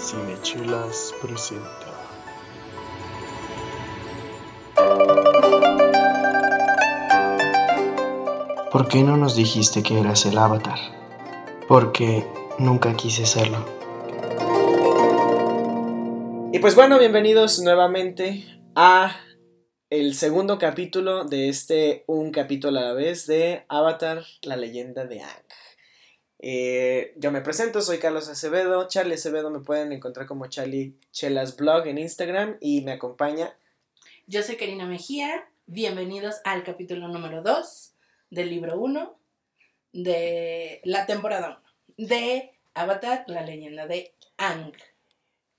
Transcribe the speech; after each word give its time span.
Cinechelas 0.00 1.14
presenta. 1.20 1.68
¿Por 8.72 8.88
qué 8.88 9.02
no 9.02 9.18
nos 9.18 9.36
dijiste 9.36 9.82
que 9.82 10.00
eras 10.00 10.24
el 10.24 10.38
avatar? 10.38 10.78
Porque 11.68 12.26
nunca 12.58 12.96
quise 12.96 13.26
serlo. 13.26 13.58
Y 16.52 16.58
pues 16.60 16.74
bueno, 16.74 16.98
bienvenidos 16.98 17.60
nuevamente 17.60 18.44
a 18.74 19.14
el 19.90 20.14
segundo 20.14 20.58
capítulo 20.58 21.24
de 21.24 21.50
este 21.50 22.04
Un 22.06 22.30
capítulo 22.30 22.78
a 22.78 22.82
la 22.84 22.92
vez 22.94 23.26
de 23.26 23.64
Avatar, 23.68 24.24
la 24.42 24.56
leyenda 24.56 25.04
de 25.04 25.20
Aang. 25.20 25.44
Eh, 26.42 27.12
yo 27.16 27.30
me 27.30 27.42
presento, 27.42 27.82
soy 27.82 27.98
Carlos 27.98 28.28
Acevedo, 28.28 28.88
Charlie 28.88 29.14
Acevedo 29.14 29.50
me 29.50 29.60
pueden 29.60 29.92
encontrar 29.92 30.26
como 30.26 30.46
Charlie 30.46 30.94
Chelas 31.12 31.54
Blog 31.56 31.86
en 31.86 31.98
Instagram 31.98 32.56
y 32.60 32.80
me 32.80 32.92
acompaña. 32.92 33.54
Yo 34.26 34.42
soy 34.42 34.56
Karina 34.56 34.86
Mejía, 34.86 35.46
bienvenidos 35.66 36.36
al 36.44 36.64
capítulo 36.64 37.08
número 37.08 37.42
2 37.42 37.92
del 38.30 38.48
libro 38.48 38.80
1 38.80 39.18
de 39.92 40.80
la 40.84 41.04
temporada 41.04 41.60
1 41.98 42.08
de 42.08 42.52
Avatar, 42.72 43.24
la 43.26 43.42
leyenda 43.42 43.86
de 43.86 44.14
Aang. 44.38 44.72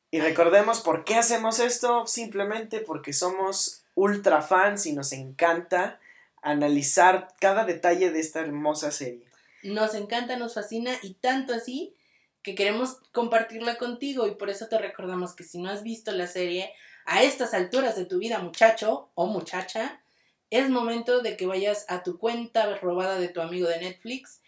Y 0.09 0.19
recordemos 0.19 0.81
por 0.81 1.05
qué 1.05 1.13
hacemos 1.13 1.59
esto, 1.59 2.07
simplemente 2.07 2.79
porque 2.79 3.13
somos 3.13 3.83
ultra 3.93 4.41
fans 4.41 4.87
y 4.87 4.93
nos 4.93 5.11
encanta 5.11 5.99
analizar 6.41 7.27
cada 7.39 7.65
detalle 7.65 8.09
de 8.09 8.19
esta 8.19 8.39
hermosa 8.39 8.89
serie. 8.89 9.30
Nos 9.63 9.93
encanta, 9.95 10.37
nos 10.37 10.53
fascina 10.53 10.93
y 11.03 11.15
tanto 11.15 11.53
así 11.53 11.95
que 12.43 12.55
queremos 12.55 12.97
compartirla 13.11 13.77
contigo 13.77 14.27
y 14.27 14.35
por 14.35 14.49
eso 14.49 14.67
te 14.67 14.77
recordamos 14.77 15.35
que 15.35 15.43
si 15.43 15.59
no 15.59 15.69
has 15.69 15.83
visto 15.83 16.11
la 16.11 16.27
serie 16.27 16.73
a 17.05 17.23
estas 17.23 17.53
alturas 17.53 17.95
de 17.95 18.05
tu 18.05 18.17
vida, 18.17 18.39
muchacho 18.39 19.11
o 19.15 19.27
muchacha, 19.27 20.01
es 20.49 20.69
momento 20.69 21.21
de 21.21 21.37
que 21.37 21.45
vayas 21.45 21.85
a 21.87 22.03
tu 22.03 22.17
cuenta 22.17 22.77
robada 22.77 23.19
de 23.19 23.29
tu 23.29 23.41
amigo 23.41 23.67
de 23.67 23.79
Netflix 23.79 24.41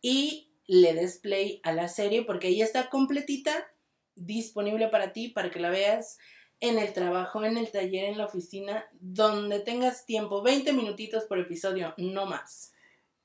y 0.00 0.48
le 0.66 0.94
des 0.94 1.18
play 1.18 1.60
a 1.64 1.72
la 1.72 1.88
serie 1.88 2.22
porque 2.22 2.48
ahí 2.48 2.62
está 2.62 2.88
completita, 2.88 3.70
disponible 4.14 4.88
para 4.88 5.12
ti, 5.12 5.28
para 5.28 5.50
que 5.50 5.60
la 5.60 5.70
veas 5.70 6.18
en 6.60 6.78
el 6.78 6.92
trabajo, 6.92 7.44
en 7.44 7.56
el 7.56 7.70
taller, 7.70 8.04
en 8.04 8.18
la 8.18 8.26
oficina, 8.26 8.86
donde 9.00 9.60
tengas 9.60 10.06
tiempo, 10.06 10.42
20 10.42 10.72
minutitos 10.72 11.24
por 11.24 11.38
episodio, 11.38 11.94
no 11.96 12.26
más. 12.26 12.72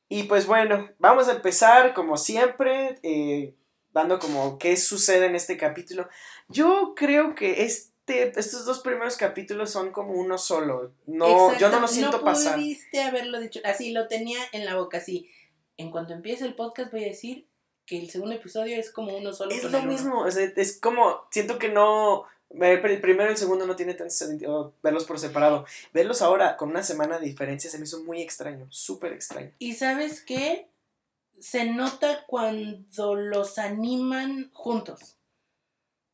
Y 0.07 0.23
pues 0.23 0.45
bueno, 0.45 0.89
vamos 0.99 1.27
a 1.27 1.33
empezar 1.33 1.93
como 1.93 2.17
siempre, 2.17 2.99
eh, 3.03 3.55
dando 3.91 4.19
como 4.19 4.57
qué 4.59 4.77
sucede 4.77 5.25
en 5.25 5.35
este 5.35 5.57
capítulo. 5.57 6.07
Yo 6.47 6.93
creo 6.95 7.33
que 7.33 7.63
este, 7.63 8.37
estos 8.39 8.65
dos 8.65 8.79
primeros 8.79 9.17
capítulos 9.17 9.71
son 9.71 9.91
como 9.91 10.13
uno 10.13 10.37
solo. 10.37 10.93
No, 11.07 11.57
yo 11.57 11.69
no 11.69 11.79
lo 11.79 11.87
siento 11.87 12.19
no 12.19 12.23
pasar. 12.23 12.55
pudiste 12.55 13.01
haberlo 13.01 13.39
dicho, 13.39 13.59
así 13.63 13.91
lo 13.91 14.07
tenía 14.07 14.39
en 14.51 14.65
la 14.65 14.75
boca, 14.75 14.97
así. 14.97 15.29
En 15.77 15.91
cuanto 15.91 16.13
empiece 16.13 16.45
el 16.45 16.55
podcast 16.55 16.91
voy 16.91 17.03
a 17.03 17.07
decir 17.07 17.47
que 17.85 17.99
el 17.99 18.09
segundo 18.09 18.35
episodio 18.35 18.77
es 18.77 18.91
como 18.91 19.15
uno 19.15 19.33
solo. 19.33 19.51
Es 19.51 19.63
lo 19.63 19.81
mismo, 19.83 20.21
o 20.21 20.31
sea, 20.31 20.51
es 20.55 20.79
como, 20.79 21.27
siento 21.31 21.59
que 21.59 21.69
no, 21.69 22.25
el 22.59 23.01
primero 23.01 23.29
y 23.29 23.31
el 23.31 23.37
segundo 23.37 23.65
no 23.65 23.75
tiene 23.75 23.93
tanto 23.93 24.13
sentido 24.13 24.73
verlos 24.81 25.05
por 25.05 25.19
separado. 25.19 25.65
Verlos 25.93 26.21
ahora 26.21 26.57
con 26.57 26.69
una 26.69 26.83
semana 26.83 27.19
de 27.19 27.25
diferencia 27.25 27.69
se 27.69 27.77
me 27.77 27.85
hizo 27.85 28.03
muy 28.03 28.21
extraño, 28.21 28.67
súper 28.69 29.13
extraño. 29.13 29.51
Y 29.59 29.73
sabes 29.73 30.21
qué? 30.23 30.67
Se 31.39 31.65
nota 31.65 32.23
cuando 32.27 33.15
los 33.15 33.57
animan 33.57 34.49
juntos. 34.53 35.17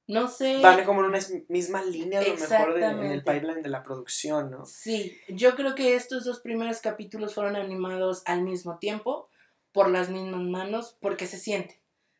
No 0.07 0.27
sé. 0.27 0.59
Van 0.61 0.83
como 0.83 1.01
en 1.01 1.07
una 1.07 1.19
misma 1.47 1.83
línea 1.83 2.19
a 2.19 2.23
lo 2.23 2.33
mejor 2.35 2.73
de- 2.73 2.85
en 2.85 3.03
el 3.11 3.23
pipeline 3.23 3.61
de 3.61 3.69
la 3.69 3.83
producción, 3.83 4.51
¿no? 4.51 4.65
Sí, 4.65 5.17
yo 5.29 5.55
creo 5.55 5.73
que 5.75 5.95
estos 5.95 6.25
dos 6.25 6.39
primeros 6.39 6.81
capítulos 6.81 7.33
fueron 7.35 7.55
animados 7.55 8.23
al 8.25 8.41
mismo 8.41 8.77
tiempo, 8.77 9.29
por 9.71 9.89
las 9.89 10.09
mismas 10.09 10.41
manos, 10.41 10.97
porque 10.99 11.27
se 11.27 11.37
siente. 11.37 11.79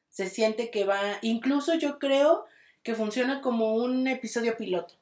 Se 0.10 0.30
siente 0.30 0.70
que 0.70 0.86
va. 0.86 1.00
Incluso 1.22 1.74
yo 1.74 2.00
creo 2.00 2.46
que 2.84 2.96
funciona 2.96 3.42
como 3.42 3.76
un 3.76 4.08
episodio 4.08 4.58
piloto. 4.58 4.96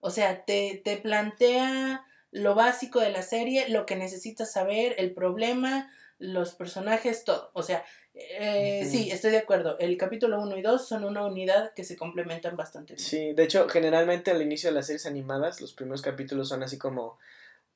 O 0.00 0.10
sea, 0.10 0.44
te, 0.44 0.80
te 0.84 0.96
plantea 0.96 2.04
lo 2.30 2.54
básico 2.54 3.00
de 3.00 3.10
la 3.10 3.22
serie, 3.22 3.68
lo 3.68 3.86
que 3.86 3.96
necesitas 3.96 4.52
saber, 4.52 4.94
el 4.98 5.12
problema, 5.12 5.90
los 6.18 6.54
personajes, 6.54 7.24
todo. 7.24 7.50
O 7.54 7.62
sea, 7.62 7.84
eh, 8.14 8.84
sí, 8.84 9.10
estoy 9.10 9.30
de 9.30 9.38
acuerdo. 9.38 9.78
El 9.78 9.96
capítulo 9.96 10.40
1 10.40 10.56
y 10.56 10.62
2 10.62 10.86
son 10.86 11.04
una 11.04 11.24
unidad 11.24 11.72
que 11.74 11.84
se 11.84 11.96
complementan 11.96 12.56
bastante 12.56 12.94
bien. 12.94 13.04
Sí, 13.04 13.32
de 13.32 13.44
hecho, 13.44 13.68
generalmente 13.68 14.30
al 14.30 14.42
inicio 14.42 14.70
de 14.70 14.74
las 14.74 14.86
series 14.86 15.06
animadas, 15.06 15.60
los 15.60 15.72
primeros 15.72 16.02
capítulos 16.02 16.48
son 16.48 16.62
así 16.62 16.78
como. 16.78 17.18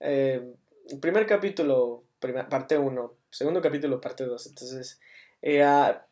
eh, 0.00 0.54
primer 1.00 1.26
capítulo, 1.26 2.04
prima- 2.20 2.48
parte 2.48 2.76
1, 2.76 3.14
segundo 3.30 3.62
capítulo, 3.62 4.00
parte 4.00 4.24
2. 4.24 4.46
Entonces. 4.46 5.00
eh, 5.40 5.62
ah, 5.62 6.06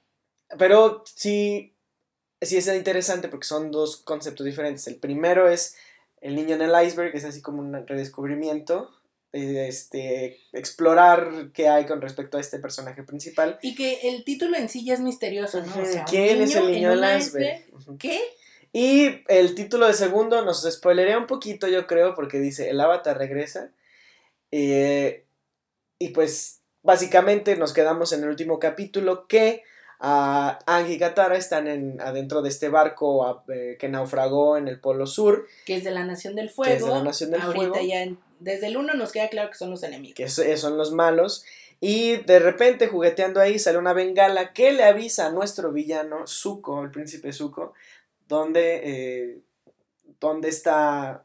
pero 0.58 1.02
sí. 1.06 1.74
Sí 2.40 2.56
es 2.56 2.66
interesante 2.68 3.28
porque 3.28 3.46
son 3.46 3.70
dos 3.70 3.98
conceptos 3.98 4.46
diferentes. 4.46 4.86
El 4.86 4.96
primero 4.96 5.48
es 5.48 5.76
el 6.20 6.34
niño 6.34 6.54
en 6.54 6.62
el 6.62 6.86
iceberg, 6.86 7.12
que 7.12 7.18
es 7.18 7.24
así 7.24 7.42
como 7.42 7.60
un 7.60 7.86
redescubrimiento. 7.86 8.90
Este, 9.32 10.40
explorar 10.52 11.50
qué 11.54 11.68
hay 11.68 11.86
con 11.86 12.00
respecto 12.00 12.36
a 12.36 12.40
este 12.40 12.58
personaje 12.58 13.04
principal. 13.04 13.58
Y 13.62 13.74
que 13.74 14.08
el 14.08 14.24
título 14.24 14.56
en 14.56 14.68
sí 14.68 14.84
ya 14.84 14.94
es 14.94 15.00
misterioso, 15.00 15.64
¿no? 15.64 15.82
O 15.82 15.86
sea, 15.86 16.00
un 16.00 16.06
¿Quién 16.06 16.42
es 16.42 16.54
el 16.56 16.64
en 16.64 16.72
niño 16.72 16.92
un 16.92 17.00
del 17.00 17.20
iceberg. 17.20 17.64
¿Qué? 17.98 18.20
Y 18.72 19.22
el 19.28 19.54
título 19.54 19.86
de 19.86 19.94
segundo 19.94 20.44
nos 20.44 20.62
spoilerea 20.62 21.18
un 21.18 21.26
poquito, 21.26 21.68
yo 21.68 21.86
creo, 21.86 22.14
porque 22.14 22.38
dice, 22.38 22.70
el 22.70 22.80
avatar 22.80 23.18
regresa. 23.18 23.70
Eh, 24.50 25.24
y 25.98 26.08
pues 26.08 26.60
básicamente 26.82 27.56
nos 27.56 27.72
quedamos 27.72 28.12
en 28.12 28.22
el 28.22 28.30
último 28.30 28.58
capítulo 28.58 29.26
que 29.26 29.62
ah, 30.00 30.58
Aang 30.66 30.90
y 30.90 30.98
Katara 30.98 31.36
están 31.36 31.68
en, 31.68 32.00
adentro 32.00 32.42
de 32.42 32.48
este 32.48 32.68
barco 32.68 33.42
eh, 33.48 33.76
que 33.78 33.88
naufragó 33.88 34.56
en 34.56 34.66
el 34.68 34.80
Polo 34.80 35.06
Sur, 35.06 35.46
Que 35.66 35.76
es 35.76 35.84
de 35.84 35.90
la 35.92 36.04
Nación 36.04 36.34
del 36.34 36.50
Fuego. 36.50 36.70
que 36.70 36.76
es 36.78 36.84
de 36.84 36.90
la 36.90 37.02
Nación 37.02 37.30
del 37.30 37.42
Ahorita 37.42 37.68
Fuego, 37.68 37.86
ya, 37.86 38.02
en- 38.02 38.18
desde 38.40 38.68
el 38.68 38.76
1 38.78 38.94
nos 38.94 39.12
queda 39.12 39.28
claro 39.28 39.50
que 39.50 39.56
son 39.56 39.70
los 39.70 39.82
enemigos. 39.82 40.14
que 40.16 40.56
son 40.56 40.76
los 40.78 40.92
malos. 40.92 41.44
Y 41.82 42.16
de 42.18 42.38
repente, 42.40 42.88
jugueteando 42.88 43.40
ahí, 43.40 43.58
sale 43.58 43.78
una 43.78 43.92
bengala 43.94 44.52
que 44.52 44.72
le 44.72 44.84
avisa 44.84 45.26
a 45.26 45.30
nuestro 45.30 45.72
villano, 45.72 46.26
Zuko, 46.26 46.82
el 46.82 46.90
príncipe 46.90 47.32
Zuko, 47.32 47.72
donde, 48.28 48.80
eh, 48.84 49.38
donde 50.20 50.48
está 50.50 51.24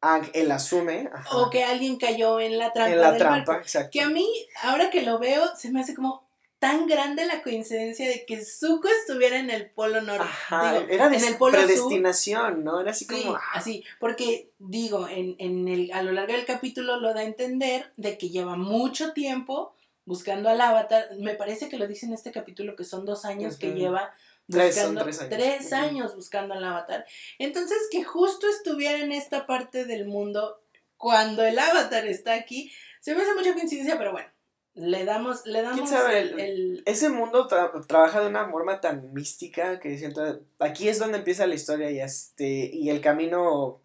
Aang, 0.00 0.28
él 0.34 0.50
asume. 0.52 1.08
ajá, 1.12 1.36
O 1.38 1.48
que 1.48 1.64
alguien 1.64 1.96
cayó 1.96 2.38
en 2.40 2.58
la 2.58 2.72
trampa 2.72 2.92
en 2.92 3.00
la 3.00 3.10
del 3.12 3.18
trampa, 3.18 3.52
barco. 3.52 3.62
exacto. 3.62 3.90
Que 3.92 4.00
a 4.00 4.08
mí, 4.10 4.26
ahora 4.62 4.90
que 4.90 5.02
lo 5.02 5.18
veo, 5.18 5.44
se 5.56 5.70
me 5.70 5.80
hace 5.80 5.94
como 5.94 6.23
tan 6.64 6.86
grande 6.86 7.26
la 7.26 7.42
coincidencia 7.42 8.08
de 8.08 8.24
que 8.24 8.42
Zuko 8.44 8.88
estuviera 8.88 9.38
en 9.38 9.50
el 9.50 9.68
Polo 9.70 10.00
Norte. 10.00 10.22
Ajá, 10.24 10.72
Digo, 10.78 10.86
era 10.90 11.08
de 11.10 11.16
en 11.18 11.24
el 11.24 11.36
Polo 11.36 11.58
Sur. 11.58 11.66
predestinación, 11.66 12.64
¿no? 12.64 12.80
Era 12.80 12.92
así 12.92 13.04
Sí, 13.04 13.22
como. 13.22 13.36
ah, 13.36 13.40
así, 13.54 13.84
porque 14.00 14.50
digo, 14.58 15.06
en, 15.08 15.36
en 15.38 15.68
el, 15.68 15.92
a 15.92 16.02
lo 16.02 16.12
largo 16.12 16.32
del 16.32 16.46
capítulo 16.46 16.98
lo 17.00 17.12
da 17.12 17.20
a 17.20 17.24
entender 17.24 17.92
de 17.96 18.16
que 18.18 18.30
lleva 18.30 18.56
mucho 18.56 19.12
tiempo 19.12 19.74
buscando 20.06 20.48
al 20.48 20.60
avatar. 20.60 21.08
Me 21.18 21.34
parece 21.34 21.68
que 21.68 21.76
lo 21.76 21.86
dice 21.86 22.06
en 22.06 22.14
este 22.14 22.32
capítulo 22.32 22.76
que 22.76 22.84
son 22.84 23.04
dos 23.04 23.24
años 23.24 23.56
que 23.56 23.72
lleva 23.72 24.12
buscando, 24.46 25.02
tres 25.04 25.20
años. 25.20 25.30
tres 25.36 25.66
Ujú. 25.66 25.74
años 25.74 26.14
buscando 26.16 26.54
al 26.54 26.64
avatar. 26.64 27.04
Entonces, 27.38 27.76
que 27.90 28.04
justo 28.04 28.46
estuviera 28.48 28.98
en 28.98 29.12
esta 29.12 29.46
parte 29.46 29.84
del 29.84 30.06
mundo 30.06 30.60
cuando 30.96 31.44
el 31.44 31.58
avatar 31.58 32.06
está 32.06 32.34
aquí, 32.34 32.70
se 33.00 33.14
me 33.14 33.22
hace 33.22 33.34
mucha 33.34 33.52
coincidencia, 33.52 33.98
pero 33.98 34.12
bueno, 34.12 34.28
le 34.74 35.04
damos, 35.04 35.46
le 35.46 35.62
damos 35.62 35.88
sabe? 35.88 36.20
el- 36.20 36.40
el 36.40 36.82
Ese 36.86 37.08
mundo 37.08 37.48
tra- 37.48 37.86
trabaja 37.86 38.20
de 38.20 38.26
una 38.28 38.48
forma 38.50 38.80
tan 38.80 39.12
mística 39.14 39.78
que 39.80 39.96
siento. 39.98 40.40
Aquí 40.58 40.88
es 40.88 40.98
donde 40.98 41.18
empieza 41.18 41.46
la 41.46 41.54
historia 41.54 41.90
y, 41.90 42.00
este, 42.00 42.70
y 42.72 42.90
el 42.90 43.00
camino. 43.00 43.80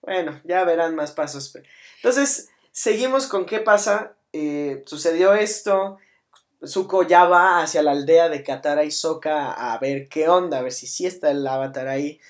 Bueno, 0.00 0.40
ya 0.44 0.64
verán 0.64 0.96
más 0.96 1.12
pasos. 1.12 1.54
Entonces, 1.96 2.50
seguimos 2.72 3.26
con 3.28 3.46
qué 3.46 3.60
pasa. 3.60 4.14
Eh, 4.32 4.82
sucedió 4.86 5.34
esto. 5.34 5.98
Zuko 6.64 7.02
ya 7.04 7.24
va 7.24 7.60
hacia 7.62 7.82
la 7.82 7.90
aldea 7.92 8.28
de 8.28 8.42
Katara 8.44 8.84
y 8.84 8.90
Sokka 8.92 9.52
a 9.52 9.78
ver 9.78 10.08
qué 10.08 10.28
onda, 10.28 10.58
a 10.58 10.62
ver 10.62 10.72
si 10.72 10.86
sí 10.86 11.06
está 11.06 11.30
el 11.30 11.46
avatar 11.46 11.88
ahí. 11.88 12.20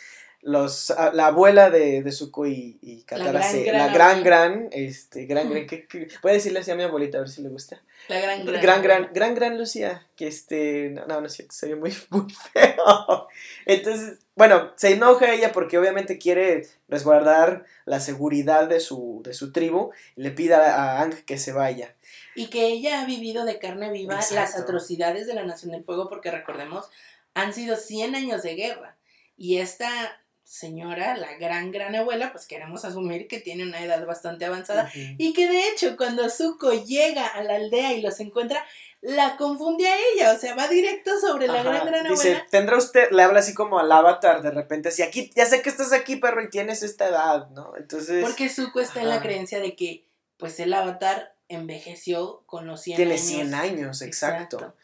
Los, 0.40 0.90
a- 0.90 1.12
la 1.12 1.26
abuela 1.28 1.70
de, 1.70 2.02
de 2.02 2.12
Zuko 2.12 2.46
y, 2.46 2.78
y 2.82 3.02
Katara, 3.04 3.30
gran, 3.32 3.50
se- 3.50 3.62
gran 3.64 3.78
la 3.86 3.92
gran, 3.94 4.22
gran, 4.24 4.68
este, 4.72 5.26
gran, 5.26 5.48
gran, 5.50 5.66
que- 5.66 5.86
que- 5.86 6.08
voy 6.22 6.30
a 6.32 6.34
decirle 6.34 6.58
así 6.60 6.70
a 6.70 6.74
mi 6.74 6.82
abuelita 6.82 7.18
a 7.18 7.20
ver 7.22 7.30
si 7.30 7.42
le 7.42 7.48
gusta. 7.48 7.80
La 8.08 8.20
gran, 8.20 8.44
gran, 8.44 8.62
Gran, 8.62 8.82
gran, 8.82 9.10
gran, 9.12 9.34
gran 9.34 9.58
Lucía, 9.58 10.06
que 10.16 10.26
este, 10.26 10.90
no, 10.90 11.06
no, 11.06 11.20
no 11.20 11.26
es 11.26 11.34
cierto, 11.34 11.54
se 11.54 11.68
ve 11.68 11.76
muy, 11.76 11.94
muy 12.10 12.32
feo. 12.32 13.28
Entonces, 13.66 14.18
bueno, 14.34 14.72
se 14.76 14.92
enoja 14.92 15.32
ella 15.32 15.52
porque 15.52 15.78
obviamente 15.78 16.18
quiere 16.18 16.66
resguardar 16.88 17.64
la 17.84 18.00
seguridad 18.00 18.68
de 18.68 18.80
su, 18.80 19.20
de 19.24 19.34
su 19.34 19.52
tribu 19.52 19.90
y 20.16 20.22
le 20.22 20.30
pide 20.30 20.54
a 20.54 21.00
Ang 21.00 21.24
que 21.24 21.38
se 21.38 21.52
vaya. 21.52 21.94
Y 22.34 22.48
que 22.48 22.66
ella 22.68 23.02
ha 23.02 23.06
vivido 23.06 23.44
de 23.44 23.58
carne 23.58 23.90
viva 23.90 24.16
las 24.32 24.56
atrocidades 24.56 25.26
de 25.26 25.34
la 25.34 25.44
Nación 25.44 25.72
del 25.72 25.84
Fuego, 25.84 26.08
porque 26.08 26.30
recordemos, 26.30 26.88
han 27.34 27.52
sido 27.52 27.76
100 27.76 28.14
años 28.14 28.42
de 28.42 28.54
guerra. 28.54 28.96
Y 29.36 29.58
esta 29.58 30.21
señora, 30.52 31.16
la 31.16 31.32
gran, 31.38 31.70
gran 31.70 31.94
abuela, 31.94 32.30
pues 32.30 32.46
queremos 32.46 32.84
asumir 32.84 33.26
que 33.26 33.40
tiene 33.40 33.62
una 33.62 33.82
edad 33.82 34.04
bastante 34.04 34.44
avanzada 34.44 34.90
y 35.16 35.32
que 35.32 35.48
de 35.48 35.68
hecho 35.68 35.96
cuando 35.96 36.28
Zuko 36.28 36.72
llega 36.72 37.26
a 37.26 37.42
la 37.42 37.54
aldea 37.54 37.94
y 37.94 38.02
los 38.02 38.20
encuentra, 38.20 38.62
la 39.00 39.38
confunde 39.38 39.88
a 39.88 39.96
ella, 39.96 40.34
o 40.34 40.38
sea, 40.38 40.54
va 40.54 40.68
directo 40.68 41.18
sobre 41.18 41.46
la 41.46 41.62
gran, 41.62 41.86
gran 41.86 42.06
Dice, 42.06 42.28
abuela. 42.28 42.46
tendrá 42.50 42.76
usted, 42.76 43.10
le 43.12 43.22
habla 43.22 43.40
así 43.40 43.54
como 43.54 43.78
al 43.78 43.90
avatar 43.90 44.42
de 44.42 44.50
repente, 44.50 44.90
así, 44.90 45.02
aquí, 45.02 45.30
ya 45.34 45.46
sé 45.46 45.62
que 45.62 45.70
estás 45.70 45.94
aquí, 45.94 46.16
perro, 46.16 46.42
y 46.42 46.50
tienes 46.50 46.82
esta 46.82 47.08
edad, 47.08 47.48
¿no? 47.52 47.72
Entonces... 47.78 48.22
Porque 48.22 48.50
Zuko 48.50 48.80
está 48.80 49.00
en 49.00 49.08
la 49.08 49.22
creencia 49.22 49.58
de 49.58 49.74
que, 49.74 50.04
pues, 50.36 50.60
el 50.60 50.74
avatar 50.74 51.34
envejeció 51.48 52.42
con 52.44 52.66
los 52.66 52.82
100 52.82 52.96
Tiene 52.96 53.12
años. 53.14 53.24
100 53.24 53.54
años, 53.54 54.02
exacto. 54.02 54.74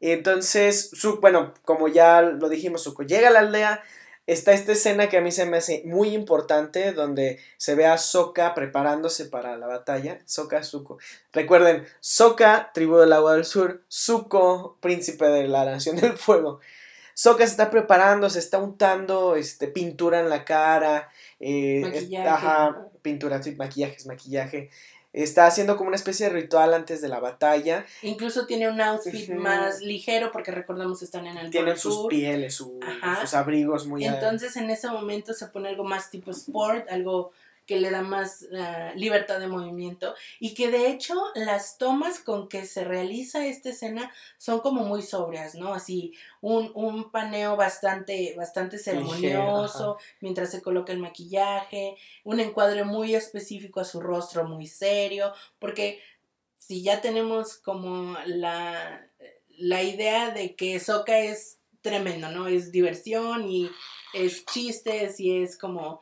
Entonces, 0.00 0.88
su, 0.94 1.20
bueno, 1.20 1.52
como 1.66 1.88
ya 1.88 2.22
lo 2.22 2.48
dijimos, 2.48 2.82
Zuko 2.82 3.02
llega 3.02 3.28
a 3.28 3.32
la 3.32 3.40
aldea. 3.40 3.84
Está 4.26 4.52
esta 4.52 4.72
escena 4.72 5.08
que 5.08 5.18
a 5.18 5.20
mí 5.20 5.32
se 5.32 5.46
me 5.46 5.56
hace 5.56 5.82
muy 5.84 6.10
importante, 6.14 6.92
donde 6.92 7.40
se 7.56 7.74
ve 7.74 7.86
a 7.86 7.98
Sokka 7.98 8.54
preparándose 8.54 9.26
para 9.26 9.56
la 9.56 9.66
batalla. 9.66 10.20
Sokka, 10.26 10.62
Zuko. 10.62 10.98
Recuerden, 11.32 11.84
Sokka, 12.00 12.70
tribu 12.72 12.98
del 12.98 13.12
agua 13.12 13.34
del 13.34 13.44
sur. 13.44 13.82
Zuko, 13.90 14.78
príncipe 14.80 15.26
de 15.26 15.48
la 15.48 15.64
nación 15.64 15.96
del 15.96 16.16
fuego. 16.16 16.60
Sokka 17.14 17.44
se 17.46 17.50
está 17.52 17.70
preparando, 17.70 18.30
se 18.30 18.38
está 18.38 18.58
untando 18.58 19.34
este, 19.36 19.66
pintura 19.68 20.20
en 20.20 20.28
la 20.30 20.44
cara. 20.44 21.10
eh, 21.40 21.80
Maquillaje. 21.82 22.28
ajá, 22.28 22.88
pintura, 23.02 23.42
sí, 23.42 23.54
maquillajes, 23.56 24.06
maquillaje. 24.06 24.70
Está 25.12 25.46
haciendo 25.46 25.76
como 25.76 25.88
una 25.88 25.96
especie 25.96 26.26
de 26.26 26.32
ritual 26.32 26.72
antes 26.72 27.02
de 27.02 27.08
la 27.08 27.20
batalla. 27.20 27.84
Incluso 28.00 28.46
tiene 28.46 28.68
un 28.70 28.80
outfit 28.80 29.28
Ujú. 29.28 29.38
más 29.40 29.80
ligero 29.80 30.32
porque 30.32 30.50
recordamos 30.52 31.02
están 31.02 31.26
en 31.26 31.36
el 31.36 31.50
Tienen 31.50 31.76
sus 31.76 31.94
Sur. 31.94 32.08
pieles, 32.08 32.54
su- 32.54 32.80
sus 33.20 33.34
abrigos 33.34 33.86
muy... 33.86 34.04
Entonces 34.06 34.56
en 34.56 34.70
ese 34.70 34.88
momento 34.88 35.34
se 35.34 35.46
pone 35.48 35.68
algo 35.68 35.84
más 35.84 36.10
tipo 36.10 36.30
sport, 36.30 36.88
algo 36.90 37.32
que 37.66 37.80
le 37.80 37.90
da 37.90 38.02
más 38.02 38.46
ah, 38.58 38.92
libertad 38.96 39.38
de 39.40 39.46
movimiento 39.46 40.14
y 40.40 40.54
que 40.54 40.70
de 40.70 40.88
hecho 40.88 41.14
las 41.34 41.78
tomas 41.78 42.18
con 42.18 42.48
que 42.48 42.66
se 42.66 42.84
realiza 42.84 43.46
esta 43.46 43.70
escena 43.70 44.12
son 44.38 44.60
como 44.60 44.84
muy 44.84 45.02
sobrias, 45.02 45.54
¿no? 45.54 45.74
Así 45.74 46.12
un, 46.40 46.72
un 46.74 47.10
paneo 47.10 47.56
bastante, 47.56 48.34
bastante 48.36 48.78
ceremonioso 48.78 49.98
mientras 50.20 50.50
se 50.50 50.62
coloca 50.62 50.92
el 50.92 50.98
maquillaje, 50.98 51.96
un 52.24 52.40
encuadre 52.40 52.84
muy 52.84 53.14
específico 53.14 53.80
a 53.80 53.84
su 53.84 54.00
rostro, 54.00 54.44
muy 54.44 54.66
serio, 54.66 55.32
porque 55.58 56.00
si 56.58 56.82
ya 56.82 57.00
tenemos 57.00 57.56
como 57.56 58.16
la, 58.26 59.06
la 59.58 59.82
idea 59.82 60.30
de 60.30 60.54
que 60.54 60.78
Soka 60.80 61.18
es 61.18 61.58
tremendo, 61.80 62.30
¿no? 62.30 62.46
Es 62.46 62.70
diversión 62.70 63.48
y 63.48 63.70
es 64.14 64.46
chistes 64.46 65.20
y 65.20 65.42
es 65.42 65.58
como 65.58 66.00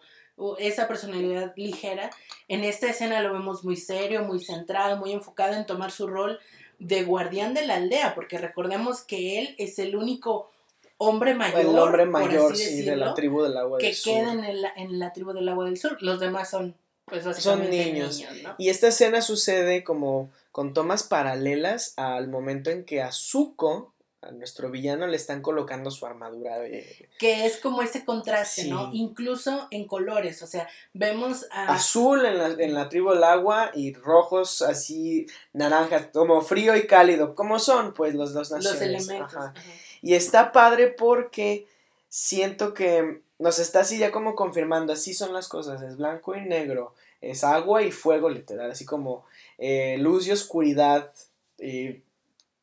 esa 0.58 0.88
personalidad 0.88 1.52
ligera. 1.56 2.10
En 2.48 2.64
esta 2.64 2.88
escena 2.90 3.20
lo 3.20 3.32
vemos 3.32 3.64
muy 3.64 3.76
serio, 3.76 4.22
muy 4.25 4.40
centrado, 4.40 4.96
muy 4.96 5.12
enfocado 5.12 5.54
en 5.54 5.66
tomar 5.66 5.90
su 5.90 6.06
rol 6.06 6.38
de 6.78 7.02
guardián 7.04 7.52
de 7.54 7.66
la 7.66 7.75
aldea, 7.75 8.14
porque 8.14 8.38
recordemos 8.38 9.02
que 9.02 9.38
él 9.38 9.54
es 9.58 9.78
el 9.78 9.96
único 9.96 10.50
hombre 10.96 11.34
mayor, 11.34 11.60
el 11.60 11.78
hombre 11.78 12.06
mayor, 12.06 12.56
sí, 12.56 12.82
de 12.82 12.96
la 12.96 13.14
tribu 13.14 13.42
del 13.42 13.56
agua 13.56 13.78
que 13.78 13.87
del 13.87 13.94
sur. 13.94 14.12
queda 14.14 14.32
en, 14.32 14.44
el- 14.44 14.66
en 14.76 14.98
la 14.98 15.12
tribu 15.12 15.32
del 15.32 15.48
agua 15.48 15.64
del 15.66 15.78
sur. 15.78 15.96
Los 16.00 16.20
demás 16.20 16.50
son, 16.50 16.75
pues, 17.06 17.22
Son 17.22 17.32
básicamente 17.32 17.84
niños. 17.92 18.22
¿no? 18.42 18.54
Y 18.58 18.69
esta 18.69 18.88
escena 18.88 19.20
sucede 19.22 19.82
como 19.84 20.31
con 20.52 20.75
tomas 20.75 21.02
paralelas 21.02 21.94
al 21.96 22.28
momento 22.28 22.70
en 22.70 22.84
que 22.84 23.00
a 23.02 23.12
Zuko, 23.12 23.92
a 24.22 24.31
nuestro 24.32 24.70
villano, 24.70 25.06
le 25.06 25.17
están 25.17 25.40
colocando 25.40 25.90
su 25.90 26.05
armadura 26.05 26.58
de 26.58 27.08
Que 27.19 27.46
es 27.46 27.56
como 27.56 27.81
ese 27.81 28.05
contraste, 28.05 28.69
¿no? 28.69 28.90
Incluso 28.93 29.67
en 29.70 29.87
colores, 29.87 30.43
o 30.43 30.46
sea, 30.46 30.69
vemos 30.93 31.46
a... 31.50 31.72
azul 31.72 32.26
en 32.26 32.38
la, 32.38 32.49
en 32.49 32.75
la 32.75 32.88
tribu 32.88 33.12
del 33.12 33.25
agua 33.25 33.70
y 33.75 33.94
rojos 33.94 34.61
así 34.62 35.26
naranjas, 35.55 36.08
como 36.12 36.43
frío 36.43 36.76
y 36.76 36.87
cálido. 36.87 37.34
¿Cómo 37.34 37.58
son? 37.58 37.94
Pues 37.94 38.14
los 38.14 38.34
dos 38.34 38.50
naciones. 38.50 38.81
los 38.81 39.06
elementos. 39.06 39.37
Ajá. 39.37 39.55
ajá. 39.56 39.64
Y 40.02 40.14
está 40.14 40.52
padre 40.52 40.88
porque 40.88 41.66
siento 42.08 42.75
que 42.75 43.23
nos 43.38 43.58
está 43.58 43.81
así 43.81 43.99
ya 43.99 44.12
como 44.12 44.34
confirmando, 44.34 44.93
así 44.93 45.14
son 45.14 45.32
las 45.32 45.49
cosas, 45.49 45.81
es 45.81 45.96
blanco 45.96 46.37
y 46.37 46.43
negro, 46.43 46.94
es 47.23 47.43
agua 47.43 47.82
y 47.82 47.90
fuego 47.90 48.28
literal, 48.28 48.70
así 48.70 48.84
como 48.84 49.25
eh, 49.56 49.96
luz 49.99 50.26
y 50.26 50.32
oscuridad, 50.32 51.11
y 51.58 52.02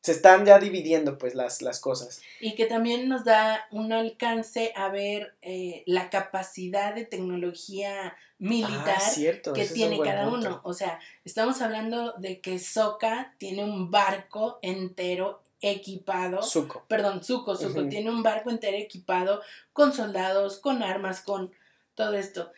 se 0.08 0.12
están 0.12 0.46
ya 0.46 0.58
dividiendo 0.58 1.18
pues 1.18 1.34
las, 1.34 1.60
las 1.60 1.80
cosas. 1.80 2.22
Y 2.40 2.54
que 2.54 2.64
también 2.64 3.08
nos 3.08 3.24
da 3.24 3.66
un 3.70 3.92
alcance 3.92 4.72
a 4.74 4.88
ver 4.88 5.36
eh, 5.42 5.82
la 5.86 6.08
capacidad 6.08 6.94
de 6.94 7.04
tecnología 7.04 8.16
militar 8.38 8.96
Ah, 8.96 9.00
cierto, 9.00 9.52
que 9.52 9.66
tiene 9.66 10.00
cada 10.00 10.24
punto. 10.30 10.48
uno. 10.48 10.60
O 10.64 10.72
sea, 10.72 10.98
estamos 11.26 11.60
hablando 11.60 12.12
de 12.18 12.40
que 12.40 12.58
Soka 12.58 13.34
tiene 13.36 13.64
un 13.64 13.90
barco 13.90 14.58
entero 14.62 15.42
equipado. 15.60 16.42
Zuko. 16.42 16.84
Perdón, 16.88 17.22
Zuko, 17.22 17.54
Zuko 17.54 17.80
Ujú. 17.80 17.88
tiene 17.90 18.08
un 18.10 18.22
barco 18.22 18.48
entero 18.50 18.78
equipado 18.78 19.42
con 19.74 19.92
soldados, 19.92 20.58
con 20.58 20.82
armas, 20.82 21.20
con 21.20 21.52
todo 21.94 22.14
esto. 22.14 22.50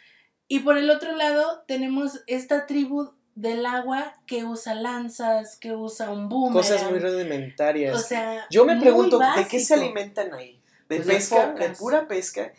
Y 0.49 0.61
por 0.61 0.77
el 0.79 0.89
otro 0.91 1.17
lado 1.17 1.65
tenemos 1.67 2.21
esta 2.27 2.67
tribu 2.67 3.13
del 3.41 3.65
agua 3.65 4.15
que 4.27 4.45
usa 4.45 4.75
lanzas, 4.75 5.57
que 5.57 5.73
usa 5.73 6.11
un 6.11 6.29
boomerang. 6.29 6.53
Cosas 6.53 6.91
muy 6.91 6.99
rudimentarias. 6.99 7.97
O 7.97 7.99
sea, 7.99 8.47
Yo 8.51 8.65
me 8.65 8.75
muy 8.75 8.83
pregunto, 8.83 9.19
¿de 9.19 9.49
qué 9.49 9.61
se 9.61 9.75
alimentan 9.75 10.33
ahí? 10.35 10.61
¿De 10.89 10.97
Pues 10.97 11.07
pesca? 11.07 11.53
¿De 11.53 11.71
pura 11.71 12.07
pesca? 12.07 12.53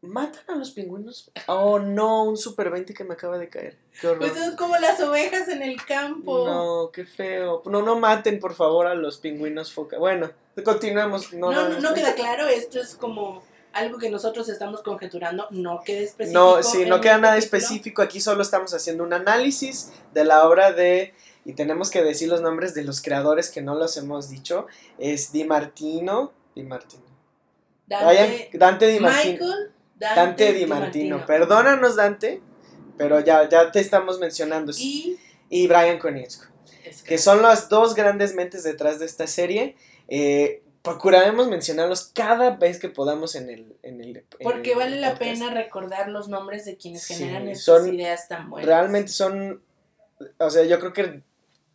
¿Matan 0.00 0.42
a 0.48 0.56
los 0.56 0.72
pingüinos? 0.72 1.30
Oh, 1.46 1.78
no, 1.78 2.24
un 2.24 2.36
super 2.36 2.70
20 2.70 2.92
que 2.92 3.04
me 3.04 3.14
acaba 3.14 3.38
de 3.38 3.48
caer. 3.48 3.78
Qué 4.00 4.08
horror. 4.08 4.18
Pues 4.18 4.34
son 4.34 4.56
como 4.56 4.76
las 4.76 5.00
ovejas 5.00 5.48
en 5.48 5.62
el 5.62 5.82
campo. 5.84 6.46
No, 6.46 6.90
qué 6.92 7.06
feo. 7.06 7.62
No, 7.66 7.80
no 7.80 7.98
maten, 7.98 8.38
por 8.38 8.54
favor, 8.54 8.86
a 8.86 8.94
los 8.94 9.18
pingüinos 9.18 9.72
foca. 9.72 9.98
Bueno. 9.98 10.30
No, 10.56 10.62
No, 11.32 11.52
no, 11.52 11.68
no, 11.68 11.80
no 11.80 11.94
queda 11.94 12.14
claro, 12.14 12.46
esto 12.48 12.80
es 12.80 12.94
como 12.96 13.42
algo 13.74 13.98
que 13.98 14.08
nosotros 14.10 14.48
estamos 14.48 14.82
conjeturando, 14.82 15.46
no 15.50 15.80
queda 15.84 16.00
específico. 16.00 16.40
No, 16.56 16.62
sí, 16.62 16.86
no 16.86 17.00
queda 17.00 17.18
nada 17.18 17.34
capítulo. 17.34 17.58
específico. 17.58 18.02
Aquí 18.02 18.20
solo 18.20 18.42
estamos 18.42 18.72
haciendo 18.74 19.04
un 19.04 19.12
análisis 19.12 19.90
de 20.12 20.24
la 20.24 20.48
obra 20.48 20.72
de. 20.72 21.12
Y 21.44 21.52
tenemos 21.52 21.90
que 21.90 22.02
decir 22.02 22.28
los 22.28 22.40
nombres 22.40 22.72
de 22.74 22.84
los 22.84 23.02
creadores 23.02 23.50
que 23.50 23.60
no 23.60 23.74
los 23.74 23.96
hemos 23.96 24.30
dicho. 24.30 24.66
Es 24.98 25.32
Di 25.32 25.44
Martino. 25.44 26.32
Di 26.54 26.62
Martino. 26.62 27.02
Dante, 27.86 28.50
Dante 28.54 28.86
Di 28.88 28.98
Martino. 29.00 29.32
Michael, 29.32 29.72
Dante, 29.96 30.20
Dante 30.20 30.52
Di 30.54 30.66
Martino. 30.66 31.26
Perdónanos, 31.26 31.96
Dante. 31.96 32.40
Pero 32.96 33.20
ya, 33.20 33.48
ya 33.48 33.70
te 33.70 33.80
estamos 33.80 34.18
mencionando. 34.18 34.72
Y 34.78 35.18
Y 35.50 35.66
Brian 35.66 35.98
Konietzko. 35.98 36.46
es 36.84 37.02
que 37.02 37.18
son 37.18 37.42
las 37.42 37.68
dos 37.68 37.94
grandes 37.94 38.34
mentes 38.34 38.62
detrás 38.62 38.98
de 38.98 39.06
esta 39.06 39.26
serie. 39.26 39.76
Eh, 40.08 40.62
procuraremos 40.84 41.48
mencionarlos 41.48 42.10
cada 42.14 42.50
vez 42.50 42.78
que 42.78 42.90
podamos 42.90 43.34
en 43.34 43.48
el... 43.48 43.76
En 43.82 44.00
el 44.02 44.18
en 44.18 44.24
porque 44.42 44.72
el 44.72 44.78
vale 44.78 45.00
la 45.00 45.18
pena 45.18 45.50
recordar 45.50 46.10
los 46.10 46.28
nombres 46.28 46.66
de 46.66 46.76
quienes 46.76 47.02
Sí, 47.02 47.14
generan 47.14 47.48
estas 47.48 47.64
son 47.64 47.94
ideas 47.94 48.28
tan 48.28 48.50
buenas. 48.50 48.66
Realmente 48.68 49.10
son... 49.10 49.62
O 50.38 50.50
sea, 50.50 50.64
yo 50.64 50.78
creo 50.78 50.92
que 50.92 51.22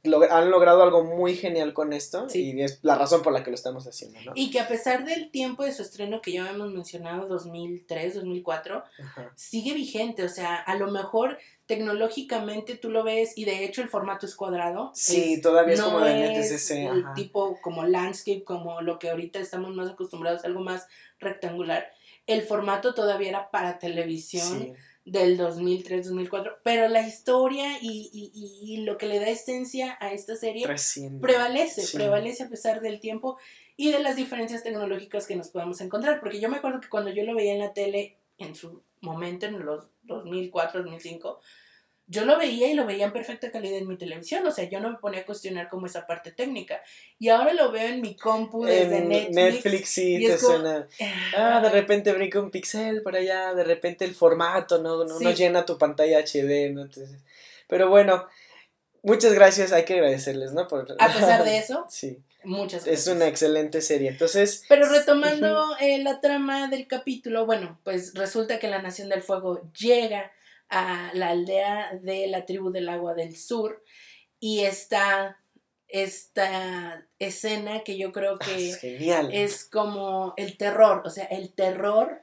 log- 0.03 0.29
han 0.29 0.51
logrado 0.51 0.83
algo 0.83 1.03
muy 1.03 1.35
genial 1.35 1.73
con 1.73 1.91
esto 1.91 2.29
Sí. 2.29 2.51
y 2.51 2.61
es 2.61 2.79
la 2.83 2.95
razón 2.95 3.23
por 3.23 3.33
la 3.33 3.43
que 3.43 3.49
lo 3.49 3.55
estamos 3.55 3.87
haciendo, 3.87 4.19
¿no? 4.21 4.31
Y 4.35 4.51
que 4.51 4.59
a 4.59 4.67
pesar 4.67 5.03
del 5.05 5.31
tiempo 5.31 5.63
de 5.65 5.73
su 5.73 5.81
estreno 5.81 6.21
que 6.21 6.31
ya 6.33 6.47
hemos 6.49 6.71
mencionado, 6.71 7.27
2003, 7.27 8.13
2004, 8.13 8.83
Ajá. 9.03 9.31
sigue 9.35 9.73
vigente. 9.73 10.23
O 10.23 10.29
sea, 10.29 10.55
a 10.55 10.75
lo 10.75 10.91
mejor 10.91 11.39
tecnológicamente 11.69 12.75
tú 12.75 12.89
lo 12.89 13.03
ves 13.03 13.33
y 13.37 13.45
de 13.45 13.63
hecho 13.63 13.81
el 13.81 13.89
formato 13.89 14.25
es 14.25 14.35
cuadrado. 14.35 14.91
Sí, 14.93 15.33
Es- 15.35 15.41
todavía 15.41 15.75
es 15.75 15.79
no 15.79 15.85
como 15.85 16.01
de 16.01 16.23
es 16.39 16.51
NTSC. 16.51 16.71
el 16.91 17.03
ajá. 17.05 17.13
tipo 17.13 17.59
como 17.61 17.85
landscape, 17.85 18.43
como 18.43 18.81
lo 18.81 18.99
que 18.99 19.09
ahorita 19.09 19.39
estamos 19.39 19.73
más 19.75 19.89
acostumbrados, 19.89 20.43
algo 20.45 20.61
más 20.61 20.87
rectangular. 21.19 21.87
El 22.27 22.41
formato 22.43 22.93
todavía 22.93 23.29
era 23.29 23.51
para 23.51 23.79
televisión 23.79 24.59
Sí. 24.59 24.73
del 25.05 25.37
2003-2004, 25.37 26.57
pero 26.63 26.87
la 26.87 27.07
historia 27.07 27.77
y, 27.81 28.09
y- 28.13 28.31
y- 28.73 28.77
lo 28.83 28.97
que 28.97 29.07
le 29.07 29.19
da 29.19 29.27
esencia 29.29 29.97
a 29.99 30.11
esta 30.11 30.35
serie 30.35 30.65
Trasciende. 30.65 31.19
prevalece, 31.21 31.81
Sí. 31.81 31.97
prevalece 31.97 32.43
a 32.43 32.49
pesar 32.49 32.81
del 32.81 32.99
tiempo 32.99 33.37
y 33.77 33.91
de 33.91 33.99
las 34.01 34.15
diferencias 34.15 34.61
tecnológicas 34.63 35.25
que 35.25 35.35
nos 35.35 35.49
podemos 35.49 35.81
encontrar, 35.81 36.19
porque 36.19 36.39
yo 36.39 36.49
me 36.49 36.57
acuerdo 36.57 36.81
que 36.81 36.89
cuando 36.89 37.11
yo 37.11 37.23
lo 37.23 37.33
veía 37.33 37.53
en 37.53 37.59
la 37.59 37.73
tele 37.73 38.17
en 38.39 38.55
su 38.55 38.81
momento, 39.01 39.45
en 39.45 39.63
los 39.65 39.83
2004, 40.03 40.81
2005, 40.83 41.39
yo 42.11 42.25
lo 42.25 42.39
veía 42.39 42.67
y 42.67 42.73
lo 42.73 42.87
veía 42.87 43.05
en 43.05 43.13
perfecta 43.13 43.51
calidad 43.51 43.77
en 43.77 43.87
mi 43.87 43.95
televisión, 43.95 44.45
o 44.47 44.49
sea, 44.51 44.67
yo 44.67 44.79
no 44.79 44.89
me 44.89 44.97
ponía 44.97 45.21
a 45.21 45.25
cuestionar 45.25 45.69
como 45.69 45.85
esa 45.85 46.07
parte 46.07 46.31
técnica, 46.31 46.81
y 47.19 47.29
ahora 47.29 47.53
lo 47.53 47.71
veo 47.71 47.87
en 47.87 48.01
mi 48.01 48.15
compu 48.15 48.65
desde 48.65 48.97
En 48.97 49.09
Netflix. 49.09 49.35
Netflix 49.35 49.89
sí 49.89 50.15
y 50.15 50.25
te 50.27 50.37
como- 50.39 50.53
suena. 50.55 50.87
Ah, 51.37 51.59
de 51.61 51.69
repente 51.69 52.11
brinca 52.13 52.39
un 52.39 52.49
pixel 52.49 53.03
por 53.03 53.15
allá, 53.15 53.53
de 53.53 53.63
repente 53.63 54.05
el 54.05 54.15
formato 54.15 54.79
no, 54.81 55.03
no, 55.05 55.19
no 55.19 55.29
Sí. 55.29 55.35
llena 55.35 55.65
tu 55.67 55.77
pantalla 55.77 56.17
HD, 56.17 56.71
¿no? 56.73 56.81
Entonces, 56.81 57.11
pero 57.67 57.89
bueno, 57.89 58.25
muchas 59.03 59.33
gracias, 59.33 59.71
hay 59.71 59.85
que 59.85 59.93
agradecerles, 59.93 60.51
¿no? 60.53 60.67
Por... 60.67 60.91
A 60.97 61.07
pesar 61.13 61.43
de 61.43 61.57
eso, 61.59 61.85
Sí. 61.89 62.17
Muchas 62.43 62.87
Es 62.87 63.07
una 63.07 63.27
excelente 63.27 63.81
serie. 63.81 64.09
Entonces. 64.09 64.63
Pero 64.69 64.87
retomando 64.87 65.75
eh, 65.79 66.01
la 66.01 66.21
trama 66.21 66.67
del 66.67 66.87
capítulo, 66.87 67.45
bueno, 67.45 67.79
pues 67.83 68.13
resulta 68.13 68.59
que 68.59 68.69
la 68.69 68.81
Nación 68.81 69.09
del 69.09 69.21
Fuego 69.21 69.69
llega 69.73 70.31
a 70.69 71.11
la 71.13 71.29
aldea 71.29 71.99
de 72.01 72.27
la 72.27 72.45
tribu 72.45 72.71
del 72.71 72.89
agua 72.89 73.13
del 73.13 73.35
sur 73.35 73.83
y 74.39 74.61
está 74.61 75.37
esta 75.87 77.07
escena 77.17 77.83
que 77.83 77.97
yo 77.97 78.11
creo 78.11 78.37
que 78.37 78.73
Genial. 78.79 79.31
es 79.33 79.65
como 79.65 80.33
el 80.37 80.55
terror, 80.55 81.01
o 81.03 81.09
sea, 81.09 81.25
el 81.25 81.53
terror 81.53 82.21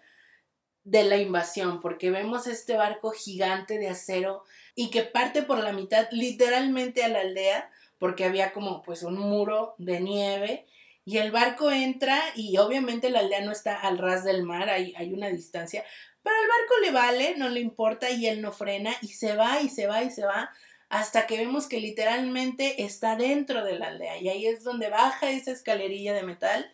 de 0.84 1.02
la 1.02 1.16
invasión, 1.16 1.80
porque 1.80 2.10
vemos 2.10 2.46
este 2.46 2.76
barco 2.76 3.10
gigante 3.10 3.78
de 3.78 3.88
acero 3.88 4.44
y 4.76 4.90
que 4.90 5.02
parte 5.02 5.42
por 5.42 5.58
la 5.58 5.72
mitad 5.72 6.06
literalmente 6.12 7.02
a 7.02 7.08
la 7.08 7.22
aldea, 7.22 7.70
porque 7.98 8.24
había 8.24 8.52
como 8.52 8.82
pues 8.82 9.02
un 9.02 9.18
muro 9.18 9.74
de 9.78 10.00
nieve 10.00 10.66
y 11.04 11.18
el 11.18 11.30
barco 11.30 11.70
entra 11.70 12.20
y 12.34 12.56
obviamente 12.58 13.10
la 13.10 13.20
aldea 13.20 13.40
no 13.44 13.52
está 13.52 13.80
al 13.80 13.98
ras 13.98 14.24
del 14.24 14.42
mar, 14.42 14.68
hay, 14.70 14.92
hay 14.96 15.12
una 15.12 15.28
distancia, 15.28 15.84
pero 16.22 16.34
al 16.36 16.48
barco 16.48 16.74
le 16.82 16.90
vale, 16.90 17.34
no 17.38 17.48
le 17.48 17.60
importa 17.60 18.10
y 18.10 18.26
él 18.26 18.42
no 18.42 18.52
frena 18.52 18.92
y 19.02 19.08
se 19.08 19.36
va 19.36 19.60
y 19.60 19.68
se 19.68 19.86
va 19.86 20.02
y 20.02 20.10
se 20.10 20.24
va 20.24 20.50
hasta 20.88 21.26
que 21.26 21.36
vemos 21.36 21.68
que 21.68 21.80
literalmente 21.80 22.82
está 22.84 23.16
dentro 23.16 23.64
de 23.64 23.78
la 23.78 23.88
aldea 23.88 24.18
y 24.18 24.28
ahí 24.28 24.46
es 24.46 24.62
donde 24.64 24.88
baja 24.88 25.30
esa 25.30 25.52
escalerilla 25.52 26.12
de 26.14 26.22
metal 26.22 26.72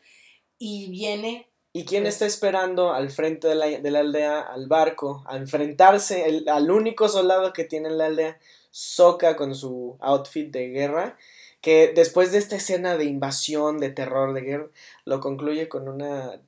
y 0.59 0.91
viene 0.91 1.49
¿Y 1.75 1.87
quién 1.87 2.03
Pues 2.03 2.15
está 2.15 2.27
esperando 2.27 2.93
al 2.93 3.09
frente 3.11 3.49
de 3.49 3.55
la, 3.55 3.67
de 3.67 3.91
la 3.91 4.01
aldea, 4.01 4.41
al 4.41 4.67
barco, 4.69 5.25
a 5.27 5.39
enfrentarse 5.39 6.29
el- 6.29 6.47
al 6.51 6.71
único 6.71 7.09
soldado 7.09 7.55
que 7.55 7.65
tiene 7.65 7.89
en 7.89 7.97
la 7.97 8.07
aldea, 8.07 8.39
Sokka 8.73 9.37
con 9.37 9.55
su 9.55 9.97
outfit 10.01 10.51
de 10.51 10.69
guerra, 10.71 11.17
que 11.61 11.93
después 11.95 12.33
de 12.33 12.39
esta 12.39 12.57
escena 12.57 12.97
de 12.97 13.05
invasión, 13.05 13.79
de 13.79 13.91
terror, 13.91 14.33
de 14.35 14.41
guerra, 14.41 14.67
lo 15.05 15.21
concluye 15.21 15.69
con 15.69 15.89
una, 15.89 16.41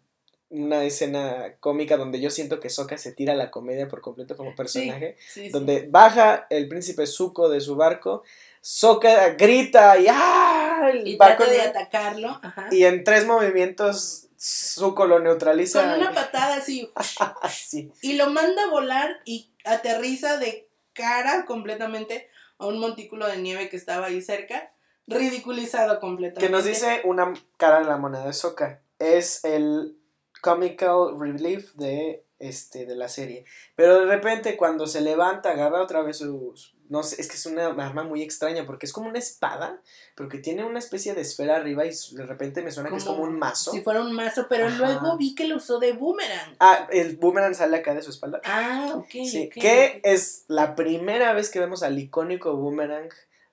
una 0.51 0.83
escena 0.85 1.55
cómica 1.61 1.97
donde 1.97 2.21
yo 2.21 2.31
siento 2.31 2.59
que 2.59 2.71
Sokka 2.71 2.99
se 2.99 3.13
tira 3.13 3.35
a 3.35 3.37
la 3.37 3.51
comedia 3.53 3.87
por 3.89 4.01
completo 4.01 4.37
como 4.37 4.57
personaje, 4.57 5.17
Sí, 5.29 5.43
sí. 5.45 5.49
donde 5.51 5.87
baja 5.89 6.47
el 6.51 6.67
príncipe 6.67 7.07
Zuko 7.07 7.49
de 7.49 7.61
su 7.61 7.77
barco, 7.77 8.25
Sokka 8.61 9.35
grita 9.35 9.99
y 9.99 10.07
¡ah! 10.09 10.91
El 10.93 11.07
y 11.07 11.17
barco 11.17 11.45
trata 11.45 11.53
de 11.53 11.61
atacarlo, 11.61 12.29
ajá. 12.43 12.69
y 12.73 12.85
en 12.85 13.05
tres 13.05 13.27
movimientos 13.27 14.29
Zuko 14.39 15.07
lo 15.07 15.21
neutraliza. 15.21 15.83
con 15.83 16.01
una 16.01 16.13
patada 16.13 16.57
así 16.57 16.91
Sí. 17.53 17.93
y 18.03 18.15
lo 18.15 18.31
manda 18.31 18.65
a 18.65 18.71
volar 18.71 19.21
y 19.25 19.49
aterriza 19.65 20.39
de 20.39 20.67
cara 20.95 21.45
completamente 21.45 22.29
a 22.59 22.67
un 22.67 22.79
montículo 22.79 23.27
de 23.27 23.39
nieve 23.39 23.69
que 23.69 23.77
estaba 23.77 24.07
ahí 24.07 24.23
cerca, 24.23 24.73
ridiculizado 25.07 26.01
completamente. 26.01 26.47
Que 26.47 26.53
nos 26.53 26.65
dice 26.65 27.03
una 27.05 27.33
cara 27.57 27.81
en 27.81 27.89
la 27.89 27.97
moneda 27.97 28.27
de 28.27 28.33
Sokka. 28.33 28.81
Es 28.99 29.45
el 29.45 29.99
comical 30.41 31.19
relief 31.19 31.75
de, 31.75 32.25
este, 32.39 32.87
de 32.87 32.97
la 32.97 33.09
serie. 33.09 33.45
Pero 33.77 34.01
de 34.01 34.07
repente 34.07 34.57
cuando 34.57 34.87
se 34.87 35.01
levanta, 35.01 35.51
agarra 35.51 35.83
otra 35.83 36.03
vez 36.03 36.19
sus... 36.19 36.74
No 36.91 37.03
sé, 37.03 37.19
es 37.21 37.29
que 37.29 37.37
es 37.37 37.47
una 37.47 37.67
arma 37.69 38.03
muy 38.05 38.23
extraña 38.23 38.67
porque 38.67 38.85
es 38.85 38.93
como 38.93 39.09
una 39.09 39.19
espada, 39.19 39.81
pero 40.15 40.29
que 40.29 40.37
tiene 40.39 40.65
una 40.67 40.79
especie 40.79 41.15
de 41.15 41.23
esfera 41.23 41.57
arriba 41.57 41.87
y 41.87 41.93
de 42.13 42.27
repente 42.27 42.61
me 42.63 42.71
suena 42.71 42.91
que 42.91 42.97
es 42.97 43.05
como 43.05 43.23
un 43.23 43.39
mazo. 43.39 43.73
Si 43.73 43.81
fuera 43.81 44.03
un 44.03 44.13
mazo, 44.13 44.47
pero 44.51 44.67
Ajá. 44.67 44.77
luego 44.77 45.17
vi 45.17 45.35
que 45.35 45.47
lo 45.47 45.57
usó 45.57 45.79
de 45.79 45.93
boomerang. 45.93 46.57
Ah, 46.61 46.87
el 46.93 47.17
boomerang 47.17 47.55
sale 47.55 47.79
acá 47.79 47.95
de 47.95 48.03
su 48.03 48.11
espalda. 48.11 48.41
Ah, 48.45 48.93
ok. 48.97 49.09
Sí, 49.11 49.49
que 49.49 50.03
es 50.05 50.45
la 50.49 50.75
primera 50.77 51.33
vez 51.33 51.51
que 51.51 51.59
vemos 51.59 51.83
al 51.83 51.99
icónico 51.99 52.55
boomerang 52.55 53.09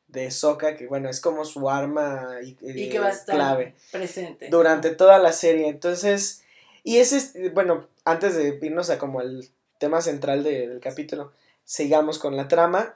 de 0.09 0.29
Sokka, 0.29 0.75
que 0.75 0.87
bueno, 0.87 1.09
es 1.09 1.21
como 1.21 1.45
su 1.45 1.69
arma 1.69 2.35
y, 2.43 2.57
Y 2.61 2.83
eh, 2.83 2.89
que 2.89 2.99
va 2.99 3.07
a 3.07 3.11
estar 3.11 3.33
clave 3.33 3.75
presente. 3.93 4.49
durante 4.49 4.89
toda 4.89 5.19
la 5.19 5.31
serie. 5.31 5.69
Entonces, 5.69 6.43
y 6.83 6.97
ese 6.97 7.15
es, 7.17 7.53
bueno, 7.53 7.87
antes 8.03 8.35
de 8.35 8.59
irnos 8.61 8.89
a 8.89 8.97
como 8.97 9.21
el 9.21 9.47
tema 9.77 10.01
central 10.01 10.43
de- 10.43 10.67
del 10.67 10.81
capítulo, 10.81 11.31
sigamos 11.63 12.19
con 12.19 12.35
la 12.35 12.49
trama. 12.49 12.93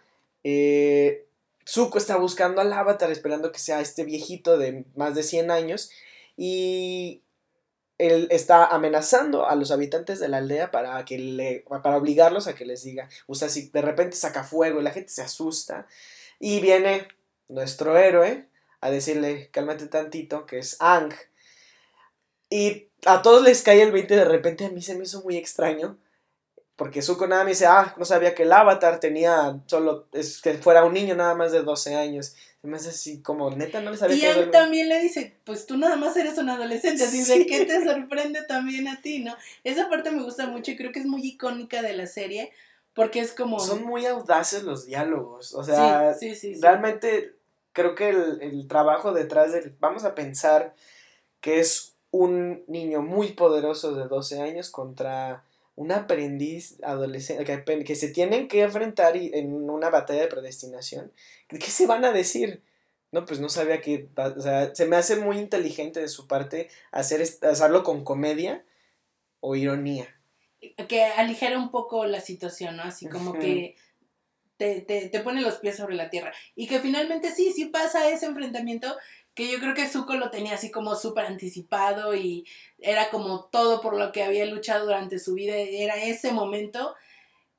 Eh, 0.47 1.25
Zuko 1.67 1.97
está 1.97 2.17
buscando 2.17 2.61
al 2.61 2.71
avatar, 2.71 3.11
esperando 3.11 3.51
que 3.51 3.57
sea 3.57 3.81
este 3.81 4.03
viejito 4.03 4.59
de 4.59 4.85
más 4.95 5.15
de 5.15 5.23
100 5.23 5.49
años, 5.49 5.89
y 6.37 7.23
él 7.97 8.27
está 8.29 8.67
amenazando 8.67 9.47
a 9.47 9.55
los 9.55 9.71
habitantes 9.71 10.19
de 10.19 10.27
la 10.27 10.37
aldea 10.37 10.69
para 10.69 11.03
que 11.05 11.17
le 11.17 11.65
para 11.67 11.97
obligarlos 11.97 12.47
a 12.47 12.53
que 12.55 12.65
les 12.65 12.83
diga, 12.83 13.09
o 13.27 13.35
sea, 13.35 13.49
si 13.49 13.69
de 13.69 13.81
repente 13.81 14.17
saca 14.17 14.43
fuego 14.43 14.79
y 14.79 14.83
la 14.83 14.91
gente 14.91 15.09
se 15.09 15.23
asusta 15.23 15.87
y 16.39 16.59
viene 16.61 17.07
nuestro 17.47 17.97
héroe 17.97 18.47
a 18.81 18.91
decirle, 18.91 19.49
"Cálmate 19.51 19.87
tantito", 19.87 20.45
que 20.45 20.59
es 20.59 20.77
Ang. 20.79 21.13
Y 22.49 22.89
a 23.05 23.21
todos 23.23 23.43
les 23.43 23.61
cae 23.63 23.81
el 23.81 23.91
20 23.91 24.15
de 24.15 24.25
repente, 24.25 24.65
a 24.65 24.69
mí 24.69 24.81
se 24.81 24.95
me 24.95 25.05
hizo 25.05 25.23
muy 25.23 25.37
extraño. 25.37 25.97
Porque 26.75 27.01
nada 27.29 27.43
me 27.45 27.51
dice, 27.51 27.67
ah, 27.67 27.93
no 27.97 28.03
sabía 28.03 28.35
que 28.35 28.43
el 28.43 28.51
avatar 28.51 28.99
tenía 28.99 29.61
solo, 29.65 30.07
es 30.11 30.41
que 30.41 30.55
fuera 30.55 30.83
un 30.83 30.93
niño 30.93 31.15
nada 31.15 31.33
más 31.33 31.53
de 31.53 31.61
12 31.61 31.95
años. 31.95 32.35
Me 32.63 32.77
hace 32.77 32.89
así 32.89 33.21
como, 33.21 33.49
neta, 33.51 33.79
no 33.79 33.91
le 33.91 33.97
sabía 33.97 34.15
Y 34.17 34.19
que 34.19 34.39
él 34.39 34.51
también 34.51 34.89
le 34.89 34.99
dice, 34.99 35.37
pues 35.45 35.67
tú 35.67 35.77
nada 35.77 35.95
más 35.95 36.17
eres 36.17 36.37
un 36.37 36.49
adolescente, 36.49 37.03
así 37.03 37.23
Sí. 37.23 37.39
de 37.39 37.45
qué 37.45 37.65
te 37.65 37.83
sorprende 37.83 38.41
también 38.43 38.87
a 38.87 39.01
ti, 39.01 39.19
¿no? 39.19 39.35
Esa 39.63 39.87
parte 39.87 40.11
me 40.11 40.23
gusta 40.23 40.47
mucho 40.47 40.71
y 40.71 40.75
creo 40.75 40.91
que 40.91 40.99
es 40.99 41.05
muy 41.05 41.21
icónica 41.25 41.81
de 41.81 41.93
la 41.93 42.07
serie, 42.07 42.51
porque 42.93 43.19
es 43.19 43.33
como... 43.33 43.59
Son 43.59 43.83
muy 43.83 44.05
audaces 44.05 44.63
los 44.63 44.85
diálogos. 44.85 45.53
O 45.53 45.63
sea, 45.63 46.13
sí, 46.15 46.31
sí, 46.31 46.35
sí, 46.35 46.55
sí. 46.55 46.61
realmente 46.61 47.35
creo 47.71 47.95
que 47.95 48.09
el, 48.09 48.41
el 48.41 48.67
trabajo 48.67 49.13
detrás 49.13 49.51
del. 49.51 49.75
Vamos 49.79 50.03
a 50.03 50.15
pensar 50.15 50.73
que 51.41 51.59
es 51.59 51.93
un 52.09 52.63
niño 52.67 53.01
muy 53.01 53.33
poderoso 53.33 53.93
de 53.93 54.07
12 54.07 54.41
años 54.41 54.69
contra 54.71 55.44
un 55.75 55.91
aprendiz 55.91 56.77
adolescente 56.83 57.63
que, 57.83 57.95
se 57.95 58.09
tienen 58.09 58.47
que 58.47 58.61
enfrentar 58.61 59.17
y- 59.17 59.31
en 59.33 59.69
una 59.69 59.89
batalla 59.89 60.21
de 60.21 60.27
predestinación. 60.27 61.11
¿Qué 61.47 61.59
se 61.59 61.85
van 61.85 62.05
a 62.05 62.11
decir? 62.11 62.61
No, 63.11 63.25
pues 63.25 63.39
no 63.39 63.49
sabía 63.49 63.81
que. 63.81 64.09
O 64.17 64.41
sea, 64.41 64.73
se 64.73 64.85
me 64.85 64.95
hace 64.95 65.17
muy 65.17 65.37
inteligente 65.37 65.99
de 65.99 66.07
su 66.07 66.27
parte 66.27 66.69
hacer, 66.91 67.21
hacerlo 67.21 67.83
con 67.83 68.03
comedia 68.03 68.63
o 69.39 69.55
ironía. 69.55 70.07
que 70.87 71.03
aligera 71.03 71.57
un 71.57 71.69
poco 71.71 72.05
la 72.05 72.21
situación, 72.21 72.77
¿no? 72.77 72.83
Así 72.83 73.07
como 73.07 73.33
que 73.33 73.75
te, 74.57 74.81
te, 74.81 75.09
te 75.09 75.19
pone 75.19 75.41
los 75.41 75.55
pies 75.57 75.75
sobre 75.75 75.95
la 75.95 76.09
tierra. 76.09 76.33
Y 76.55 76.67
que 76.67 76.79
finalmente 76.79 77.31
sí, 77.31 77.51
sí 77.53 77.65
pasa 77.65 78.09
ese 78.09 78.25
enfrentamiento 78.25 78.95
que 79.35 79.51
yo 79.51 79.59
creo 79.59 79.75
que 79.75 79.87
Zuko 79.87 80.15
lo 80.15 80.31
tenía 80.31 80.55
así 80.55 80.71
como 80.71 80.95
súper 80.95 81.25
anticipado 81.25 82.15
y 82.15 82.47
era 82.79 83.09
como 83.09 83.45
todo 83.45 83.81
por 83.81 83.97
lo 83.97 84.11
que 84.13 84.23
había 84.23 84.45
luchado 84.45 84.85
durante 84.85 85.19
su 85.19 85.33
vida, 85.33 85.55
era 85.55 85.97
ese 85.97 86.31
momento 86.31 86.95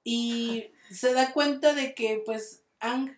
y 0.02 0.70
se 0.90 1.12
da 1.12 1.32
cuenta 1.32 1.74
de 1.74 1.94
que 1.94 2.22
pues 2.24 2.62
Ang 2.80 3.16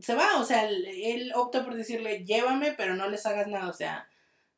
se 0.00 0.14
va, 0.14 0.40
o 0.40 0.44
sea, 0.44 0.68
él, 0.68 1.32
opta 1.34 1.64
por 1.64 1.74
decirle 1.74 2.24
llévame 2.24 2.72
pero 2.72 2.96
no 2.96 3.08
les 3.08 3.26
hagas 3.26 3.48
nada, 3.48 3.68
o 3.68 3.72
sea, 3.74 4.08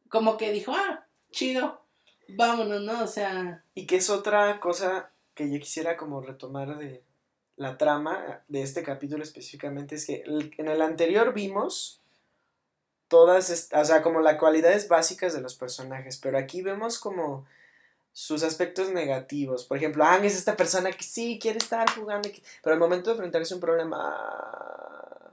como 0.08 0.36
que 0.36 0.52
dijo, 0.52 0.72
ah, 0.72 1.04
chido, 1.32 1.82
vámonos, 2.28 2.82
¿no? 2.82 3.02
O 3.02 3.08
sea, 3.08 3.64
Y 3.74 3.86
que 3.86 3.96
es 3.96 4.08
otra 4.08 4.60
cosa 4.60 5.10
que 5.34 5.50
yo 5.50 5.58
quisiera 5.58 5.96
como 5.96 6.20
retomar 6.20 6.78
de 6.78 7.02
la 7.56 7.76
trama 7.76 8.42
de 8.48 8.62
este 8.62 8.82
capítulo 8.82 9.24
específicamente, 9.24 9.96
es 9.96 10.06
que 10.06 10.22
en 10.58 10.68
el 10.68 10.80
anterior 10.80 11.34
vimos 11.34 12.02
todas, 13.08 13.70
o 13.72 13.84
sea, 13.84 14.02
como 14.02 14.20
las 14.20 14.36
cualidades 14.38 14.88
básicas 14.88 15.32
de 15.34 15.40
los 15.40 15.54
personajes, 15.54 16.18
pero 16.18 16.38
aquí 16.38 16.62
vemos 16.62 16.98
como 16.98 17.46
sus 18.12 18.42
aspectos 18.42 18.90
negativos. 18.90 19.64
Por 19.64 19.76
ejemplo, 19.76 20.04
Ang 20.04 20.24
es 20.24 20.36
esta 20.36 20.56
persona 20.56 20.90
que 20.92 21.04
sí 21.04 21.38
quiere 21.40 21.58
estar 21.58 21.88
jugando, 21.94 22.28
y 22.28 22.32
que- 22.32 22.42
pero 22.62 22.74
al 22.74 22.80
momento 22.80 23.10
de 23.10 23.16
enfrentarse 23.16 23.54
a 23.54 23.56
un 23.56 23.60
problema, 23.60 23.98
ah, 24.00 25.30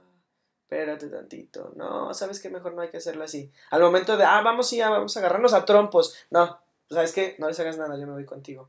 espérate 0.62 1.08
tantito, 1.08 1.72
no, 1.76 2.12
sabes 2.14 2.40
que 2.40 2.50
mejor 2.50 2.74
no 2.74 2.82
hay 2.82 2.90
que 2.90 2.98
hacerlo 2.98 3.24
así. 3.24 3.50
Al 3.70 3.80
momento 3.82 4.16
de, 4.16 4.24
ah, 4.24 4.40
vamos 4.42 4.68
sí, 4.68 4.76
ya, 4.78 4.90
vamos 4.90 5.16
a 5.16 5.20
agarrarnos 5.20 5.54
a 5.54 5.64
trompos, 5.64 6.14
no, 6.30 6.58
¿sabes 6.90 7.12
qué? 7.12 7.36
No 7.38 7.48
les 7.48 7.58
hagas 7.60 7.78
nada, 7.78 7.96
yo 7.98 8.06
me 8.06 8.12
voy 8.12 8.24
contigo. 8.24 8.68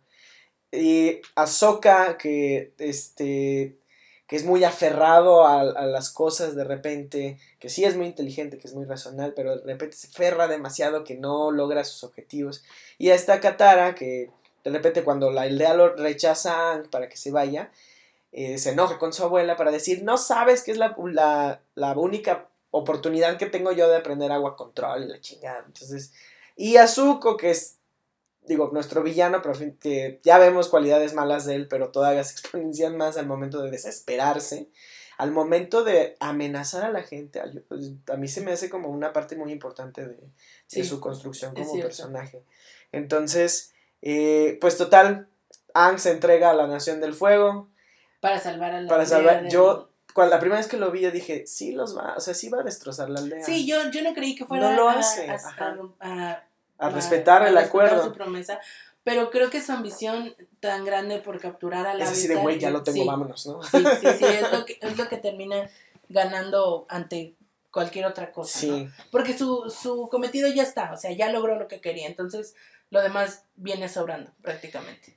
Y 0.72 1.22
Ahsoka, 1.36 2.18
que, 2.18 2.74
este, 2.78 3.78
que 4.28 4.36
es 4.36 4.44
muy 4.44 4.64
aferrado 4.64 5.46
a, 5.46 5.62
a 5.62 5.86
las 5.86 6.10
cosas 6.10 6.56
de 6.56 6.64
repente, 6.64 7.38
que 7.60 7.70
sí 7.70 7.84
es 7.84 7.96
muy 7.96 8.08
inteligente, 8.08 8.58
que 8.58 8.68
es 8.68 8.74
muy 8.74 8.86
racional, 8.86 9.34
pero 9.36 9.58
de 9.58 9.74
repente 9.74 9.96
se 9.96 10.08
aferra 10.08 10.48
demasiado 10.48 11.04
que 11.04 11.16
no 11.16 11.52
logra 11.52 11.84
sus 11.84 12.04
objetivos. 12.04 12.64
Y 12.98 13.10
a 13.10 13.16
esta 13.16 13.40
Katara, 13.40 13.94
que 13.94 14.32
de 14.64 14.72
repente 14.72 15.04
cuando 15.04 15.32
la 15.32 15.44
aldea 15.44 15.76
lo 15.76 15.96
rechaza 15.96 16.74
a 16.74 16.84
para 16.84 17.08
que 17.08 17.18
se 17.18 17.32
vaya, 17.32 17.72
eh, 18.32 18.58
se 18.58 18.72
enoja 18.72 18.98
con 18.98 19.14
su 19.14 19.24
abuela 19.24 19.56
para 19.56 19.72
decir, 19.72 20.04
no 20.04 20.18
sabes 20.18 20.64
que 20.64 20.72
es 20.72 20.78
la, 20.78 20.96
la, 20.98 21.62
la 21.76 21.94
única 21.94 22.50
oportunidad 22.72 23.38
que 23.38 23.46
tengo 23.46 23.72
yo 23.72 23.88
de 23.88 23.96
aprender 23.96 24.32
agua 24.32 24.58
control 24.58 25.04
y 25.04 25.08
la 25.08 25.22
chingada. 25.22 25.64
Entonces, 25.66 26.12
y 26.58 26.78
Azuko, 26.78 27.38
que 27.38 27.52
es, 27.52 27.78
digo, 28.48 28.70
nuestro 28.74 29.04
villano, 29.04 29.42
pero 29.42 29.56
fin- 29.56 29.78
que 29.80 30.20
ya 30.24 30.38
vemos 30.38 30.70
cualidades 30.70 31.14
malas 31.14 31.46
de 31.46 31.56
él, 31.56 31.68
pero 31.68 31.92
todavía 31.92 32.24
se 32.24 32.34
exponencian 32.34 32.96
más 32.98 33.18
al 33.18 33.28
momento 33.28 33.62
de 33.62 33.72
desesperarse. 33.72 34.70
al 35.18 35.32
momento 35.32 35.86
de 35.86 36.18
amenazar 36.20 36.84
a 36.84 36.92
la 36.92 37.02
gente, 37.02 37.40
a, 37.40 37.46
pues, 37.70 37.92
a 38.12 38.18
mí 38.18 38.28
se 38.28 38.42
me 38.42 38.52
hace 38.52 38.70
como 38.70 38.90
una 38.90 39.14
parte 39.14 39.38
muy 39.38 39.54
importante 39.54 40.06
de, 40.06 40.18
su 40.84 41.00
construcción 41.00 41.54
como 41.54 41.72
personaje. 41.84 42.44
Entonces, 42.92 43.74
eh, 44.02 44.58
pues 44.62 44.78
total, 44.78 45.28
Ang 45.74 46.00
se 46.00 46.12
entrega 46.12 46.50
a 46.52 46.54
la 46.54 46.68
Nación 46.68 47.00
del 47.02 47.14
Fuego. 47.14 47.70
Para 48.22 48.40
salvar 48.40 48.74
a 48.74 48.82
la 48.82 48.90
Para 48.90 49.06
salvar- 49.06 49.42
del- 49.44 49.52
yo- 49.52 49.90
Cuando 50.14 50.34
la 50.36 50.40
primera 50.40 50.60
vez 50.62 50.68
que 50.70 50.78
lo 50.78 50.92
vi, 50.92 51.02
yo 51.02 51.12
dije, 51.12 51.46
sí 51.46 51.74
los 51.74 51.98
va, 51.98 52.14
o 52.16 52.22
sea, 52.22 52.34
sí 52.34 52.48
va 52.48 52.62
a 52.62 52.64
destrozar 52.64 53.10
la 53.10 53.20
aldea. 53.20 53.44
Sí, 53.44 53.66
yo, 53.66 53.90
yo 53.92 54.02
no 54.02 54.14
creí 54.14 54.34
que 54.34 54.46
fuera 54.46 54.70
No 54.72 54.76
lo 54.78 54.90
hace, 54.90 55.30
a, 55.30 55.36
a- 56.00 56.44
a 56.78 56.88
a- 56.88 56.90
respetar 56.90 57.42
a 57.44 57.50
el 57.50 57.56
respetar 57.56 57.86
acuerdo. 57.88 58.04
su 58.06 58.14
promesa, 58.14 58.60
pero 59.04 59.30
creo 59.30 59.50
que 59.50 59.62
su 59.62 59.72
ambición 59.72 60.36
tan 60.60 60.84
grande 60.86 61.20
por 61.20 61.40
capturar 61.40 61.86
a 61.88 61.94
la 61.94 62.04
Es 62.06 62.12
así 62.12 62.28
de, 62.28 62.36
güey, 62.36 62.60
ya 62.60 62.72
lo 62.72 62.84
tengo, 62.84 63.06
vámonos, 63.06 63.46
¿no? 63.46 63.62
Sí, 63.64 63.78
sí, 64.02 64.08
sí, 64.18 64.26
es 64.26 64.52
lo, 64.52 64.66
que, 64.66 64.80
es 64.82 64.98
lo 64.98 65.08
que 65.08 65.18
termina 65.18 65.70
ganando 66.10 66.86
ante 66.90 67.36
cualquier 67.72 68.06
otra 68.06 68.32
cosa, 68.32 68.60
Sí. 68.60 68.70
¿no? 68.86 68.92
Porque 69.12 69.38
su, 69.38 69.70
su 69.70 70.08
cometido 70.10 70.48
ya 70.50 70.64
está, 70.64 70.92
o 70.94 70.98
sea, 70.98 71.12
ya 71.12 71.32
logró 71.32 71.58
lo 71.60 71.68
que 71.68 71.82
quería, 71.82 72.08
entonces 72.08 72.56
lo 72.90 73.02
demás 73.02 73.44
viene 73.56 73.90
sobrando 73.90 74.32
prácticamente. 74.42 75.16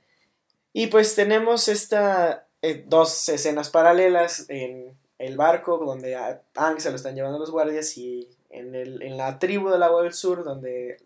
Y 0.73 0.87
pues 0.87 1.15
tenemos 1.15 1.67
esta 1.67 2.47
eh, 2.61 2.83
dos 2.85 3.27
escenas 3.29 3.69
paralelas 3.69 4.45
en 4.49 4.95
el 5.17 5.37
barco 5.37 5.77
donde 5.77 6.15
a 6.15 6.41
Aang 6.55 6.79
se 6.79 6.89
lo 6.89 6.95
están 6.95 7.15
llevando 7.15 7.39
los 7.39 7.51
guardias 7.51 7.97
y 7.97 8.29
en, 8.49 8.75
el, 8.75 9.01
en 9.01 9.17
la 9.17 9.39
tribu 9.39 9.69
del 9.69 9.83
agua 9.83 10.03
del 10.03 10.13
sur 10.13 10.43
donde 10.43 10.97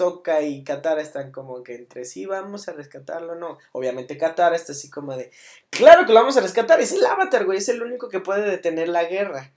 Sokka 0.00 0.40
y 0.40 0.64
Katara 0.64 1.02
están 1.02 1.30
como 1.30 1.62
que 1.62 1.74
entre 1.74 2.06
sí 2.06 2.24
vamos 2.24 2.68
a 2.68 2.72
rescatarlo, 2.72 3.34
no. 3.34 3.58
Obviamente 3.72 4.16
Katara 4.16 4.56
está 4.56 4.72
así 4.72 4.88
como 4.88 5.14
de, 5.14 5.30
claro 5.68 6.06
que 6.06 6.14
lo 6.14 6.20
vamos 6.20 6.38
a 6.38 6.40
rescatar, 6.40 6.80
es 6.80 6.92
el 6.92 7.04
avatar, 7.04 7.44
güey, 7.44 7.58
es 7.58 7.68
el 7.68 7.82
único 7.82 8.08
que 8.08 8.20
puede 8.20 8.48
detener 8.50 8.88
la 8.88 9.04
guerra. 9.04 9.52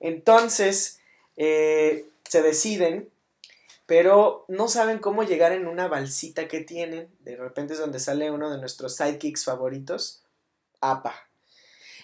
Entonces 0.00 0.98
eh, 1.36 2.06
se 2.28 2.42
deciden 2.42 3.08
pero 3.86 4.46
no 4.48 4.68
saben 4.68 4.98
cómo 4.98 5.24
llegar 5.24 5.52
en 5.52 5.66
una 5.66 5.88
balsita 5.88 6.48
que 6.48 6.60
tienen. 6.60 7.08
De 7.20 7.36
repente 7.36 7.74
es 7.74 7.78
donde 7.78 8.00
sale 8.00 8.30
uno 8.30 8.50
de 8.50 8.58
nuestros 8.58 8.96
sidekicks 8.96 9.44
favoritos, 9.44 10.22
Apa. 10.80 11.14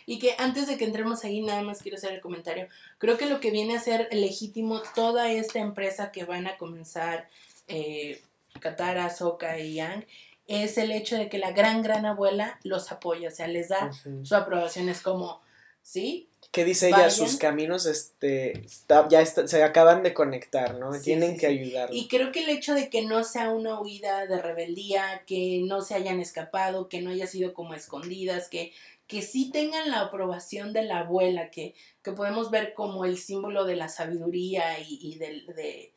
Y 0.06 0.18
que 0.18 0.34
antes 0.38 0.66
de 0.66 0.76
que 0.76 0.84
entremos 0.84 1.24
ahí, 1.24 1.40
nada 1.40 1.62
más 1.62 1.82
quiero 1.82 1.96
hacer 1.96 2.12
el 2.12 2.20
comentario. 2.20 2.66
Creo 2.98 3.16
que 3.16 3.26
lo 3.26 3.40
que 3.40 3.50
viene 3.50 3.76
a 3.76 3.80
ser 3.80 4.08
legítimo 4.10 4.82
toda 4.94 5.30
esta 5.30 5.60
empresa 5.60 6.10
que 6.10 6.24
van 6.24 6.46
a 6.46 6.58
comenzar 6.58 7.28
eh, 7.70 8.20
Katara, 8.60 9.08
Sokka 9.10 9.58
y 9.58 9.74
Yang 9.74 10.06
es 10.46 10.78
el 10.78 10.90
hecho 10.90 11.16
de 11.16 11.28
que 11.28 11.38
la 11.38 11.52
gran, 11.52 11.80
gran 11.82 12.04
abuela 12.06 12.58
los 12.64 12.90
apoya, 12.90 13.28
o 13.28 13.30
sea, 13.30 13.46
les 13.46 13.68
da 13.68 13.90
su 14.24 14.34
aprobación. 14.34 14.88
Es 14.88 15.00
como, 15.00 15.40
¿sí? 15.82 16.28
¿Qué 16.50 16.64
dice 16.64 16.88
ella? 16.88 17.08
Sus 17.10 17.36
caminos 17.36 17.86
este, 17.86 18.58
está- 18.64 19.06
ya 19.08 19.20
está- 19.20 19.46
se 19.46 19.62
acaban 19.62 20.02
de 20.02 20.12
conectar, 20.12 20.74
¿no? 20.74 20.92
Sí, 20.92 21.00
Tienen 21.02 21.34
sí, 21.34 21.38
que 21.38 21.46
ayudar. 21.46 21.90
Y 21.92 22.08
creo 22.08 22.32
que 22.32 22.42
el 22.42 22.48
hecho 22.50 22.74
de 22.74 22.90
que 22.90 23.02
no 23.02 23.22
sea 23.22 23.50
una 23.50 23.80
huida 23.80 24.26
de 24.26 24.42
rebeldía, 24.42 25.22
que 25.26 25.62
no 25.64 25.82
se 25.82 25.94
hayan 25.94 26.18
escapado, 26.18 26.88
que 26.88 27.00
no 27.00 27.10
haya 27.10 27.28
sido 27.28 27.54
como 27.54 27.74
escondidas, 27.74 28.48
que, 28.48 28.72
que 29.06 29.22
sí 29.22 29.52
tengan 29.52 29.88
la 29.90 30.00
aprobación 30.00 30.72
de 30.72 30.82
la 30.82 31.00
abuela, 31.00 31.52
que, 31.52 31.74
que 32.02 32.10
podemos 32.10 32.50
ver 32.50 32.74
como 32.74 33.04
el 33.04 33.16
símbolo 33.16 33.64
de 33.64 33.76
la 33.76 33.88
sabiduría 33.88 34.80
y, 34.80 34.98
y 35.00 35.14
del, 35.18 35.46
de, 35.46 35.92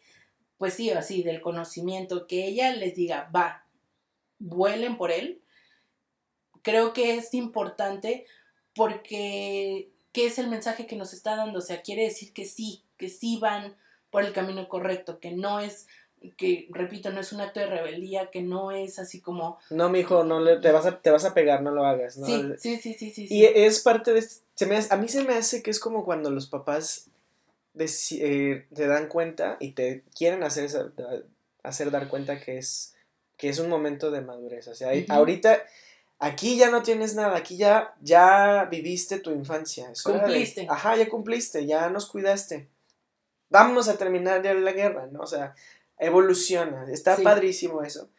pues 0.58 0.76
sí, 0.76 0.90
así, 0.92 1.24
del 1.24 1.42
conocimiento, 1.42 2.28
que 2.28 2.46
ella 2.48 2.74
les 2.76 2.96
diga, 2.96 3.30
va, 3.36 3.66
vuelen 4.40 4.98
por 4.98 5.12
él, 5.12 5.42
creo 6.62 6.94
que 6.94 7.16
es 7.16 7.34
importante 7.34 8.26
porque, 8.76 9.90
¿qué 10.12 10.26
es 10.26 10.40
el 10.40 10.48
mensaje 10.48 10.88
que 10.88 10.96
nos 10.96 11.14
está 11.14 11.36
dando? 11.36 11.60
O 11.60 11.62
sea, 11.62 11.82
quiere 11.82 12.04
decir 12.04 12.34
que 12.34 12.46
sí, 12.46 12.84
que 12.98 13.10
sí 13.10 13.38
van 13.40 13.76
por 14.10 14.24
el 14.24 14.34
camino 14.34 14.68
correcto, 14.68 15.20
que 15.20 15.32
no 15.32 15.60
es, 15.60 15.88
que 16.38 16.68
repito, 16.72 17.12
no 17.12 17.20
es 17.20 17.34
un 17.34 17.42
acto 17.42 17.60
de 17.60 17.68
rebeldía, 17.68 18.32
que 18.32 18.42
no 18.42 18.72
es 18.72 19.00
así 19.00 19.22
como... 19.22 19.60
No, 19.70 19.90
mijo, 19.90 20.24
no 20.24 20.40
le, 20.40 20.58
te, 20.58 20.72
vas 20.72 20.86
a, 20.86 21.00
te 21.00 21.12
vas 21.12 21.26
a 21.26 21.34
pegar, 21.34 21.62
no 21.62 21.72
lo 21.72 21.86
hagas. 21.86 22.18
¿no? 22.18 22.26
Sí, 22.26 22.44
sí, 22.58 22.78
sí, 22.78 22.94
sí, 22.94 23.12
sí. 23.12 23.24
Y 23.24 23.42
sí. 23.42 23.48
es 23.54 23.82
parte 23.82 24.14
de... 24.14 24.22
Se 24.22 24.66
me 24.66 24.80
a 24.90 24.96
mí 24.98 25.08
se 25.08 25.24
me 25.24 25.34
hace 25.34 25.64
que 25.64 25.72
es 25.72 25.80
como 25.80 26.06
cuando 26.06 26.30
los 26.30 26.48
papás 26.48 27.10
deci- 27.76 28.20
eh, 28.22 28.68
te 28.74 28.88
dan 28.88 29.08
cuenta 29.08 29.58
y 29.60 29.72
te 29.72 30.04
quieren 30.18 30.44
hacer, 30.44 30.70
hacer 31.64 31.92
dar 31.92 32.08
cuenta 32.08 32.40
que 32.40 32.58
es, 32.58 32.96
que 33.38 33.50
es 33.50 33.60
un 33.60 33.70
momento 33.70 34.12
de 34.12 34.22
madurez. 34.22 34.68
O 34.68 34.76
sea, 34.76 34.90
hay- 34.90 35.04
Ujú. 35.04 35.14
ahorita 35.14 35.64
aquí 36.20 36.58
ya 36.58 36.70
no 36.70 36.84
tienes 36.84 37.16
nada, 37.16 37.36
aquí 37.36 37.58
ya, 37.58 37.96
ya 38.02 38.66
viviste 38.72 39.20
tu 39.20 39.32
infancia. 39.32 39.90
es 39.92 40.04
de- 40.04 40.12
Cumpliste. 40.14 40.68
ajá, 40.70 40.96
ya 40.96 41.10
cumpliste, 41.10 41.66
ya 41.66 41.90
nos 41.90 42.06
cuidaste. 42.06 42.68
Vamos 43.50 43.88
a 43.88 43.98
terminar 43.98 44.42
ya 44.42 44.54
la 44.54 44.72
guerra, 44.72 45.08
¿no? 45.12 45.22
O 45.22 45.28
sea, 45.28 45.54
evoluciona. 46.00 46.86
Está 46.92 47.16
Sí. 47.18 47.24
padrísimo 47.24 47.84
eso. 47.84 48.10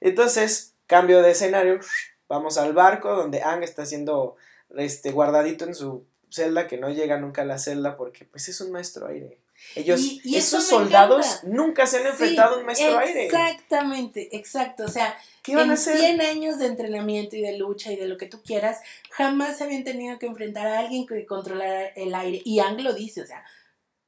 Entonces, 0.00 0.74
cambio 0.86 1.22
de 1.22 1.30
escenario. 1.30 1.80
Vamos 2.28 2.58
al 2.58 2.72
barco 2.72 3.14
donde 3.14 3.42
Ang 3.42 3.62
está 3.62 3.86
siendo 3.86 4.36
este, 4.76 5.12
guardadito 5.12 5.64
en 5.64 5.74
su 5.74 6.04
celda, 6.30 6.66
que 6.66 6.76
no 6.78 6.90
llega 6.90 7.18
nunca 7.18 7.42
a 7.42 7.44
la 7.44 7.58
celda 7.58 7.96
porque 7.96 8.24
pues 8.24 8.48
es 8.48 8.60
un 8.60 8.72
maestro 8.72 9.06
aire. 9.08 9.38
Ellos, 9.74 10.00
Y- 10.00 10.20
y 10.22 10.36
eso 10.36 10.58
esos 10.58 10.68
soldados 10.68 11.24
encanta. 11.26 11.48
nunca 11.48 11.86
se 11.86 11.98
han 11.98 12.06
enfrentado 12.08 12.56
a 12.56 12.58
un 12.58 12.66
maestro 12.66 12.98
aire. 12.98 13.24
Exactamente, 13.26 14.36
exacto. 14.36 14.84
O 14.84 14.88
sea, 14.88 15.16
¿Qué 15.42 15.54
van 15.56 15.64
en 15.66 15.70
a 15.70 15.74
hacer? 15.74 15.96
100 15.98 16.20
años 16.20 16.58
de 16.58 16.66
entrenamiento 16.66 17.36
y 17.36 17.40
de 17.40 17.56
lucha 17.56 17.90
y 17.92 17.96
de 17.96 18.06
lo 18.06 18.18
que 18.18 18.26
tú 18.26 18.42
quieras, 18.42 18.80
jamás 19.10 19.56
se 19.56 19.64
habían 19.64 19.82
tenido 19.84 20.18
que 20.18 20.26
enfrentar 20.26 20.66
a 20.66 20.78
alguien 20.80 21.06
que 21.06 21.24
controlara 21.24 21.86
el 21.88 22.14
aire. 22.14 22.42
Y 22.44 22.58
Ang 22.60 22.82
lo 22.82 22.92
dice, 22.92 23.22
o 23.22 23.26
sea, 23.26 23.44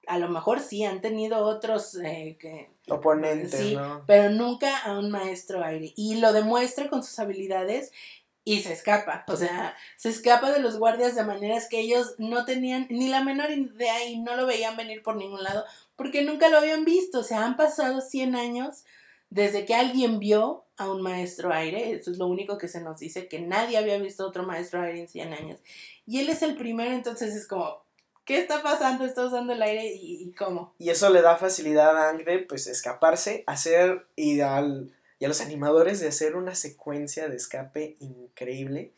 a 0.07 0.19
lo 0.19 0.29
mejor 0.29 0.61
sí 0.61 0.85
han 0.85 1.01
tenido 1.01 1.39
otros 1.45 1.95
eh, 1.97 2.37
que, 2.39 2.69
Oponentes, 2.91 3.59
Sí, 3.61 3.75
¿no? 3.77 4.03
pero 4.07 4.31
nunca 4.31 4.77
a 4.79 4.99
un 4.99 5.11
maestro 5.11 5.63
aire. 5.65 5.93
Y 5.97 6.17
lo 6.17 6.33
demuestra 6.33 6.89
con 6.89 7.03
sus 7.03 7.19
habilidades 7.19 7.93
y 8.55 8.63
se 8.63 8.73
escapa. 8.73 9.25
O 9.29 9.37
sea, 9.37 9.77
se 9.97 10.09
escapa 10.09 10.51
de 10.51 10.61
los 10.61 10.79
guardias 10.79 11.15
de 11.15 11.23
maneras 11.25 11.69
que 11.69 11.81
ellos 11.81 12.15
no 12.19 12.45
tenían 12.47 12.87
ni 12.89 13.09
la 13.09 13.23
menor 13.23 13.51
idea 13.51 14.05
y 14.07 14.19
no 14.21 14.37
lo 14.37 14.47
veían 14.47 14.77
venir 14.77 15.03
por 15.03 15.17
ningún 15.17 15.43
lado 15.43 15.65
porque 15.97 16.23
nunca 16.23 16.49
lo 16.49 16.57
habían 16.59 16.85
visto. 16.85 17.19
O 17.19 17.23
sea, 17.25 17.45
han 17.45 17.57
pasado 17.57 18.01
100 18.01 18.37
años 18.37 18.85
desde 19.31 19.67
que 19.67 19.75
alguien 19.75 20.19
vio 20.19 20.65
a 20.79 20.91
un 20.91 21.03
maestro 21.03 21.53
aire. 21.53 21.93
Eso 21.93 22.11
es 22.11 22.17
lo 22.17 22.27
único 22.27 22.57
que 22.57 22.69
se 22.69 22.81
nos 22.81 22.99
dice, 23.01 23.29
que 23.29 23.41
nadie 23.41 23.77
había 23.77 23.99
visto 23.99 24.27
otro 24.27 24.45
maestro 24.45 24.81
aire 24.81 25.01
en 25.01 25.09
100 25.09 25.33
años. 25.35 25.59
Y 26.07 26.21
él 26.21 26.31
es 26.31 26.41
el 26.43 26.57
primero, 26.57 26.93
entonces 26.95 27.35
es 27.35 27.47
como, 27.47 27.83
¿qué 28.25 28.39
está 28.39 28.63
pasando? 28.63 29.05
¿Está 29.05 29.27
usando 29.27 29.53
el 29.53 29.61
aire 29.61 29.93
y, 29.95 30.23
y 30.23 30.33
cómo? 30.33 30.73
Y 30.79 30.89
eso 30.89 31.11
le 31.11 31.21
da 31.21 31.37
facilidad 31.37 31.97
a 31.99 32.09
Ang 32.09 32.25
de 32.25 32.39
pues 32.39 32.67
escaparse, 32.67 33.45
hacer 33.47 34.07
y, 34.17 34.41
al- 34.41 34.95
y 35.19 35.25
a 35.25 35.29
los 35.29 35.41
animadores 35.41 36.01
de 36.01 36.09
hacer 36.09 36.37
una 36.37 36.55
secuencia 36.55 37.29
de 37.29 37.37
escape 37.37 37.97
increíble 38.01 38.93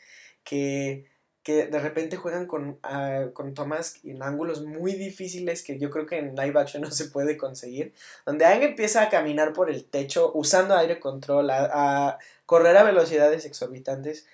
que, 0.45 1.07
que 1.43 1.67
de 1.67 1.79
repente 1.79 2.17
juegan 2.17 2.47
con, 2.47 2.79
ah, 2.83 3.27
con 3.33 3.55
tomas 3.55 3.97
en 4.05 4.23
ángulos 4.23 4.63
muy 4.63 4.93
difíciles 4.93 5.63
que 5.63 5.79
yo 5.79 5.91
creo 5.91 6.07
que 6.07 6.19
en 6.19 6.37
live 6.37 6.61
action 6.61 6.83
no 6.83 6.91
se 6.91 7.07
puede 7.07 7.37
conseguir, 7.37 7.95
donde 8.27 8.45
Ang 8.45 8.63
empieza 8.63 9.03
a 9.03 9.09
caminar 9.09 9.53
por 9.53 9.71
el 9.71 9.85
techo 9.85 10.31
usando 10.35 10.77
aire 10.77 11.01
control, 11.01 11.51
a, 11.51 12.19
correr 12.47 12.77
a 12.77 12.83
velocidades 12.83 13.45
exorbitantes 13.45 14.27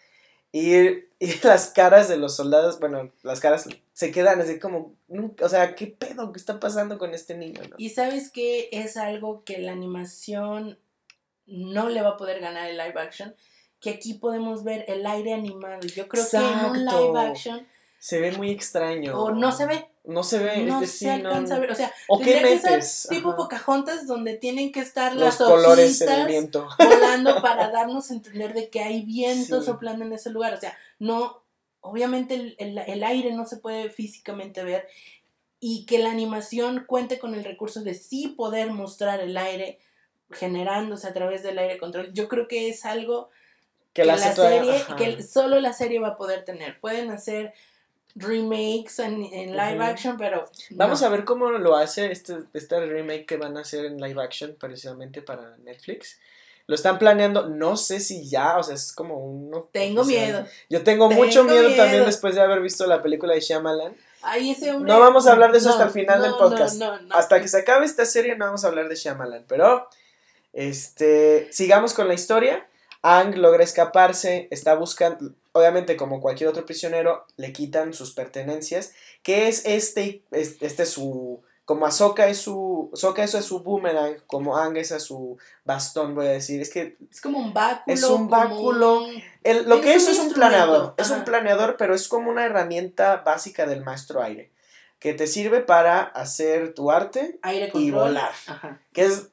y, 0.50 0.74
y 0.74 1.04
las 1.44 1.68
caras 1.68 2.08
de 2.08 2.16
los 2.16 2.34
soldados, 2.34 2.80
bueno, 2.80 3.12
las 3.22 3.40
caras 3.40 3.68
se 3.92 4.10
quedan 4.10 4.40
así 4.40 4.58
como, 4.58 4.94
o 5.40 5.48
sea, 5.48 5.74
¿qué 5.74 5.86
pedo 5.86 6.32
que 6.32 6.38
está 6.38 6.58
pasando 6.58 6.98
con 6.98 7.14
este 7.14 7.36
niño? 7.36 7.62
no? 7.68 7.76
Y 7.78 7.90
sabes 7.90 8.30
que 8.30 8.68
es 8.72 8.96
algo 8.96 9.44
que 9.44 9.58
la 9.58 9.72
animación 9.72 10.78
no 11.46 11.88
le 11.88 12.02
va 12.02 12.10
a 12.10 12.16
poder 12.16 12.40
ganar 12.40 12.68
el 12.68 12.76
live 12.76 13.00
action, 13.00 13.34
que 13.80 13.90
aquí 13.90 14.14
podemos 14.14 14.64
ver 14.64 14.84
el 14.88 15.06
aire 15.06 15.32
animado. 15.34 15.80
Yo 15.94 16.08
creo 16.08 16.24
que 16.28 16.36
en 16.36 16.44
un 16.70 16.76
Exacto. 16.76 17.12
live 17.12 17.20
action 17.20 17.66
Se 17.98 18.20
ve 18.20 18.32
muy 18.32 18.50
extraño. 18.50 19.18
o 19.20 19.30
no 19.32 19.52
se 19.52 19.66
ve, 19.66 19.88
No 20.04 20.22
se 20.22 20.38
ve, 20.38 20.58
no 20.64 20.76
es 20.76 20.80
que 20.82 20.86
se 20.86 20.98
sí, 20.98 21.22
no- 21.22 21.28
alcanza 21.30 21.56
a 21.56 21.58
ver. 21.58 21.72
O 21.72 21.74
sea, 21.74 21.92
¿O 22.08 22.18
qué 22.20 22.40
que 22.40 22.58
ser 22.82 22.82
tipo 23.10 23.30
Ajá. 23.30 23.36
Pocahontas 23.36 24.06
donde 24.06 24.34
tienen 24.36 24.70
que 24.70 24.78
estar 24.80 25.12
Los 25.14 25.22
las 25.24 25.36
colores 25.36 26.00
en 26.00 26.08
el 26.10 26.26
viento. 26.28 26.68
volando 26.78 27.42
para 27.42 27.70
darnos 27.70 28.10
a 28.10 28.14
entender 28.14 28.54
de 28.54 28.70
que 28.70 28.82
hay 28.82 29.02
viento 29.02 29.60
Sí. 29.60 29.66
soplando 29.66 30.04
en 30.04 30.12
ese 30.12 30.30
lugar. 30.30 30.54
O 30.54 30.60
sea, 30.60 30.76
no, 31.00 31.42
obviamente 31.80 32.34
el, 32.34 32.54
el- 32.58 32.78
el 32.78 33.02
aire 33.04 33.32
no 33.32 33.46
se 33.46 33.56
puede 33.56 33.90
físicamente 33.90 34.62
ver 34.62 34.86
y 35.58 35.86
que 35.86 35.98
la 35.98 36.10
animación 36.10 36.84
cuente 36.86 37.18
con 37.18 37.34
el 37.34 37.42
recurso 37.44 37.82
de 37.82 37.94
sí 37.94 38.28
poder 38.28 38.70
mostrar 38.70 39.20
el 39.20 39.36
aire 39.36 39.80
generándose 40.30 41.06
a 41.06 41.12
través 41.12 41.42
del 41.42 41.58
aire 41.58 41.78
control. 41.78 42.12
Yo 42.12 42.28
creo 42.28 42.48
que 42.48 42.68
es 42.68 42.84
algo 42.84 43.30
Que 43.92 44.02
que 44.02 44.06
la, 44.06 44.18
serie, 44.18 44.76
ajá. 44.76 44.96
que 44.96 45.22
solo 45.22 45.60
la 45.60 45.72
serie 45.72 46.00
va 46.00 46.08
a 46.08 46.16
poder 46.16 46.44
tener. 46.44 46.80
Pueden 46.80 47.10
hacer 47.10 47.52
remakes 48.14 48.98
en, 48.98 49.24
en 49.24 49.50
live 49.52 49.84
action, 49.84 50.16
pero 50.16 50.46
Vamos 50.70 51.02
a 51.02 51.08
ver 51.10 51.24
cómo 51.24 51.50
lo 51.50 51.76
hace 51.76 52.10
este, 52.10 52.38
este 52.54 52.80
remake 52.86 53.26
que 53.26 53.36
van 53.36 53.56
a 53.56 53.60
hacer 53.60 53.84
en 53.84 53.98
live 54.00 54.22
action 54.22 54.56
precisamente 54.58 55.20
para 55.22 55.56
Netflix. 55.58 56.18
Lo 56.68 56.74
están 56.74 56.98
planeando, 56.98 57.46
no 57.48 57.76
sé 57.76 58.00
si 58.00 58.28
ya, 58.28 58.58
o 58.58 58.62
sea, 58.62 58.74
es 58.74 58.92
como 58.92 59.18
un... 59.18 59.52
Tengo 59.70 60.02
miedo. 60.04 60.44
Yo 60.68 60.82
tengo, 60.82 61.08
Tengo 61.08 61.22
mucho 61.22 61.44
miedo, 61.44 61.68
miedo. 61.68 61.76
también 61.76 62.04
después 62.06 62.34
de 62.34 62.40
haber 62.40 62.60
visto 62.60 62.86
la 62.88 63.02
película 63.02 63.34
de 63.34 63.40
Shyamalan. 63.40 63.94
Ay, 64.22 64.50
ese 64.50 64.72
hombre. 64.72 64.92
No 64.92 64.98
vamos 64.98 65.28
a 65.28 65.32
hablar 65.32 65.52
de 65.52 65.58
eso 65.58 65.68
No, 65.68 65.74
hasta 65.74 65.84
el 65.84 65.90
final 65.90 66.22
del 66.22 66.32
no, 66.32 66.38
podcast. 66.38 66.76
no, 66.80 66.96
no, 66.96 67.02
no. 67.02 67.14
Hasta 67.14 67.40
que 67.40 67.46
se 67.46 67.58
acabe 67.58 67.84
esta 67.86 68.04
serie 68.04 68.34
no 68.36 68.46
vamos 68.46 68.64
a 68.64 68.68
hablar 68.68 68.88
de 68.88 68.96
Shyamalan, 68.96 69.44
pero 69.46 69.88
este, 70.56 71.48
sigamos 71.52 71.92
con 71.94 72.08
la 72.08 72.14
historia. 72.14 72.66
Ang 73.02 73.36
logra 73.36 73.62
escaparse, 73.62 74.48
está 74.50 74.74
buscando, 74.74 75.32
obviamente 75.52 75.96
como 75.96 76.20
cualquier 76.20 76.48
otro 76.48 76.64
prisionero, 76.64 77.24
le 77.36 77.52
quitan 77.52 77.92
sus 77.92 78.12
pertenencias, 78.12 78.94
que 79.22 79.46
es 79.48 79.64
este, 79.66 80.22
es- 80.32 80.56
este 80.60 80.82
es 80.84 80.88
su, 80.90 81.40
como 81.66 81.86
Ahsoka 81.86 82.26
es 82.26 82.38
su, 82.38 82.90
Ahsoka 82.94 83.22
eso 83.22 83.38
es 83.38 83.44
su 83.44 83.60
boomerang, 83.62 84.16
como 84.26 84.56
Ang 84.56 84.76
es 84.78 84.90
a 84.92 84.98
su 84.98 85.36
bastón, 85.64 86.14
voy 86.16 86.26
a 86.26 86.30
decir, 86.30 86.60
es 86.60 86.70
que 86.70 86.96
Es 87.10 87.20
como 87.20 87.38
un 87.38 87.52
báculo. 87.52 87.94
Es 87.94 88.02
un 88.04 88.28
báculo. 88.28 89.02
un- 89.04 89.22
el- 89.44 89.68
lo 89.68 89.76
Es 89.76 89.80
que 89.82 89.94
es 89.94 90.04
un 90.06 90.12
es 90.14 90.18
un 90.20 90.32
planeador, 90.32 90.94
es 90.96 91.10
un 91.10 91.24
planeador, 91.24 91.76
pero 91.76 91.94
es 91.94 92.08
como 92.08 92.30
una 92.30 92.44
herramienta 92.46 93.18
básica 93.18 93.66
del 93.66 93.84
maestro 93.84 94.20
aire, 94.22 94.50
que 94.98 95.12
te 95.12 95.26
sirve 95.28 95.60
para 95.60 96.00
hacer 96.00 96.72
tu 96.74 96.90
arte, 96.90 97.38
Aire 97.42 97.70
y 97.74 97.90
volar. 97.92 98.32
Ajá. 98.48 98.80
que 98.92 99.04
es, 99.04 99.28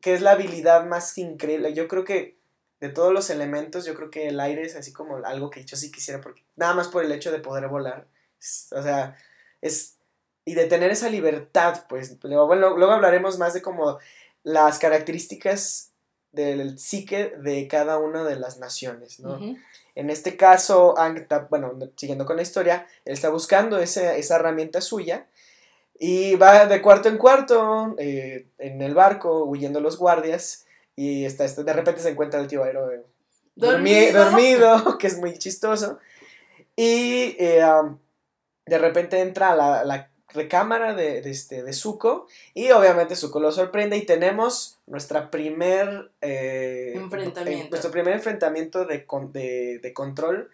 que 0.00 0.14
es 0.14 0.20
la 0.22 0.32
habilidad 0.32 0.84
más 0.86 1.16
increíble. 1.18 1.74
Yo 1.74 1.88
creo 1.88 2.04
que 2.04 2.38
de 2.80 2.88
todos 2.88 3.12
los 3.12 3.28
elementos, 3.30 3.84
yo 3.84 3.94
creo 3.94 4.10
que 4.10 4.28
el 4.28 4.40
aire 4.40 4.62
es 4.62 4.74
así 4.76 4.92
como 4.92 5.16
algo 5.16 5.50
que 5.50 5.64
yo 5.64 5.76
sí 5.76 5.90
quisiera, 5.92 6.20
porque 6.20 6.42
nada 6.56 6.74
más 6.74 6.88
por 6.88 7.04
el 7.04 7.12
hecho 7.12 7.30
de 7.32 7.40
poder 7.40 7.68
volar. 7.68 8.06
es- 8.40 8.68
o 8.72 8.82
sea, 8.82 9.16
es... 9.60 9.96
Y 10.46 10.54
de 10.54 10.64
tener 10.64 10.90
esa 10.90 11.10
libertad, 11.10 11.84
pues. 11.88 12.16
Luego, 12.22 12.46
bueno, 12.46 12.76
luego 12.76 12.92
hablaremos 12.94 13.38
más 13.38 13.52
de 13.52 13.60
como 13.60 13.98
las 14.42 14.78
características 14.78 15.90
del 16.32 16.78
psique 16.78 17.34
de 17.38 17.68
cada 17.68 17.98
una 17.98 18.24
de 18.24 18.36
las 18.36 18.58
naciones, 18.58 19.20
¿no? 19.20 19.38
En 19.94 20.08
este 20.08 20.36
caso, 20.36 20.96
Ang 20.96 21.26
bueno, 21.50 21.76
siguiendo 21.96 22.24
con 22.24 22.36
la 22.36 22.42
historia, 22.42 22.86
él 23.04 23.12
está 23.12 23.28
buscando 23.28 23.78
ese- 23.78 24.18
esa 24.18 24.36
herramienta 24.36 24.80
suya 24.80 25.26
y 26.00 26.34
va 26.36 26.64
de 26.66 26.80
cuarto 26.82 27.08
en 27.10 27.18
cuarto 27.18 27.94
eh, 27.98 28.46
en 28.58 28.80
el 28.82 28.94
barco, 28.94 29.44
huyendo 29.44 29.80
los 29.80 29.98
guardias. 29.98 30.66
Y 30.96 31.24
está, 31.26 31.44
está- 31.44 31.62
de 31.62 31.72
repente 31.74 32.00
se 32.00 32.08
encuentra 32.10 32.40
el 32.40 32.46
tío 32.48 32.64
Aero 32.64 32.90
eh, 32.90 33.02
dormi- 33.54 34.10
Dormido. 34.12 34.24
dormido, 34.24 34.98
que 34.98 35.06
es 35.06 35.18
muy 35.18 35.38
chistoso. 35.38 35.98
Y 36.74 37.36
eh, 37.38 37.62
um, 37.64 37.98
de 38.66 38.78
repente 38.78 39.20
entra 39.20 39.52
a 39.52 39.56
la, 39.56 39.84
la 39.84 40.10
recámara 40.32 40.94
de, 40.94 41.20
de 41.20 41.30
este, 41.30 41.62
de 41.62 41.72
Zuko. 41.74 42.26
Y 42.54 42.70
obviamente 42.70 43.14
Zuko 43.16 43.38
lo 43.38 43.52
sorprende. 43.52 43.96
Y 43.98 44.06
tenemos 44.06 44.78
nuestra 44.86 45.30
primer 45.30 46.10
Enfrentamiento. 46.94 47.70
nuestro 47.70 47.90
primer 47.90 48.14
enfrentamiento 48.14 48.84
de, 48.86 49.04
con- 49.04 49.32
de, 49.32 49.78
de 49.80 49.92
control. 49.92 50.50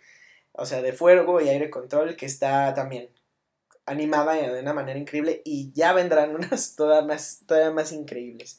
O 0.52 0.66
sea, 0.66 0.82
de 0.82 0.92
fuego 0.92 1.40
y 1.40 1.48
aire 1.48 1.70
control. 1.70 2.16
Que 2.16 2.26
está 2.26 2.74
también 2.74 3.08
animada 3.86 4.34
de 4.34 4.60
una 4.60 4.72
manera 4.74 4.98
increíble. 4.98 5.42
Y 5.44 5.72
ya 5.72 5.92
vendrán 5.92 6.34
unas 6.36 6.74
todavía 6.76 7.06
más, 7.06 7.40
todavía 7.46 7.70
más 7.70 7.92
increíbles. 7.92 8.58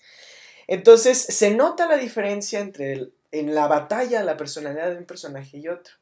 Entonces, 0.68 1.18
se 1.22 1.52
nota 1.52 1.88
la 1.88 1.98
diferencia 1.98 2.60
entre 2.60 2.94
el- 2.94 3.14
en 3.32 3.54
la 3.54 3.68
batalla 3.68 4.24
la 4.24 4.38
personalidad 4.38 4.90
de 4.92 4.98
un 4.98 5.06
personaje 5.06 5.58
y 5.58 5.68
otro. 5.68 5.94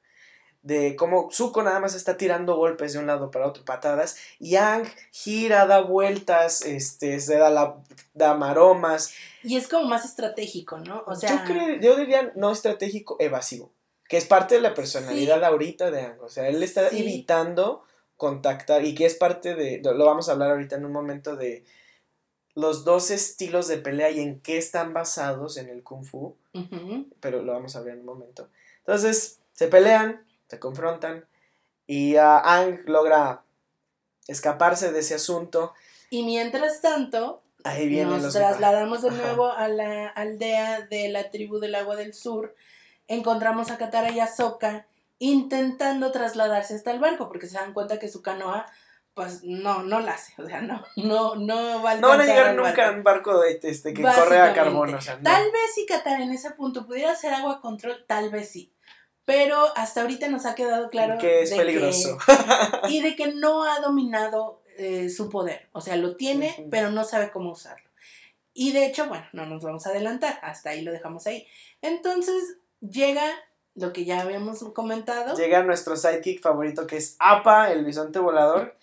De 0.62 0.96
cómo 0.96 1.30
Zuko 1.32 1.62
nada 1.62 1.80
más 1.80 1.94
está 1.94 2.18
tirando 2.18 2.56
golpes 2.56 2.94
de 2.94 3.00
un 3.00 3.06
lado 3.06 3.30
para 3.30 3.46
otro, 3.48 3.64
patadas, 3.66 4.18
y 4.40 4.56
Ang 4.56 4.88
gira, 5.12 5.68
da 5.68 5.82
vueltas, 5.82 6.64
este, 6.64 7.20
se 7.20 7.38
da, 7.38 7.52
la, 7.52 7.76
da 8.16 8.34
maromas. 8.34 9.12
Y 9.44 9.58
es 9.58 9.68
como 9.68 9.86
más 9.88 10.06
estratégico, 10.06 10.80
¿no? 10.80 11.04
O 11.06 11.14
sea, 11.16 11.30
yo, 11.30 11.54
creo, 11.54 11.76
yo 11.80 11.96
diría 11.96 12.32
no 12.36 12.52
estratégico, 12.52 13.16
evasivo, 13.20 13.72
que 14.10 14.18
es 14.18 14.26
parte 14.26 14.56
de 14.56 14.62
la 14.62 14.74
personalidad 14.74 15.44
ahorita 15.44 15.92
de 15.92 16.02
Ang. 16.02 16.22
O 16.24 16.30
sea, 16.30 16.48
él 16.48 16.64
está 16.64 16.90
Sí. 16.90 17.00
evitando 17.02 17.84
contactar 18.18 18.86
y 18.86 18.96
que 18.96 19.06
es 19.06 19.16
parte 19.16 19.56
de, 19.56 19.82
lo 19.84 20.06
vamos 20.06 20.30
a 20.30 20.34
hablar 20.34 20.52
ahorita 20.52 20.76
en 20.76 20.86
un 20.86 20.92
momento 20.92 21.36
de 21.36 21.66
los 22.54 22.86
dos 22.86 23.12
estilos 23.12 23.68
de 23.68 23.78
pelea 23.78 24.12
y 24.12 24.22
en 24.22 24.40
qué 24.40 24.58
están 24.58 24.94
basados 24.94 25.58
en 25.58 25.70
el 25.70 25.84
kung 25.84 26.06
fu 26.06 26.36
pero 27.20 27.42
lo 27.42 27.52
vamos 27.52 27.76
a 27.76 27.82
ver 27.82 27.96
en 27.96 28.00
un 28.02 28.06
momento. 28.06 28.50
Entonces, 28.80 29.40
se 29.52 29.68
pelean, 29.68 30.26
se 30.48 30.60
confrontan 30.60 31.26
y 31.88 32.16
ah, 32.16 32.40
Ang 32.40 32.80
logra 32.86 33.44
escaparse 34.28 34.92
de 34.92 35.00
ese 35.00 35.16
asunto. 35.16 35.74
Y 36.10 36.24
mientras 36.24 36.82
tanto, 36.82 37.42
Ahí 37.64 37.88
vienen 37.90 38.10
nos 38.14 38.24
los 38.24 38.34
trasladamos 38.34 39.02
de 39.02 39.10
Ajá. 39.10 39.18
nuevo 39.18 39.52
a 39.52 39.68
la 39.68 40.08
aldea 40.08 40.82
de 40.82 41.10
la 41.10 41.32
tribu 41.32 41.60
del 41.60 41.76
agua 41.76 41.96
del 41.96 42.14
sur. 42.14 42.56
Encontramos 43.08 43.72
a 43.72 43.78
Katara 43.78 44.12
y 44.12 44.20
a 44.20 44.28
Sokka 44.28 44.88
intentando 45.30 46.12
trasladarse 46.12 46.76
hasta 46.76 46.92
el 46.92 47.00
barco 47.00 47.28
porque 47.28 47.48
se 47.48 47.56
dan 47.56 47.74
cuenta 47.74 48.00
que 48.00 48.10
su 48.10 48.22
canoa 48.22 48.66
pues 49.14 49.44
no, 49.44 49.82
no 49.82 50.02
la 50.02 50.12
hace, 50.12 50.34
o 50.42 50.46
sea, 50.46 50.60
no, 50.62 50.84
no, 50.98 51.36
no 51.36 51.82
va 51.82 51.92
a 51.92 51.96
No 51.96 52.10
van 52.10 52.20
a 52.22 52.26
llegar 52.26 52.54
nunca 52.54 52.90
a 52.90 52.92
un 52.92 53.02
barco 53.02 53.40
de, 53.40 53.58
este, 53.64 53.94
que 53.94 54.02
corre 54.02 54.40
a. 54.42 54.52
O 54.52 55.02
sea, 55.02 55.16
no. 55.16 55.24
Tal 55.24 55.44
vez 55.54 55.74
si 55.74 55.86
Qatar 55.86 56.20
en 56.20 56.34
ese 56.34 56.52
punto 56.52 56.86
pudiera 56.86 57.12
hacer 57.12 57.34
agua 57.34 57.62
control, 57.62 58.04
tal 58.08 58.30
vez 58.30 58.50
sí. 58.50 58.74
Pero 59.24 59.72
hasta 59.78 60.02
ahorita 60.02 60.28
nos 60.28 60.46
ha 60.46 60.54
quedado 60.54 60.90
claro 60.90 61.18
que 61.18 61.44
es 61.44 61.50
de 61.50 61.56
peligroso. 61.56 62.18
que- 62.26 62.90
y 62.90 63.02
de 63.02 63.16
que 63.16 63.34
no 63.34 63.64
ha 63.64 63.80
dominado 63.80 64.62
eh, 64.78 65.10
su 65.10 65.30
poder. 65.30 65.70
O 65.72 65.80
sea, 65.80 65.96
lo 65.96 66.18
tiene, 66.18 66.68
pero 66.70 66.92
no 66.92 67.06
sabe 67.06 67.32
cómo 67.32 67.52
usarlo. 67.52 67.90
Y 68.54 68.74
de 68.74 68.86
hecho, 68.86 69.08
bueno, 69.08 69.26
no 69.32 69.46
nos 69.46 69.64
vamos 69.64 69.88
a 69.88 69.92
adelantar, 69.92 70.40
hasta 70.42 70.72
ahí 70.72 70.82
lo 70.82 70.92
dejamos 70.92 71.26
ahí. 71.26 71.48
Entonces 71.82 72.58
llega 72.82 73.24
lo 73.76 73.92
que 73.92 74.06
ya 74.06 74.22
habíamos 74.22 74.64
comentado, 74.74 75.36
Llega 75.36 75.64
nuestro 75.64 75.98
sidekick 75.98 76.42
favorito 76.42 76.88
que 76.88 76.98
es 76.98 77.16
Apa, 77.20 77.72
el 77.72 77.84
bisonte 77.84 78.20
volador, 78.20 78.76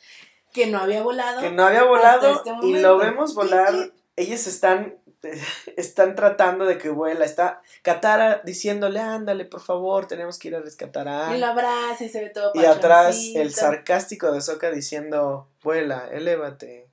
que 0.52 0.66
no 0.66 0.78
había 0.78 1.02
volado. 1.02 1.40
que 1.40 1.50
no 1.50 1.64
había 1.64 1.82
volado 1.82 2.30
este 2.30 2.52
y 2.62 2.78
lo 2.78 2.98
vemos 2.98 3.34
volar. 3.34 3.72
Ellos 4.16 4.46
están, 4.46 4.98
están 5.76 6.14
tratando 6.14 6.66
de 6.66 6.76
que 6.76 6.90
vuela. 6.90 7.24
Está 7.24 7.62
Katara 7.80 8.42
diciéndole, 8.44 9.00
ándale, 9.00 9.46
por 9.46 9.62
favor, 9.62 10.06
tenemos 10.06 10.38
que 10.38 10.48
ir 10.48 10.56
a 10.56 10.60
rescatar 10.60 11.08
a 11.08 11.26
Aang". 11.28 11.36
Y 11.36 11.40
lo 11.40 11.46
abraza 11.46 12.04
y 12.04 12.10
se 12.10 12.20
ve 12.20 12.28
todo 12.28 12.52
Y 12.54 12.66
atrás 12.66 13.18
el 13.34 13.54
sarcástico 13.54 14.30
de 14.30 14.42
Soka 14.42 14.70
diciendo, 14.70 15.48
vuela, 15.62 16.06
elévate. 16.12 16.90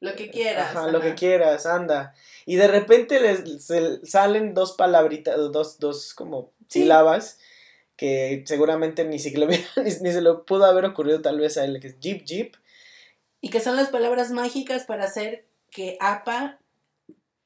Lo 0.00 0.14
que 0.16 0.30
quieras. 0.30 0.74
Ajá, 0.74 0.88
lo 0.88 1.00
que 1.00 1.14
quieras, 1.14 1.66
anda. 1.66 2.14
Y 2.46 2.56
de 2.56 2.68
repente 2.68 3.20
les 3.20 3.66
salen 4.04 4.52
dos 4.52 4.72
palabritas, 4.72 5.36
dos, 5.50 5.78
dos 5.78 6.14
como 6.14 6.52
Sí. 6.68 6.80
sílabas 6.80 7.38
que 7.96 8.42
seguramente 8.46 9.04
ni, 9.04 9.18
siquiera 9.18 9.46
ni, 9.76 9.84
ni 9.84 9.90
se 10.12 10.20
le 10.20 10.34
pudo 10.46 10.64
haber 10.64 10.84
ocurrido 10.84 11.22
tal 11.22 11.38
vez 11.38 11.56
a 11.56 11.64
él, 11.64 11.80
que 11.80 11.88
es 11.88 12.00
jeep 12.00 12.24
jeep. 12.24 12.54
Y 13.40 13.50
que 13.50 13.60
son 13.60 13.76
las 13.76 13.90
palabras 13.90 14.30
mágicas 14.30 14.84
para 14.84 15.04
hacer 15.04 15.46
que 15.70 15.96
APA 16.00 16.58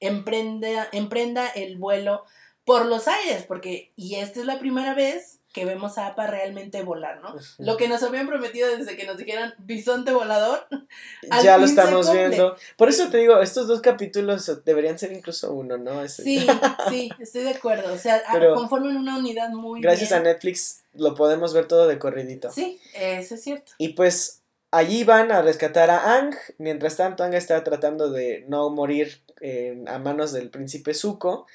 emprenda, 0.01 0.89
emprenda 0.93 1.49
el 1.49 1.77
vuelo 1.77 2.25
por 2.69 2.87
los 2.87 3.09
aires, 3.09 3.45
porque, 3.49 3.91
y 3.97 4.17
esta 4.17 4.41
es 4.41 4.47
la 4.47 4.59
primera 4.59 4.95
vez 4.95 5.41
que 5.53 5.65
vemos 5.65 5.97
a 5.97 6.07
APA 6.09 6.27
realmente 6.27 6.83
volar, 6.83 7.21
¿no? 7.23 7.35
Lo 7.57 7.77
que 7.79 7.89
nos 7.89 8.03
habían 8.03 8.29
prometido 8.29 8.69
desde 8.77 8.97
que 8.97 9.07
nos 9.07 9.17
dijeran 9.17 9.55
bisonte 9.59 10.13
volador, 10.13 10.67
ya 11.43 11.57
lo 11.57 11.65
estamos 11.65 12.13
viendo. 12.13 12.55
Por 12.77 12.91
eso 12.91 13.09
te 13.09 13.17
digo, 13.17 13.41
estos 13.41 13.67
dos 13.67 13.81
capítulos 13.81 14.63
deberían 14.65 14.99
ser 14.99 15.13
incluso 15.13 15.53
uno, 15.53 15.79
¿no? 15.79 16.03
Ese- 16.03 16.23
sí, 16.23 16.47
sí, 16.91 17.11
estoy 17.19 17.43
de 17.45 17.51
acuerdo, 17.51 17.93
o 17.93 17.99
sea, 17.99 18.23
Pero- 18.33 18.55
conforman 18.55 18.97
una 18.97 19.19
unidad 19.19 19.49
muy 19.49 19.81
Gracias 19.81 20.13
a. 20.13 20.21
Netflix 20.21 20.83
lo 20.93 21.15
podemos 21.15 21.55
ver 21.55 21.67
todo 21.67 21.89
de 21.89 21.99
corridito. 21.99 22.51
Sí, 22.53 22.79
eso 22.95 23.35
es 23.35 23.43
cierto. 23.43 23.73
Y 23.79 23.91
pues 23.91 24.43
allí 24.71 25.05
van 25.05 25.33
a 25.33 25.43
rescatar 25.43 25.91
a 25.91 26.19
Ang. 26.19 26.35
Mientras 26.59 26.97
tanto, 26.97 27.25
Ang 27.25 27.35
está 27.35 27.65
tratando 27.65 28.11
de 28.11 28.45
no 28.49 28.69
morir 28.71 29.23
eh, 29.41 29.83
a 29.87 29.99
manos 29.99 30.33
del 30.33 30.51
príncipe 30.51 30.93
Zuko. 30.95 31.47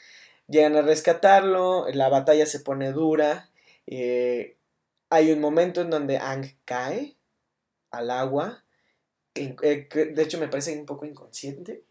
Llegan 0.53 0.75
a 0.75 0.83
rescatarlo. 0.83 1.87
La 1.93 2.09
batalla 2.09 2.45
se 2.45 2.59
pone 2.59 2.91
dura. 2.91 3.49
eh, 3.87 4.57
hay 5.09 5.31
un 5.31 5.39
momento 5.39 5.81
en 5.81 5.89
donde 5.89 6.17
Ang 6.19 6.45
cae 6.63 7.15
al 7.89 8.11
agua. 8.11 8.63
eh, 9.33 9.87
de 9.91 10.21
hecho, 10.23 10.37
me 10.39 10.47
parece 10.47 10.77
un 10.77 10.85
poco 10.85 11.05
inconsciente. 11.05 11.83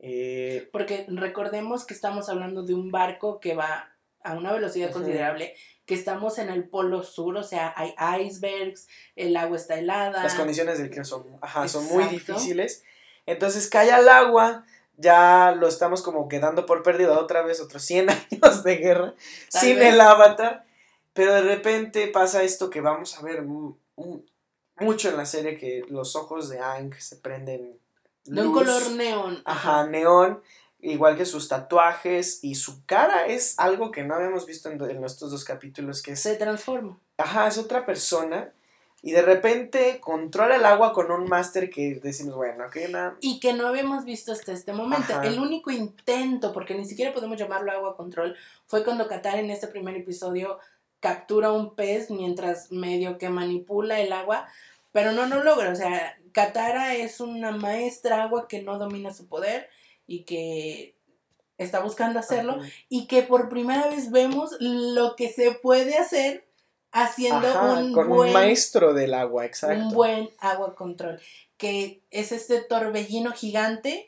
Eh, 0.00 0.68
Porque 0.72 1.06
recordemos 1.08 1.86
que 1.86 1.94
estamos 1.94 2.28
hablando 2.28 2.64
de 2.64 2.74
un 2.74 2.90
barco 2.90 3.38
que 3.38 3.54
va 3.54 3.94
a 4.22 4.34
una 4.34 4.52
velocidad 4.52 4.90
considerable, 4.90 5.54
que 5.86 5.94
estamos 5.94 6.38
en 6.38 6.48
el 6.48 6.68
polo 6.68 7.02
sur, 7.02 7.36
o 7.36 7.42
sea, 7.42 7.72
hay 7.76 7.94
icebergs, 8.24 8.88
el 9.16 9.36
agua 9.36 9.56
está 9.56 9.78
helada. 9.78 10.22
las 10.22 10.34
condiciones 10.34 10.78
del 10.78 10.90
que 10.90 11.04
son, 11.04 11.38
ajá, 11.40 11.68
son 11.68 11.86
muy 11.86 12.04
difíciles. 12.04 12.82
Entonces 13.26 13.68
cae 13.68 13.92
al 13.92 14.08
agua, 14.08 14.64
ya 15.00 15.52
lo 15.58 15.66
estamos 15.68 16.02
como 16.02 16.28
quedando 16.28 16.66
por 16.66 16.82
perdido 16.82 17.18
otra 17.18 17.42
vez, 17.42 17.60
otros 17.60 17.82
100 17.82 18.10
años 18.42 18.62
de 18.64 18.76
guerra, 18.76 19.14
Tal 19.50 19.62
sin 19.62 19.76
vez. 19.78 19.94
el 19.94 20.00
avatar. 20.00 20.64
Pero 21.12 21.34
de 21.34 21.42
repente 21.42 22.06
pasa 22.08 22.42
esto 22.42 22.70
que 22.70 22.80
vamos 22.80 23.18
a 23.18 23.22
ver 23.22 23.42
mu- 23.42 23.74
mu- 23.96 24.22
mucho 24.78 25.08
en 25.08 25.16
la 25.16 25.26
serie, 25.26 25.58
que 25.58 25.82
los 25.88 26.14
ojos 26.16 26.48
de 26.48 26.60
Aang 26.60 26.94
se 26.98 27.16
prenden. 27.16 27.78
De 28.24 28.40
un 28.42 28.48
luz, 28.48 28.54
color 28.54 28.90
neón. 28.92 29.42
Ajá, 29.44 29.86
neón. 29.86 30.42
igual 30.82 31.16
que 31.16 31.26
sus 31.26 31.48
tatuajes 31.48 32.42
y 32.44 32.54
su 32.54 32.84
cara 32.86 33.26
es 33.26 33.58
algo 33.58 33.90
que 33.90 34.02
no 34.04 34.14
habíamos 34.14 34.46
visto 34.46 34.70
en, 34.70 34.80
en 34.82 35.04
estos 35.04 35.30
dos 35.30 35.44
capítulos, 35.44 36.00
que 36.02 36.12
es, 36.12 36.20
Se 36.20 36.36
transforma. 36.36 36.98
ajá, 37.18 37.48
es 37.48 37.58
otra 37.58 37.84
persona 37.84 38.52
y 39.02 39.12
de 39.12 39.22
repente 39.22 39.98
controla 40.00 40.56
el 40.56 40.64
agua 40.64 40.92
con 40.92 41.10
un 41.10 41.28
máster 41.28 41.70
que 41.70 42.00
decimos, 42.02 42.36
bueno, 42.36 42.68
que 42.70 42.88
nada, 42.88 43.16
Y 43.20 43.40
que 43.40 43.52
no 43.52 43.66
habíamos 43.66 44.04
visto 44.04 44.32
hasta 44.32 44.52
este 44.52 44.72
momento. 44.72 45.14
Ajá. 45.14 45.26
El 45.26 45.38
único 45.38 45.70
intento, 45.70 46.52
porque 46.52 46.74
ni 46.74 46.84
siquiera 46.84 47.14
podemos 47.14 47.38
llamarlo 47.38 47.72
agua 47.72 47.96
control, 47.96 48.36
fue 48.66 48.84
cuando 48.84 49.08
Qatar 49.08 49.38
en 49.38 49.50
este 49.50 49.68
primer 49.68 49.96
episodio 49.96 50.58
captura 51.00 51.50
un 51.50 51.74
pez 51.74 52.10
mientras 52.10 52.70
medio 52.70 53.18
que 53.18 53.30
manipula 53.30 54.00
el 54.00 54.12
agua, 54.12 54.46
pero 54.92 55.12
no 55.12 55.26
lo 55.26 55.42
logra. 55.42 55.70
O 55.72 55.76
sea, 55.76 56.18
Katara 56.32 56.94
es 56.94 57.20
una 57.20 57.50
maestra 57.52 58.22
agua 58.22 58.46
que 58.46 58.62
no 58.62 58.78
domina 58.78 59.12
su 59.12 59.26
poder 59.26 59.68
y 60.06 60.24
que 60.24 60.94
está 61.58 61.80
buscando 61.80 62.18
hacerlo 62.18 62.52
Ajá. 62.60 62.68
y 62.88 63.06
que 63.06 63.22
por 63.22 63.48
primera 63.48 63.88
vez 63.88 64.10
vemos 64.10 64.56
lo 64.60 65.16
que 65.16 65.28
se 65.30 65.52
puede 65.52 65.96
hacer 65.96 66.46
haciendo 66.92 67.46
Ajá, 67.48 67.74
un 67.74 67.92
con 67.92 68.08
buen 68.08 68.28
un 68.28 68.32
maestro 68.34 68.94
del 68.94 69.14
agua, 69.14 69.44
exacto. 69.46 69.82
un 69.86 69.94
buen 69.94 70.30
agua 70.38 70.74
control, 70.74 71.20
que 71.56 72.02
es 72.10 72.32
este 72.32 72.60
torbellino 72.62 73.32
gigante 73.32 74.06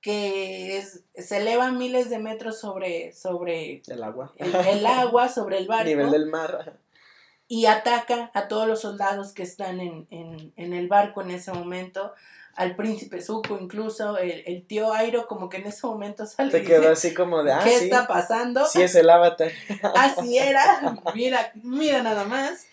que 0.00 0.76
es, 0.78 1.02
se 1.16 1.38
eleva 1.38 1.72
miles 1.72 2.10
de 2.10 2.20
metros 2.20 2.60
sobre, 2.60 3.12
sobre 3.12 3.82
El 3.88 4.04
agua. 4.04 4.32
el, 4.36 4.54
el 4.54 4.86
agua, 4.86 5.28
sobre 5.28 5.58
el 5.58 5.66
barco, 5.66 5.84
Nivel 5.88 6.10
del 6.12 6.26
mar. 6.26 6.78
y 7.48 7.66
ataca 7.66 8.30
a 8.32 8.46
todos 8.46 8.68
los 8.68 8.80
soldados 8.82 9.32
que 9.32 9.42
están 9.42 9.80
en, 9.80 10.06
en, 10.10 10.52
en 10.56 10.72
el 10.74 10.86
barco 10.86 11.22
en 11.22 11.32
ese 11.32 11.52
momento, 11.52 12.12
al 12.56 12.74
príncipe 12.74 13.20
Zuko 13.20 13.58
incluso, 13.60 14.16
el, 14.18 14.42
el 14.46 14.66
tío 14.66 14.92
Airo 14.92 15.26
como 15.26 15.48
que 15.48 15.58
en 15.58 15.66
ese 15.66 15.86
momento 15.86 16.26
sale 16.26 16.50
Te 16.50 16.58
y 16.60 16.64
quedó 16.64 16.90
así 16.90 17.14
como 17.14 17.42
de, 17.42 17.52
ah, 17.52 17.60
¿qué 17.62 17.78
sí, 17.78 17.84
está 17.84 18.06
pasando? 18.06 18.66
sí 18.66 18.82
es 18.82 18.94
el 18.94 19.08
avatar. 19.08 19.52
Así 19.94 20.38
era, 20.38 20.98
mira, 21.14 21.52
mira 21.62 22.02
nada 22.02 22.24
más. 22.24 22.66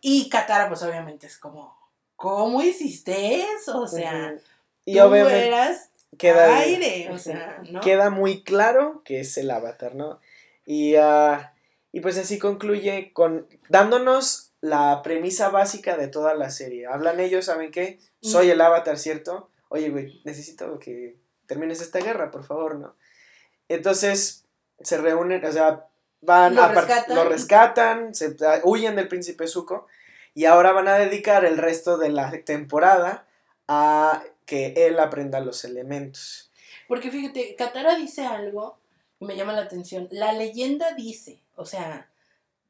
Y 0.00 0.28
Katara, 0.28 0.68
pues 0.68 0.82
obviamente 0.82 1.26
es 1.26 1.38
como, 1.38 1.76
¿cómo 2.16 2.62
hiciste 2.62 3.44
eso? 3.54 3.80
O 3.80 3.86
sea, 3.86 4.34
y 4.84 4.96
tú 4.96 5.02
obviamente 5.02 5.48
eras 5.48 5.90
queda, 6.18 6.58
aire, 6.58 7.10
o 7.12 7.18
sea, 7.18 7.60
¿no? 7.70 7.80
queda 7.80 8.10
muy 8.10 8.42
claro 8.42 9.02
que 9.04 9.20
es 9.20 9.36
el 9.36 9.50
avatar, 9.50 9.94
¿no? 9.94 10.20
Y, 10.66 10.96
ah, 10.96 11.54
y 11.92 12.00
pues 12.00 12.18
así 12.18 12.38
concluye 12.38 13.12
con 13.12 13.46
dándonos 13.68 14.49
la 14.60 15.02
premisa 15.02 15.48
básica 15.48 15.96
de 15.96 16.08
toda 16.08 16.34
la 16.34 16.50
serie. 16.50 16.86
Hablan 16.86 17.20
ellos, 17.20 17.46
¿saben 17.46 17.70
qué? 17.70 17.98
Soy 18.20 18.50
el 18.50 18.60
avatar, 18.60 18.98
¿cierto? 18.98 19.50
Oye, 19.68 19.88
güey, 19.90 20.20
necesito 20.24 20.78
que 20.78 21.16
termines 21.46 21.80
esta 21.80 22.00
guerra, 22.00 22.30
por 22.30 22.44
favor, 22.44 22.76
¿no? 22.76 22.94
Entonces 23.68 24.44
se 24.80 24.98
reúnen, 24.98 25.44
o 25.44 25.52
sea, 25.52 25.86
van 26.20 26.54
Lo 26.54 26.62
a 26.62 26.68
rescatan. 26.68 27.16
lo 27.16 27.24
rescatan, 27.24 28.14
se 28.14 28.36
ah, 28.46 28.60
huyen 28.64 28.96
del 28.96 29.08
príncipe 29.08 29.46
Zuko 29.46 29.86
y 30.34 30.44
ahora 30.44 30.72
van 30.72 30.88
a 30.88 30.94
dedicar 30.94 31.44
el 31.44 31.56
resto 31.56 31.96
de 31.98 32.10
la 32.10 32.30
temporada 32.44 33.26
a 33.68 34.22
que 34.44 34.74
él 34.76 34.98
aprenda 34.98 35.40
los 35.40 35.64
elementos. 35.64 36.50
Porque 36.88 37.10
fíjate, 37.10 37.54
Katara 37.56 37.94
dice 37.94 38.26
algo 38.26 38.78
que 39.18 39.24
me 39.24 39.36
llama 39.36 39.52
la 39.52 39.62
atención. 39.62 40.08
La 40.10 40.32
leyenda 40.32 40.92
dice, 40.94 41.40
o 41.56 41.64
sea, 41.64 42.09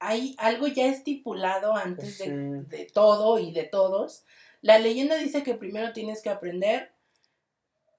hay 0.01 0.35
algo 0.39 0.67
ya 0.67 0.87
estipulado 0.87 1.77
antes 1.77 2.19
de, 2.19 2.91
todo 2.93 3.39
y 3.39 3.53
de 3.53 3.65
todos. 3.65 4.25
La 4.63 4.79
leyenda 4.79 5.17
dice 5.17 5.43
que 5.43 5.55
primero 5.55 5.93
tienes 5.93 6.23
que 6.23 6.31
aprender 6.31 6.93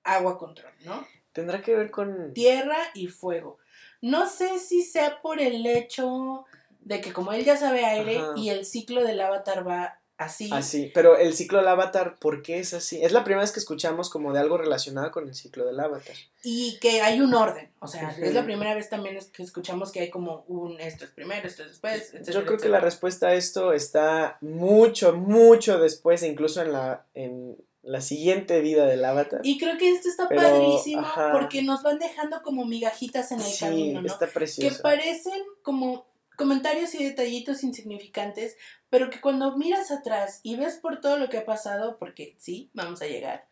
agua 0.03 0.37
control, 0.37 0.73
¿no? 0.83 1.05
Tendrá 1.31 1.61
que 1.61 1.75
ver 1.75 1.91
con... 1.91 2.33
tierra 2.33 2.77
y 2.95 3.07
fuego. 3.07 3.59
No 4.01 4.27
sé 4.27 4.57
si 4.59 4.81
sea 4.81 5.21
por 5.21 5.39
el 5.39 5.65
hecho 5.65 6.45
de 6.79 6.99
que 7.01 7.13
como 7.13 7.31
él 7.33 7.45
ya 7.45 7.55
sabe 7.55 7.85
aire 7.85 8.17
Ajá. 8.17 8.33
y 8.35 8.49
el 8.49 8.65
ciclo 8.65 9.03
del 9.03 9.21
avatar 9.21 9.65
va 9.65 10.00
así, 10.23 10.49
Así, 10.51 10.91
pero 10.93 11.17
el 11.17 11.33
ciclo 11.33 11.59
del 11.59 11.67
avatar, 11.67 12.17
¿por 12.19 12.41
qué 12.41 12.59
es 12.59 12.73
así? 12.73 13.03
Es 13.03 13.11
la 13.11 13.23
primera 13.23 13.41
vez 13.41 13.51
que 13.51 13.59
escuchamos 13.59 14.09
como 14.09 14.33
de 14.33 14.39
algo 14.39 14.57
relacionado 14.57 15.11
con 15.11 15.27
el 15.27 15.35
ciclo 15.35 15.65
del 15.65 15.79
avatar. 15.79 16.15
y 16.43 16.77
que 16.79 17.01
hay 17.01 17.21
un 17.21 17.33
orden. 17.33 17.69
O 17.79 17.87
sea, 17.87 18.15
es 18.19 18.33
la 18.33 18.43
primera 18.45 18.73
vez 18.75 18.89
también 18.89 19.17
que 19.33 19.43
escuchamos 19.43 19.91
que 19.91 19.99
hay 20.01 20.09
como 20.09 20.43
un 20.47 20.79
esto 20.79 21.05
es 21.05 21.11
primero, 21.11 21.47
esto 21.47 21.63
es 21.63 21.69
después. 21.69 22.01
etcétera, 22.13 22.31
Yo 22.39 22.45
creo 22.45 22.57
que 22.59 22.69
la 22.69 22.79
respuesta 22.79 23.27
a 23.27 23.33
esto 23.33 23.73
está 23.73 24.37
mucho, 24.41 25.13
mucho 25.13 25.79
después, 25.79 26.23
incluso 26.23 26.61
en 26.61 26.71
la, 26.73 27.05
en 27.13 27.57
la 27.83 28.01
siguiente 28.01 28.61
vida 28.61 28.85
del 28.85 29.03
avatar. 29.03 29.41
Y 29.43 29.57
creo 29.57 29.77
que 29.77 29.89
esto 29.91 30.07
está 30.07 30.29
Pero, 30.29 30.41
padrísimo 30.41 31.01
ajá. 31.01 31.31
porque 31.31 31.63
nos 31.63 31.81
van 31.81 31.97
dejando 31.97 32.41
como 32.43 32.65
migajitas 32.65 33.31
en 33.31 33.39
el 33.39 33.45
sí, 33.45 33.59
camino, 33.65 34.01
¿no? 34.01 34.07
está 34.07 34.27
que 34.27 34.33
precioso. 34.33 34.81
parecen 34.83 35.41
como 35.63 36.05
comentarios 36.35 36.93
y 36.95 37.03
detallitos 37.03 37.63
insignificantes, 37.63 38.57
pero 38.89 39.09
que 39.09 39.21
cuando 39.21 39.57
miras 39.57 39.91
atrás 39.91 40.39
y 40.43 40.55
ves 40.55 40.77
por 40.77 41.01
todo 41.01 41.17
lo 41.17 41.29
que 41.29 41.37
ha 41.39 41.45
pasado, 41.45 41.97
porque 41.97 42.35
sí, 42.39 42.69
vamos 42.73 43.01
a 43.01 43.07
llegar, 43.07 43.47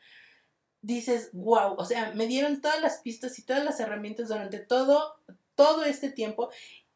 dices, 0.82 1.30
wow, 1.34 1.76
o 1.78 1.86
sea, 1.86 2.12
me 2.14 2.28
dieron 2.28 2.62
todas 2.62 2.82
las 2.82 3.00
pistas 3.00 3.38
y 3.40 3.44
todas 3.44 3.64
las 3.64 3.80
herramientas 3.80 4.30
durante 4.30 4.60
todo, 4.60 5.16
todo 5.56 5.84
este 5.84 6.10
tiempo, 6.10 6.50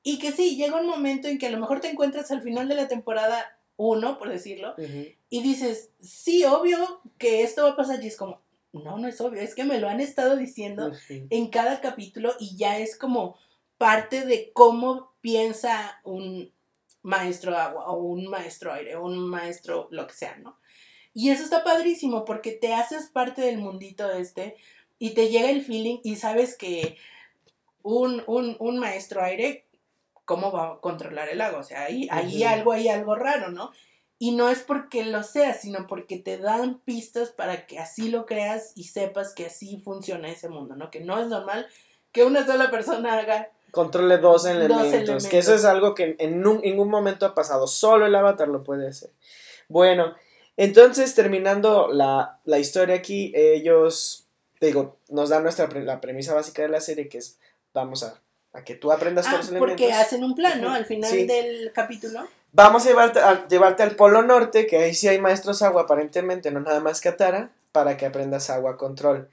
y 0.03 0.19
que 0.19 0.31
sí, 0.31 0.55
llega 0.55 0.79
un 0.79 0.87
momento 0.87 1.27
en 1.27 1.37
que 1.37 1.47
a 1.47 1.51
lo 1.51 1.59
mejor 1.59 1.79
te 1.79 1.89
encuentras 1.89 2.31
al 2.31 2.41
final 2.41 2.67
de 2.67 2.75
la 2.75 2.87
temporada 2.87 3.57
1, 3.77 4.17
por 4.17 4.29
decirlo, 4.29 4.75
y 5.29 5.41
dices, 5.41 5.91
sí, 6.01 6.43
obvio 6.45 7.01
que 7.17 7.43
esto 7.43 7.63
va 7.63 7.71
a 7.71 7.75
pasar, 7.75 8.03
y 8.03 8.07
es 8.07 8.17
como, 8.17 8.41
no, 8.73 8.97
no 8.97 9.07
es 9.07 9.21
obvio, 9.21 9.41
es 9.41 9.55
que 9.55 9.63
me 9.63 9.79
lo 9.79 9.87
han 9.87 10.01
estado 10.01 10.35
diciendo 10.35 10.87
Ujú. 10.87 11.27
en 11.29 11.47
cada 11.49 11.79
capítulo 11.79 12.33
y 12.39 12.57
ya 12.57 12.79
es 12.79 12.97
como 12.97 13.37
parte 13.77 14.25
de 14.25 14.51
cómo 14.53 15.12
piensa 15.23 16.01
un 16.03 16.51
maestro 17.01 17.57
agua 17.57 17.87
o 17.87 18.03
un 18.03 18.27
maestro 18.27 18.73
aire 18.73 18.97
o 18.97 19.05
un 19.05 19.17
maestro 19.29 19.87
lo 19.89 20.05
que 20.05 20.13
sea, 20.13 20.37
¿no? 20.37 20.59
Y 21.13 21.29
eso 21.29 21.43
está 21.43 21.63
padrísimo 21.63 22.25
porque 22.25 22.51
te 22.51 22.73
haces 22.73 23.09
parte 23.09 23.41
del 23.41 23.57
mundito 23.57 24.11
este 24.11 24.57
y 24.99 25.11
te 25.11 25.29
llega 25.29 25.49
el 25.49 25.63
feeling 25.63 25.99
y 26.03 26.17
sabes 26.17 26.57
que 26.57 26.97
un, 27.83 28.21
un, 28.27 28.57
un 28.59 28.79
maestro 28.79 29.23
aire, 29.23 29.65
¿cómo 30.25 30.51
va 30.51 30.73
a 30.73 30.79
controlar 30.81 31.29
el 31.29 31.39
agua? 31.39 31.59
O 31.59 31.63
sea, 31.63 31.83
ahí, 31.83 32.09
algo, 32.43 32.73
hay 32.73 32.89
algo 32.89 33.15
raro, 33.15 33.49
¿no? 33.49 33.71
Y 34.19 34.31
no 34.31 34.49
es 34.49 34.59
porque 34.59 35.05
lo 35.05 35.23
seas, 35.23 35.61
sino 35.61 35.87
porque 35.87 36.17
te 36.17 36.37
dan 36.37 36.79
pistas 36.79 37.31
para 37.31 37.65
que 37.65 37.79
así 37.79 38.09
lo 38.09 38.25
creas 38.25 38.73
y 38.75 38.85
sepas 38.85 39.33
que 39.33 39.45
así 39.45 39.79
funciona 39.83 40.29
ese 40.29 40.49
mundo, 40.49 40.75
¿no? 40.75 40.91
Que 40.91 40.99
no 40.99 41.21
es 41.21 41.27
normal 41.27 41.67
que 42.11 42.25
una 42.25 42.45
sola 42.45 42.69
persona 42.71 43.19
haga. 43.19 43.51
Controle 43.73 44.19
dos 44.19 44.45
elementos, 44.45 44.85
elementos. 44.87 45.25
Que 45.27 45.39
eso 45.39 45.55
es 45.55 45.65
algo 45.65 45.95
que 45.95 46.15
en 46.19 46.45
un- 46.45 46.61
ningún 46.61 46.89
momento 46.91 47.25
ha 47.25 47.33
pasado. 47.33 47.65
Solo 47.65 48.05
el 48.05 48.13
avatar 48.13 48.47
lo 48.47 48.61
puede 48.63 48.87
hacer. 48.87 49.09
Bueno, 49.67 50.13
entonces 50.57 51.15
terminando 51.15 51.87
la, 51.91 52.39
la 52.45 52.59
historia 52.59 52.93
aquí, 52.95 53.31
ellos, 53.35 54.27
te 54.59 54.67
digo, 54.67 54.97
nos 55.09 55.29
dan 55.29 55.41
nuestra 55.41 55.69
pre- 55.69 55.83
la 55.83 55.99
premisa 56.01 56.35
básica 56.35 56.61
de 56.61 56.67
la 56.69 56.81
serie, 56.81 57.09
que 57.09 57.17
es 57.17 57.39
vamos 57.73 58.03
a, 58.03 58.21
a 58.53 58.63
que 58.63 58.75
tú 58.75 58.91
aprendas 58.91 59.25
Ah, 59.25 59.31
todos 59.31 59.45
los 59.45 59.49
elementos. 59.49 59.81
porque 59.81 59.91
hacen 59.93 60.23
un 60.23 60.35
plan, 60.35 60.61
¿no? 60.61 60.69
Al 60.71 60.85
final 60.85 61.09
sí. 61.09 61.25
del 61.25 61.71
capítulo. 61.73 62.27
Vamos 62.51 62.85
a 62.85 62.89
llevarte, 62.89 63.19
a 63.21 63.47
llevarte 63.47 63.81
al 63.81 63.95
Polo 63.95 64.21
Norte, 64.21 64.67
que 64.67 64.77
ahí 64.77 64.93
sí 64.93 65.07
hay 65.07 65.19
maestros 65.19 65.63
agua, 65.63 65.81
aparentemente, 65.81 66.51
no 66.51 66.59
nada 66.59 66.79
más 66.79 67.01
Katara, 67.01 67.49
para 67.71 67.97
que 67.97 68.05
aprendas 68.05 68.51
agua 68.51 68.77
control. 68.77 69.27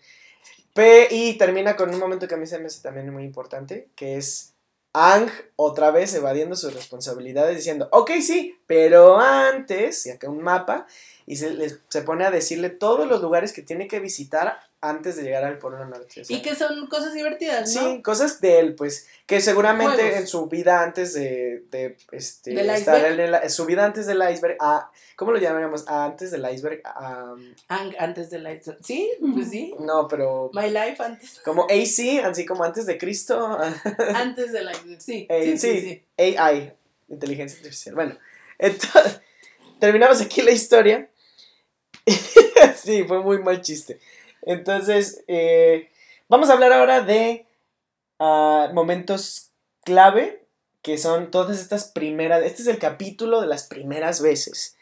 Y 0.74 1.35
termina 1.35 1.76
con 1.76 1.92
un 1.92 1.98
momento 1.98 2.28
que 2.28 2.35
a 2.35 2.38
mí 2.38 2.46
se 2.46 2.59
me 2.59 2.66
hace 2.66 2.83
también 2.83 3.12
muy 3.12 3.24
importante, 3.24 3.88
que 3.96 4.16
es 4.16 4.54
Ang 4.92 5.30
otra 5.56 5.90
vez 5.92 6.12
evadiendo 6.14 6.56
sus 6.56 6.74
responsabilidades, 6.74 7.56
diciendo, 7.56 7.88
ok, 7.92 8.11
sí, 8.20 8.59
pero 8.66 9.20
antes, 9.20 10.06
y 10.06 10.11
acá 10.11 10.28
un 10.28 10.42
mapa, 10.42 10.87
y 11.26 11.37
se, 11.37 11.78
se 11.88 12.02
pone 12.02 12.24
a 12.24 12.30
decirle 12.33 12.70
todos 12.70 13.06
los 13.06 13.20
lugares 13.20 13.52
que 13.52 13.62
tiene 13.62 13.87
que 13.87 14.00
visitar 14.00 14.59
antes 14.83 15.16
de 15.16 15.25
llegar 15.25 15.45
al 15.45 15.59
Polo 15.59 15.85
Norte. 15.85 16.23
o 16.23 16.25
sea, 16.25 16.37
Y 16.37 16.40
que 16.40 16.55
son 16.55 16.87
cosas 16.87 17.12
divertidas, 17.12 17.75
¿no? 17.75 17.81
Sí, 17.97 18.03
cosas 18.03 18.40
de 18.40 18.59
él, 18.61 18.75
pues, 18.75 19.07
que 19.27 19.40
seguramente 19.43 19.97
Juegos. 20.03 20.16
en 20.21 20.27
su 20.27 20.47
vida 20.47 20.83
antes 20.83 21.12
de, 21.12 21.64
de 21.71 21.97
este, 22.12 22.53
¿Del 22.55 22.71
estar 22.71 22.97
iceberg? 22.99 23.21
en 23.21 23.35
el- 23.35 23.51
su 23.51 23.66
vida 23.66 23.85
antes 23.85 24.07
del 24.07 24.23
iceberg, 24.33 24.57
ah, 24.59 24.90
¿cómo 25.16 25.33
lo 25.33 25.38
llamaríamos? 25.38 25.85
Ah, 25.87 26.07
antes 26.07 26.31
del 26.31 26.47
iceberg, 26.51 26.81
ah, 26.87 27.35
Ang- 27.69 27.95
antes 27.99 28.31
de 28.31 28.38
la... 28.38 28.59
Sí, 28.83 29.11
pues 29.35 29.51
sí. 29.51 29.75
no, 29.81 30.09
pero 30.09 30.51
My 30.55 30.71
Life 30.71 30.97
antes. 31.03 31.40
como 31.45 31.64
AC, 31.64 32.21
así 32.25 32.47
como 32.47 32.64
antes 32.64 32.87
de 32.87 32.97
Cristo, 32.97 33.59
Antes 34.14 34.51
de 34.53 34.62
la... 34.62 34.73
Sí, 34.99 35.27
Eh, 35.29 35.57
sí, 35.57 35.59
sí, 35.59 35.81
sí. 35.81 36.05
sí. 36.19 36.37
AI, 36.38 36.73
inteligencia 37.09 37.59
artificial. 37.59 37.95
Bueno, 37.95 38.16
entonces, 38.59 39.21
terminamos 39.79 40.23
aquí 40.23 40.40
la 40.40 40.53
historia. 40.53 41.11
sí, 42.83 43.05
fue 43.05 43.21
muy 43.23 43.38
mal 43.43 43.61
chiste. 43.61 44.01
Entonces, 44.42 45.24
eh, 45.29 45.90
vamos 46.29 46.50
a 46.50 46.55
hablar 46.55 46.72
ahora 46.72 47.03
de 47.03 47.46
ah, 48.18 48.70
momentos 48.72 49.50
clave, 49.85 50.44
que 50.83 50.98
son 50.98 51.31
todas 51.31 51.59
estas 51.59 51.88
primeras, 51.88 52.42
este 52.42 52.62
es 52.62 52.68
el 52.68 52.79
capítulo 52.79 53.40
de 53.40 53.46
las 53.46 53.64
primeras 53.64 54.22
veces, 54.22 54.76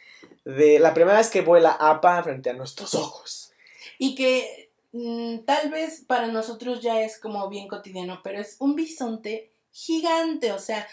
de 0.44 0.78
la 0.78 0.94
primera 0.94 1.18
vez 1.18 1.28
que 1.28 1.40
vuela 1.40 1.72
APA 1.72 2.22
frente 2.22 2.50
a 2.50 2.54
nuestros 2.54 2.94
ojos. 2.94 3.52
Y 3.98 4.14
que 4.14 4.70
mm, 4.92 5.40
tal 5.40 5.70
vez 5.70 6.04
para 6.06 6.28
nosotros 6.28 6.80
ya 6.80 7.02
es 7.02 7.18
como 7.18 7.48
bien 7.48 7.68
cotidiano, 7.68 8.20
pero 8.22 8.40
es 8.40 8.56
un 8.60 8.76
bisonte 8.76 9.50
gigante, 9.70 10.52
o 10.52 10.58
sea, 10.58 10.86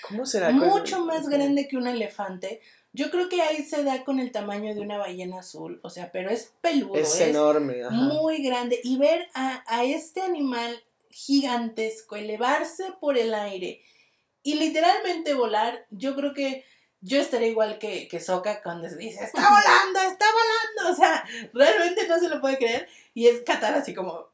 mucho 0.54 1.06
más 1.06 1.28
grande 1.28 1.68
que 1.68 1.78
un 1.78 1.88
elefante. 1.88 2.62
Yo 2.94 3.12
creo 3.12 3.28
que 3.28 3.42
ahí 3.42 3.64
se 3.64 3.84
da 3.84 4.06
con 4.06 4.20
el 4.20 4.32
tamaño 4.32 4.74
de 4.74 4.82
una 4.82 4.98
ballena 4.98 5.40
azul, 5.40 5.80
o 5.84 5.90
sea, 5.90 6.12
pero 6.12 6.30
es 6.30 6.54
peludo, 6.62 6.96
Es 6.96 7.16
es 7.16 7.22
enorme. 7.30 7.84
Ajá. 7.84 7.92
muy 7.92 8.42
grande. 8.42 8.80
Y 8.84 8.98
ver 8.98 9.28
a, 9.34 9.64
a 9.68 9.84
este 9.84 10.22
animal 10.22 10.82
gigantesco 11.10 12.16
elevarse 12.16 12.86
por 13.00 13.18
el 13.18 13.34
aire 13.34 13.82
y 14.44 14.56
literalmente 14.56 15.34
volar, 15.34 15.88
yo 15.90 16.16
creo 16.16 16.34
que 16.34 16.64
yo 17.02 17.20
estaría 17.20 17.48
igual 17.48 17.80
que, 17.80 18.08
que 18.08 18.20
Soka 18.20 18.62
cuando 18.62 18.88
se 18.90 18.98
dice, 18.98 19.24
está 19.24 19.42
volando, 19.50 20.00
está 20.02 20.26
volando. 20.26 20.94
O 20.94 20.96
sea, 20.96 21.26
realmente 21.54 22.08
no 22.08 22.20
se 22.20 22.30
lo 22.30 22.42
puede 22.42 22.58
creer. 22.58 22.88
Y 23.14 23.28
es 23.28 23.42
Qatar 23.42 23.74
así 23.74 23.94
como, 23.94 24.30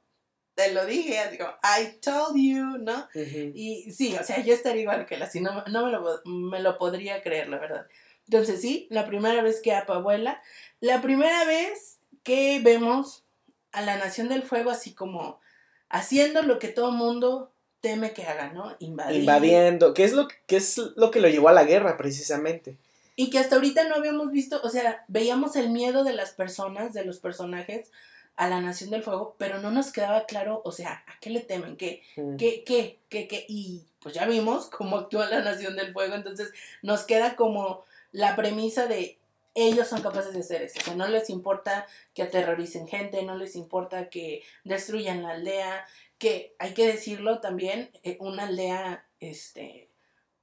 te 0.67 0.73
lo 0.73 0.85
dije, 0.85 1.19
así 1.19 1.37
como, 1.37 1.51
I 1.63 1.99
told 2.01 2.35
you, 2.35 2.77
¿no? 2.79 3.07
Ujú. 3.13 3.51
Y 3.55 3.91
sí, 3.91 4.15
o 4.19 4.23
sea, 4.23 4.41
yo 4.43 4.53
estaría 4.53 4.81
igual 4.83 5.05
que 5.05 5.15
él, 5.15 5.21
así 5.23 5.41
no, 5.41 5.63
no 5.67 5.85
me, 5.85 5.91
lo, 5.91 6.21
me 6.25 6.59
lo 6.59 6.77
podría 6.77 7.21
creer, 7.23 7.49
la 7.49 7.57
verdad. 7.59 7.87
Entonces 8.25 8.61
sí, 8.61 8.87
la 8.89 9.05
primera 9.07 9.41
vez 9.41 9.61
que 9.61 9.73
Apa 9.73 9.97
vuela, 9.97 10.41
la 10.79 11.01
primera 11.01 11.43
vez 11.45 11.97
que 12.23 12.59
vemos 12.63 13.23
a 13.71 13.81
la 13.81 13.97
Nación 13.97 14.29
del 14.29 14.43
Fuego 14.43 14.69
así 14.71 14.93
como 14.93 15.39
haciendo 15.89 16.41
lo 16.43 16.59
que 16.59 16.67
todo 16.69 16.91
mundo 16.91 17.51
teme 17.81 18.13
que 18.13 18.23
haga, 18.23 18.53
¿no? 18.53 18.75
Invadir. 18.79 19.19
Invadiendo. 19.21 19.93
¿Qué 19.93 20.03
es, 20.03 20.13
lo, 20.13 20.27
que- 20.27 20.57
es 20.57 20.77
lo 20.95 21.09
que 21.11 21.19
lo 21.19 21.27
llevó 21.27 21.49
a 21.49 21.53
la 21.53 21.63
guerra, 21.63 21.97
precisamente? 21.97 22.77
Y 23.15 23.29
que 23.29 23.39
hasta 23.39 23.55
ahorita 23.55 23.83
no 23.89 23.95
habíamos 23.95 24.31
visto, 24.31 24.61
o 24.63 24.69
sea, 24.69 25.03
veíamos 25.07 25.55
el 25.55 25.69
miedo 25.69 26.03
de 26.03 26.13
las 26.13 26.31
personas, 26.31 26.93
de 26.93 27.03
los 27.05 27.19
personajes 27.19 27.91
a 28.35 28.47
la 28.49 28.61
Nación 28.61 28.89
del 28.89 29.03
Fuego, 29.03 29.35
pero 29.37 29.59
no 29.59 29.71
nos 29.71 29.91
quedaba 29.91 30.25
claro, 30.25 30.61
o 30.65 30.71
sea, 30.71 31.03
¿a 31.07 31.19
qué 31.19 31.29
le 31.29 31.41
temen? 31.41 31.77
¿Qué, 31.77 32.01
Mm. 32.15 32.37
¿Qué, 32.37 32.63
qué, 32.63 32.99
qué, 33.09 33.27
qué? 33.27 33.45
Y 33.47 33.83
pues 34.01 34.15
ya 34.15 34.25
vimos 34.25 34.65
cómo 34.69 34.97
actúa 34.97 35.29
la 35.29 35.41
Nación 35.41 35.75
del 35.75 35.93
Fuego, 35.93 36.15
entonces 36.15 36.51
nos 36.81 37.03
queda 37.03 37.35
como 37.35 37.85
la 38.11 38.35
premisa 38.35 38.87
de 38.87 39.17
ellos 39.53 39.87
son 39.87 40.01
capaces 40.01 40.33
de 40.33 40.39
hacer 40.39 40.61
eso, 40.61 40.79
o 40.79 40.83
sea, 40.83 40.95
no 40.95 41.07
les 41.07 41.29
importa 41.29 41.85
que 42.13 42.23
aterroricen 42.23 42.87
gente, 42.87 43.23
no 43.23 43.35
les 43.35 43.55
importa 43.55 44.09
que 44.09 44.43
destruyan 44.63 45.23
la 45.23 45.31
aldea, 45.31 45.85
que 46.17 46.55
hay 46.57 46.73
que 46.73 46.87
decirlo 46.87 47.41
también, 47.41 47.91
eh, 48.03 48.17
una 48.21 48.43
aldea, 48.43 49.05
este, 49.19 49.89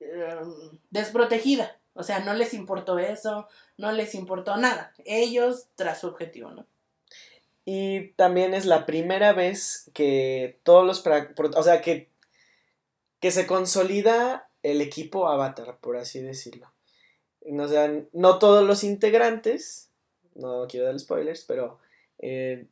em, 0.01 0.79
desprotegida, 0.91 1.79
o 1.95 2.03
sea, 2.03 2.21
no 2.21 2.35
les 2.35 2.53
importó 2.53 2.99
eso, 2.99 3.49
no 3.79 3.93
les 3.93 4.15
importó 4.15 4.57
nada, 4.59 4.93
ellos 5.07 5.69
tras 5.75 6.01
su 6.01 6.09
objetivo, 6.09 6.51
¿no? 6.51 6.67
Y 7.71 8.13
también 8.13 8.55
es 8.55 8.65
la 8.65 8.87
primera 8.87 9.35
vez 9.35 9.91
que 9.93 10.59
todos 10.63 10.87
los... 10.87 11.05
O 11.55 11.63
sea, 11.63 11.83
que, 11.83 12.09
que 13.21 13.31
se 13.31 13.47
consolida 13.47 14.49
el 14.63 14.81
equipo 14.81 15.29
Avatar, 15.29 15.77
por 15.79 15.99
así 15.99 16.23
decirlo. 16.23 16.73
O 17.43 17.69
sea, 17.69 17.93
no 18.15 18.39
todos 18.39 18.67
los 18.67 18.85
integrantes, 18.85 19.91
no 20.35 20.67
quiero 20.67 20.87
dar 20.87 20.99
spoilers, 20.99 21.45
pero 21.45 21.79
eh, 22.19 22.69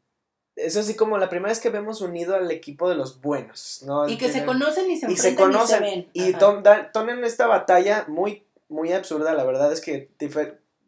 es 0.55 0.79
así 0.79 0.95
como 0.95 1.19
la 1.19 1.29
primera 1.29 1.51
vez 1.51 1.61
que 1.61 1.69
vemos 1.69 2.01
unido 2.01 2.35
al 2.35 2.51
equipo 2.51 2.89
de 2.89 2.95
los 2.95 3.21
buenos, 3.21 3.83
¿no? 3.85 4.09
Y 4.09 4.17
que 4.17 4.33
se 4.33 4.47
conocen 4.47 4.91
y 4.91 4.97
se 4.97 5.13
y 5.13 5.17
se 5.19 5.29
enfrentan 5.29 5.53
conocen. 5.53 5.85
y 5.85 5.89
se 5.91 5.95
ven. 5.95 6.09
Y 6.15 6.93
toman 6.95 7.23
esta 7.23 7.47
batalla 7.47 8.07
muy, 8.09 8.47
muy 8.71 8.95
absurda, 8.95 9.35
la 9.35 9.45
verdad 9.45 9.71
es 9.75 9.83
que 9.83 10.09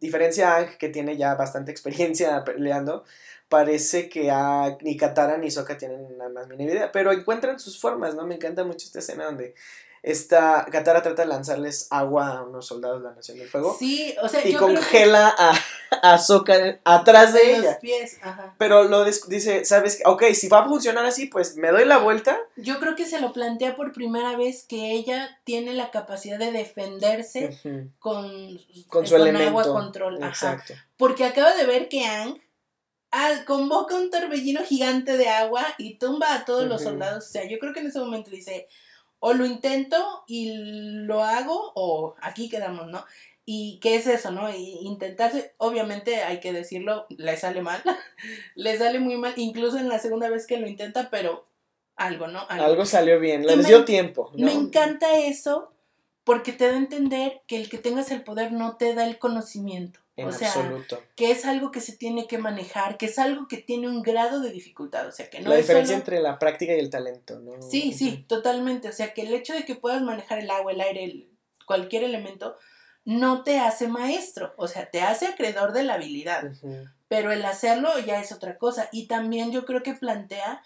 diferencia 0.00 0.52
a 0.52 0.56
Aang, 0.56 0.78
que 0.78 0.88
tiene 0.88 1.16
ya 1.16 1.34
bastante 1.34 1.70
experiencia 1.70 2.44
peleando, 2.46 3.04
parece 3.48 4.08
que 4.08 4.32
ni 4.82 4.96
Katara 4.96 5.38
ni 5.38 5.50
Sokka 5.50 5.76
tienen 5.78 6.16
nada 6.18 6.30
más 6.30 6.48
mínima 6.48 6.72
idea, 6.72 6.92
pero 6.92 7.12
encuentran 7.12 7.58
sus 7.58 7.80
formas, 7.80 8.14
¿no? 8.14 8.26
Me 8.26 8.36
encanta 8.36 8.64
mucho 8.64 8.86
esta 8.86 8.98
escena 8.98 9.24
donde 9.24 9.54
esta 10.02 10.66
Katara 10.70 11.02
trata 11.02 11.22
de 11.22 11.28
lanzarles 11.28 11.88
agua 11.90 12.38
a 12.38 12.42
unos 12.42 12.66
soldados 12.66 13.02
de 13.02 13.08
la 13.08 13.14
Nación 13.14 13.38
del 13.38 13.48
Fuego 13.48 13.76
Sí, 13.78 14.14
o 14.22 14.28
sea, 14.28 14.46
y 14.46 14.52
yo 14.52 14.58
creo 14.58 14.68
que 14.70 14.74
congela 14.76 15.34
a, 15.36 15.52
a 16.02 16.18
atrás 16.84 17.32
de 17.32 17.40
de 17.40 17.52
los 17.56 17.58
ella. 17.64 17.78
pies, 17.80 18.18
ajá. 18.22 18.54
Pero 18.58 18.84
lo 18.84 19.04
dice, 19.04 19.64
¿sabes? 19.64 20.00
Ok, 20.04 20.24
si 20.34 20.48
va 20.48 20.60
a 20.60 20.68
funcionar 20.68 21.04
así, 21.04 21.26
pues 21.26 21.56
me 21.56 21.70
doy 21.70 21.84
la 21.84 21.98
vuelta. 21.98 22.38
Yo 22.56 22.78
creo 22.78 22.94
que 22.94 23.06
se 23.06 23.20
lo 23.20 23.32
plantea 23.32 23.76
por 23.76 23.92
primera 23.92 24.36
vez 24.36 24.64
que 24.64 24.92
ella 24.92 25.38
tiene 25.44 25.72
la 25.74 25.90
capacidad 25.90 26.38
de 26.38 26.52
defenderse 26.52 27.58
con, 27.98 28.58
Con 28.88 29.06
su 29.06 29.16
elemento. 29.16 29.48
agua 29.48 29.64
control. 29.64 30.16
Ajá. 30.22 30.28
Exacto. 30.28 30.74
Porque 30.96 31.24
acaba 31.24 31.54
de 31.54 31.66
ver 31.66 31.88
que 31.88 32.04
Ang 32.04 32.40
ah, 33.10 33.30
convoca 33.46 33.94
un 33.94 34.10
torbellino 34.10 34.62
gigante 34.64 35.16
de 35.16 35.28
agua 35.28 35.64
y 35.78 35.94
tumba 35.98 36.34
a 36.34 36.44
todos 36.44 36.66
los 36.66 36.82
soldados. 36.82 37.26
O 37.26 37.28
sea, 37.30 37.48
yo 37.48 37.58
creo 37.58 37.72
que 37.72 37.80
en 37.80 37.86
ese 37.86 37.98
momento 37.98 38.30
dice, 38.30 38.68
o 39.20 39.32
lo 39.32 39.46
intento 39.46 40.24
y 40.26 40.52
lo 40.54 41.22
hago, 41.22 41.72
o 41.74 42.14
aquí 42.20 42.48
quedamos, 42.48 42.88
¿no? 42.88 43.04
¿Y 43.44 43.78
qué 43.80 43.96
es 43.96 44.06
eso, 44.06 44.30
no? 44.30 44.54
Y 44.54 44.78
intentarse, 44.82 45.54
obviamente 45.56 46.16
hay 46.16 46.40
que 46.40 46.52
decirlo, 46.52 47.06
le 47.08 47.36
sale 47.36 47.62
mal, 47.62 47.82
le 48.54 48.76
sale 48.76 48.98
muy 48.98 49.16
mal, 49.16 49.32
incluso 49.36 49.78
en 49.78 49.88
la 49.88 49.98
segunda 49.98 50.28
vez 50.28 50.46
que 50.46 50.58
lo 50.58 50.68
intenta, 50.68 51.08
pero 51.10 51.46
algo, 51.96 52.28
¿no? 52.28 52.46
Algo 52.48 52.84
salió 52.84 53.18
bien, 53.18 53.46
les 53.46 53.66
dio 53.66 53.84
tiempo. 53.84 54.30
¿no? 54.34 54.44
Me 54.44 54.52
encanta 54.52 55.18
eso 55.18 55.72
porque 56.24 56.52
te 56.52 56.66
da 56.66 56.74
a 56.74 56.78
entender 56.78 57.40
que 57.46 57.56
el 57.56 57.68
que 57.68 57.78
tengas 57.78 58.10
el 58.10 58.22
poder 58.22 58.52
no 58.52 58.76
te 58.76 58.94
da 58.94 59.06
el 59.06 59.18
conocimiento. 59.18 60.00
En 60.18 60.28
o 60.28 60.32
sea, 60.32 60.48
absoluto. 60.48 61.02
que 61.16 61.30
es 61.30 61.44
algo 61.44 61.70
que 61.70 61.80
se 61.80 61.96
tiene 61.96 62.26
que 62.26 62.38
manejar, 62.38 62.98
que 62.98 63.06
es 63.06 63.18
algo 63.18 63.46
que 63.48 63.56
tiene 63.58 63.88
un 63.88 64.02
grado 64.02 64.40
de 64.40 64.50
dificultad. 64.50 65.06
O 65.06 65.12
sea, 65.12 65.30
que 65.30 65.40
no 65.40 65.50
la 65.50 65.56
es 65.56 65.62
diferencia 65.62 65.94
solo- 65.94 66.00
entre 66.00 66.20
la 66.20 66.38
práctica 66.38 66.74
y 66.74 66.78
el 66.80 66.90
talento, 66.90 67.38
¿no? 67.38 67.62
Sí, 67.62 67.92
sí, 67.92 68.24
totalmente. 68.28 68.88
O 68.88 68.92
sea, 68.92 69.14
que 69.14 69.22
el 69.22 69.32
hecho 69.32 69.54
de 69.54 69.64
que 69.64 69.74
puedas 69.76 70.02
manejar 70.02 70.38
el 70.40 70.50
agua, 70.50 70.72
el 70.72 70.80
aire, 70.80 71.04
el- 71.04 71.30
cualquier 71.66 72.02
elemento, 72.04 72.56
no 73.04 73.42
te 73.44 73.58
hace 73.58 73.88
maestro. 73.88 74.52
O 74.56 74.68
sea, 74.68 74.90
te 74.90 75.00
hace 75.02 75.26
acreedor 75.26 75.72
de 75.72 75.84
la 75.84 75.94
habilidad. 75.94 76.50
Pero 77.08 77.32
el 77.32 77.44
hacerlo 77.44 77.90
ya 78.04 78.20
es 78.20 78.32
otra 78.32 78.58
cosa. 78.58 78.88
Y 78.92 79.06
también 79.06 79.50
yo 79.52 79.64
creo 79.64 79.82
que 79.82 79.94
plantea 79.94 80.62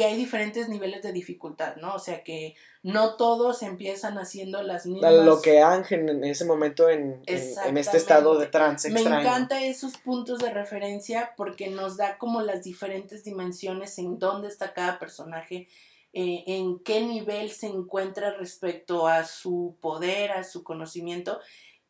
que 0.00 0.06
hay 0.06 0.16
diferentes 0.16 0.70
niveles 0.70 1.02
de 1.02 1.12
dificultad, 1.12 1.76
¿no? 1.76 1.94
O 1.94 1.98
sea, 1.98 2.24
que 2.24 2.54
no 2.82 3.16
todos 3.16 3.62
empiezan 3.62 4.16
haciendo 4.16 4.62
las 4.62 4.86
mismas... 4.86 5.12
Lo 5.12 5.42
que 5.42 5.60
Ángel 5.60 6.08
en 6.08 6.24
ese 6.24 6.46
momento 6.46 6.88
en, 6.88 7.20
en- 7.26 7.54
en 7.66 7.76
este 7.76 7.98
estado 7.98 8.38
de 8.38 8.46
trance 8.46 8.88
Me 8.88 9.00
extraño. 9.00 9.20
encanta 9.20 9.62
esos 9.62 9.98
puntos 9.98 10.38
de 10.38 10.50
referencia 10.54 11.34
porque 11.36 11.68
nos 11.68 11.98
da 11.98 12.16
como 12.16 12.40
las 12.40 12.62
diferentes 12.62 13.24
dimensiones 13.24 13.98
en 13.98 14.18
dónde 14.18 14.48
está 14.48 14.72
cada 14.72 14.98
personaje, 14.98 15.68
eh, 16.14 16.44
en 16.46 16.78
qué 16.78 17.02
nivel 17.02 17.50
se 17.50 17.66
encuentra 17.66 18.30
respecto 18.32 19.06
a 19.06 19.24
su 19.26 19.76
poder, 19.82 20.32
a 20.32 20.44
su 20.44 20.64
conocimiento 20.64 21.40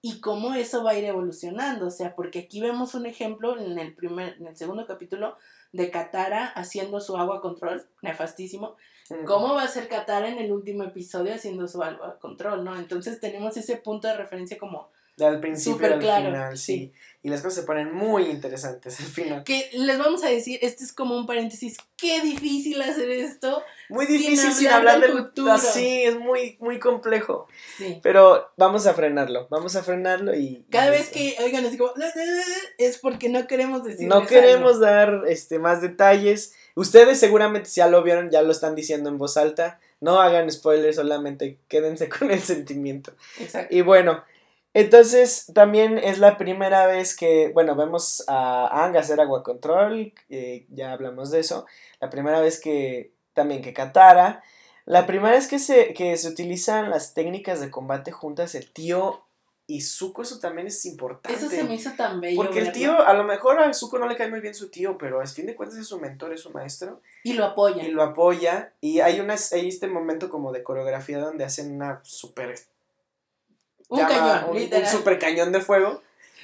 y 0.03 0.21
cómo 0.21 0.55
eso 0.55 0.83
va 0.83 0.91
a 0.91 0.99
ir 0.99 1.05
evolucionando. 1.05 1.87
O 1.87 1.91
sea, 1.93 2.17
porque 2.17 2.41
aquí 2.41 2.61
vemos 2.61 2.95
un 2.97 3.07
ejemplo 3.07 3.57
en 3.57 3.79
el 3.79 3.95
primer, 3.95 4.35
en 4.41 4.49
el 4.49 4.57
segundo 4.57 4.85
capítulo 4.85 5.37
de 5.73 5.91
Katara 5.91 6.47
haciendo 6.47 7.01
su 7.01 7.17
agua 7.17 7.41
control, 7.41 7.87
nefastísimo. 8.03 8.77
¿Cómo 9.27 9.55
va 9.55 9.65
a 9.65 9.69
ser 9.69 9.89
Katara 9.89 10.29
en 10.29 10.39
el 10.39 10.53
último 10.53 10.85
episodio 10.85 11.35
haciendo 11.35 11.67
su 11.67 11.83
agua 11.83 12.19
control, 12.21 12.65
no? 12.65 12.79
Entonces 12.79 13.21
tenemos 13.21 13.57
ese 13.57 13.77
punto 13.77 14.07
de 14.07 14.17
referencia 14.17 14.57
como 14.57 14.91
Al 15.21 15.41
principio 15.41 15.89
y 15.89 15.93
al 15.93 15.99
claro, 15.99 16.27
final, 16.27 16.57
sí. 16.57 16.77
sí. 16.77 16.93
Y 17.23 17.29
las 17.29 17.43
cosas 17.43 17.57
se 17.61 17.63
ponen 17.65 17.93
muy 17.93 18.25
interesantes 18.25 18.99
al 18.99 19.07
final. 19.07 19.45
que 19.45 19.69
les 19.75 19.99
vamos 19.99 20.25
a 20.25 20.29
decir, 20.29 20.59
este 20.63 20.85
es 20.85 20.93
como 20.95 21.17
un 21.19 21.27
paréntesis, 21.27 21.77
qué 21.99 22.23
difícil 22.23 22.81
hacer 22.81 23.11
esto. 23.11 23.63
Muy 23.91 24.07
Sin 24.07 24.19
difícil 24.19 24.53
sin 24.53 24.69
hablar 24.69 24.95
hablar 24.95 25.01
del 25.09 25.17
del 25.17 25.27
futuro. 25.27 25.53
Así, 25.53 26.03
es 26.05 26.19
muy, 26.19 26.57
muy 26.61 26.79
complejo. 26.79 27.47
Sí. 27.77 28.01
Pero 28.03 28.51
vamos 28.57 28.87
a 28.87 28.95
frenarlo, 28.95 29.49
vamos 29.51 29.77
a 29.77 29.83
frenarlo 29.83 30.35
y... 30.35 30.65
Cada 30.71 30.87
y- 30.89 30.91
vez 30.93 31.11
que 31.11 31.37
oigan 31.45 31.67
así 31.67 31.77
como 31.77 31.93
es 32.79 32.99
porque 32.99 33.29
no 33.29 33.47
queremos 33.47 33.85
decir 33.85 34.09
No 34.09 34.27
queremos 34.27 34.81
dar 34.81 35.25
este, 35.29 35.59
más 35.59 35.83
detalles. 35.83 36.55
Ustedes 36.75 37.19
seguramente 37.21 37.69
ya 37.69 37.87
lo 37.89 38.03
vieron, 38.03 38.31
ya 38.31 38.41
lo 38.41 38.53
están 38.53 38.75
diciendo 38.75 39.11
en 39.11 39.19
voz 39.19 39.37
alta. 39.37 39.79
No 40.01 40.21
hagan 40.23 40.51
spoilers, 40.51 40.97
solamente 40.97 41.59
quédense 41.69 42.09
con 42.19 42.31
el 42.31 42.41
sentimiento. 42.41 43.13
Exacto. 43.39 43.75
Y 43.75 43.83
bueno, 43.83 44.25
entonces 44.75 45.51
también 45.55 45.99
es 45.99 46.19
la 46.19 46.39
primera 46.39 46.87
vez 46.87 47.17
que, 47.17 47.51
bueno, 47.53 47.75
vemos 47.75 48.25
a 48.29 48.85
Ang 48.85 48.97
hacer 48.97 49.21
agua 49.21 49.43
control, 49.43 50.13
eh, 50.29 50.67
ya 50.71 50.93
hablamos 50.93 51.31
de 51.31 51.41
eso. 51.41 51.67
La 52.01 52.11
primera 52.11 52.41
vez 52.41 52.61
que 52.61 53.13
también 53.35 53.63
que 53.63 53.73
Katara. 53.73 54.43
La 54.87 55.07
primera 55.07 55.35
vez 55.35 55.47
que 55.47 55.59
se, 55.59 55.95
que 55.95 56.17
se 56.17 56.29
utilizan 56.29 56.91
las 56.91 57.15
técnicas 57.15 57.61
de 57.61 57.71
combate 57.71 58.13
juntas, 58.13 58.55
el 58.55 58.71
tío 58.71 59.23
y 59.67 59.83
Zuko, 59.83 60.23
eso 60.23 60.41
también 60.41 60.67
es 60.67 60.85
importante. 60.85 61.39
Eso 61.39 61.49
se 61.49 61.63
me 61.63 61.75
hizo 61.75 61.93
tan 61.93 62.21
bello. 62.21 62.37
Porque 62.43 62.59
el 62.59 62.73
tío, 62.73 63.01
a 63.01 63.15
lo 63.15 63.23
mejor 63.23 63.61
a 63.61 63.73
Zuko 63.73 64.01
no 64.01 64.09
le 64.09 64.17
cae 64.17 64.29
muy 64.29 64.41
bien 64.41 64.55
su 64.55 64.69
tío, 64.69 64.99
pero 64.99 65.21
a 65.21 65.27
fin 65.27 65.47
de 65.47 65.55
cuentas 65.55 65.79
es 65.79 65.87
su 65.87 66.01
mentor, 66.01 66.33
es 66.33 66.41
su 66.41 66.51
maestro, 66.51 67.01
Y 67.23 67.35
lo 67.35 67.45
apoya. 67.45 67.85
y 67.85 67.91
lo 67.93 68.03
apoya. 68.03 68.73
Y 68.81 68.99
hay, 68.99 69.21
una, 69.21 69.37
hay 69.53 69.69
este 69.69 69.87
momento 69.87 70.29
como 70.29 70.51
de 70.51 70.65
coreografía 70.65 71.21
donde 71.21 71.45
hacen 71.45 71.73
una 71.73 72.01
super. 72.03 72.57
Un 73.91 73.99
llama- 73.99 74.09
cañón, 74.11 74.45
un, 74.45 74.51
un 74.51 74.63
literal. 74.63 74.89
super 74.91 75.19
cañón 75.19 75.53
de 75.53 75.61
fuego. 75.61 76.03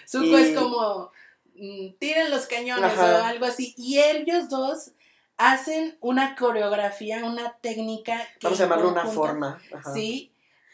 Zuko 0.09 0.25
y- 0.25 0.35
es 0.35 0.59
como 0.59 1.11
mm, 1.55 1.95
tiren 1.99 2.31
los 2.31 2.47
cañones 2.47 2.93
Ajá. 2.93 3.21
o 3.21 3.25
algo 3.25 3.47
así. 3.47 3.75
Y 3.79 3.99
ellos 3.99 4.49
dos 4.51 4.91
hacen 5.39 5.97
una 6.01 6.37
coreografía, 6.37 7.25
una 7.25 7.57
técnica. 7.61 8.19
que 8.39 8.47
Vamos 8.47 8.61
a 8.61 8.65
llamarlo 8.65 8.89
una 8.91 9.07
forma. 9.07 9.61
Ajá. 9.75 9.93
Sí, 9.95 10.33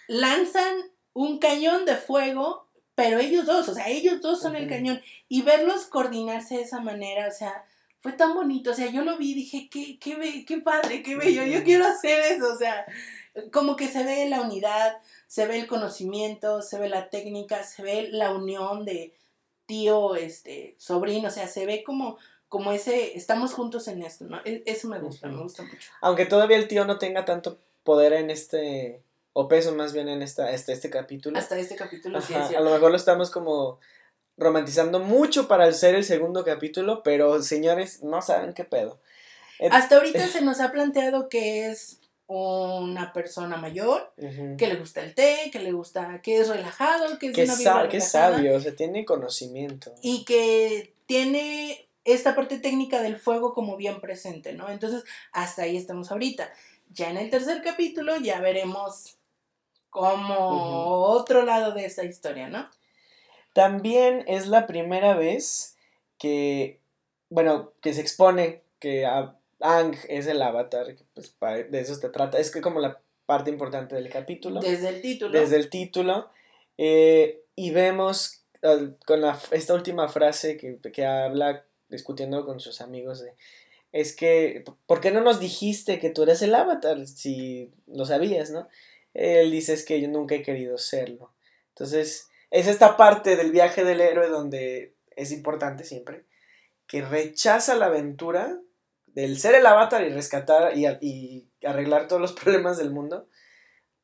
lanzan 0.08 0.74
un 1.14 1.38
cañón 1.38 1.84
de 1.84 1.96
fuego, 1.96 2.66
pero 2.94 3.18
ellos 3.18 3.46
dos, 3.46 3.68
o 3.68 3.74
sea, 3.74 3.88
ellos 3.88 4.20
dos 4.20 4.40
son 4.40 4.56
el 4.56 4.68
cañón. 4.68 5.00
Y 5.28 5.42
verlos 5.42 5.86
coordinarse 5.86 6.56
de 6.56 6.62
esa 6.62 6.80
manera, 6.80 7.28
o 7.28 7.32
sea, 7.32 7.64
fue 8.00 8.12
tan 8.12 8.34
bonito. 8.34 8.70
O 8.70 8.74
sea, 8.74 8.86
yo 8.90 9.02
lo 9.04 9.16
vi 9.18 9.32
y 9.32 9.34
dije, 9.34 9.68
qué, 9.70 9.98
qué, 9.98 10.44
qué 10.46 10.58
padre, 10.58 11.02
qué 11.02 11.16
bello, 11.16 11.44
yo 11.44 11.64
quiero 11.64 11.86
hacer 11.86 12.20
eso. 12.32 12.52
O 12.52 12.56
sea, 12.56 12.84
como 13.52 13.76
que 13.76 13.88
se 13.88 14.04
ve 14.04 14.28
la 14.28 14.40
unidad, 14.42 14.96
se 15.32 15.46
ve 15.46 15.58
el 15.58 15.66
conocimiento, 15.66 16.60
se 16.60 16.78
ve 16.78 16.90
la 16.90 17.08
técnica, 17.08 17.62
se 17.62 17.82
ve 17.82 18.08
la 18.10 18.34
unión 18.34 18.84
de 18.84 19.14
tío, 19.64 20.14
este, 20.14 20.74
sobrino, 20.76 21.28
o 21.28 21.30
sea, 21.30 21.48
se 21.48 21.64
ve 21.64 21.82
como, 21.82 22.18
como 22.50 22.70
ese, 22.70 23.16
estamos 23.16 23.54
juntos 23.54 23.88
en 23.88 24.02
esto, 24.02 24.26
¿no? 24.26 24.42
E- 24.44 24.62
Eso 24.66 24.88
me 24.88 24.98
gusta, 24.98 25.28
me 25.28 25.42
gusta 25.42 25.62
mucho. 25.62 25.90
Aunque 26.02 26.26
todavía 26.26 26.58
el 26.58 26.68
tío 26.68 26.84
no 26.84 26.98
tenga 26.98 27.24
tanto 27.24 27.56
poder 27.82 28.12
en 28.12 28.28
este, 28.28 29.00
o 29.32 29.48
peso 29.48 29.74
más 29.74 29.94
bien 29.94 30.10
en 30.10 30.20
esta, 30.20 30.50
este, 30.50 30.74
este 30.74 30.90
capítulo. 30.90 31.38
Hasta 31.38 31.58
este 31.58 31.76
capítulo 31.76 32.20
sí 32.20 32.34
es 32.34 32.54
a 32.54 32.60
lo 32.60 32.70
mejor 32.70 32.90
lo 32.90 32.98
estamos 32.98 33.30
como 33.30 33.80
romantizando 34.36 35.00
mucho 35.00 35.48
para 35.48 35.66
el 35.66 35.74
ser 35.74 35.94
el 35.94 36.04
segundo 36.04 36.44
capítulo, 36.44 37.02
pero 37.02 37.42
señores, 37.42 38.02
no 38.02 38.20
saben 38.20 38.52
qué 38.52 38.64
pedo. 38.64 39.00
Hasta 39.70 39.96
ahorita 39.96 40.26
se 40.28 40.42
nos 40.42 40.60
ha 40.60 40.72
planteado 40.72 41.30
que 41.30 41.70
es 41.70 42.01
una 42.32 43.12
persona 43.12 43.56
mayor, 43.56 44.12
que 44.16 44.66
le 44.66 44.76
gusta 44.76 45.02
el 45.02 45.14
té, 45.14 45.50
que 45.52 45.58
le 45.58 45.72
gusta, 45.72 46.20
que 46.22 46.38
es 46.38 46.48
relajado, 46.48 47.18
que 47.18 47.26
es 47.28 47.34
que, 47.34 47.44
una 47.44 47.88
que 47.88 47.96
es 47.98 48.10
sabio, 48.10 48.56
o 48.56 48.60
sea, 48.60 48.74
tiene 48.74 49.04
conocimiento. 49.04 49.92
y 50.02 50.24
que 50.24 50.94
tiene 51.06 51.88
esta 52.04 52.34
parte 52.34 52.58
técnica 52.58 53.00
del 53.02 53.16
fuego 53.16 53.54
como 53.54 53.76
bien 53.76 54.00
presente, 54.00 54.52
¿no? 54.54 54.68
Entonces, 54.70 55.04
hasta 55.32 55.62
ahí 55.62 55.76
estamos 55.76 56.10
ahorita. 56.10 56.50
Ya 56.90 57.10
en 57.10 57.16
el 57.16 57.30
tercer 57.30 57.62
capítulo 57.62 58.16
ya 58.16 58.40
veremos 58.40 59.16
como 59.90 60.38
otro 61.06 61.42
lado 61.44 61.72
de 61.72 61.84
esta 61.84 62.04
historia, 62.04 62.48
¿no? 62.48 62.68
También 63.52 64.24
es 64.26 64.46
la 64.46 64.66
primera 64.66 65.14
vez 65.14 65.76
que, 66.18 66.80
bueno, 67.28 67.72
que 67.82 67.92
se 67.92 68.00
expone 68.00 68.62
que 68.78 69.04
a- 69.06 69.36
Ang 69.62 69.96
es 70.08 70.26
el 70.26 70.42
avatar, 70.42 70.94
que, 70.94 71.04
pues 71.14 71.34
de 71.40 71.80
eso 71.80 71.94
se 71.94 72.08
trata, 72.08 72.38
es 72.38 72.50
que 72.50 72.60
como 72.60 72.80
la 72.80 73.00
parte 73.26 73.50
importante 73.50 73.94
del 73.94 74.08
capítulo. 74.08 74.60
Desde 74.60 74.88
el 74.88 75.00
título. 75.00 75.38
desde 75.38 75.56
el 75.56 75.70
título 75.70 76.30
eh, 76.78 77.42
y 77.54 77.70
vemos 77.70 78.44
con 79.06 79.20
la, 79.20 79.38
esta 79.50 79.74
última 79.74 80.08
frase 80.08 80.56
que, 80.56 80.78
que 80.92 81.06
habla 81.06 81.64
discutiendo 81.88 82.44
con 82.44 82.60
sus 82.60 82.80
amigos 82.80 83.20
de, 83.20 83.34
es 83.92 84.16
que, 84.16 84.64
¿por 84.86 85.00
qué 85.00 85.10
no 85.10 85.20
nos 85.20 85.38
dijiste 85.38 85.98
que 85.98 86.10
tú 86.10 86.22
eres 86.22 86.42
el 86.42 86.54
avatar 86.54 87.06
si 87.06 87.70
lo 87.86 88.06
sabías, 88.06 88.50
no? 88.50 88.68
Él 89.14 89.50
dice 89.50 89.74
es 89.74 89.84
que 89.84 90.00
yo 90.00 90.08
nunca 90.08 90.34
he 90.34 90.42
querido 90.42 90.78
serlo. 90.78 91.32
Entonces, 91.68 92.28
es 92.50 92.66
esta 92.66 92.96
parte 92.96 93.36
del 93.36 93.52
viaje 93.52 93.84
del 93.84 94.00
héroe 94.00 94.28
donde 94.28 94.94
es 95.16 95.32
importante 95.32 95.84
siempre 95.84 96.24
que 96.86 97.02
rechaza 97.02 97.74
la 97.74 97.86
aventura 97.86 98.60
del 99.14 99.38
ser 99.38 99.54
el 99.54 99.66
avatar 99.66 100.02
y 100.04 100.10
rescatar 100.10 100.76
y, 100.76 100.86
y 101.00 101.48
arreglar 101.64 102.08
todos 102.08 102.20
los 102.20 102.32
problemas 102.40 102.78
del 102.78 102.90
mundo 102.90 103.28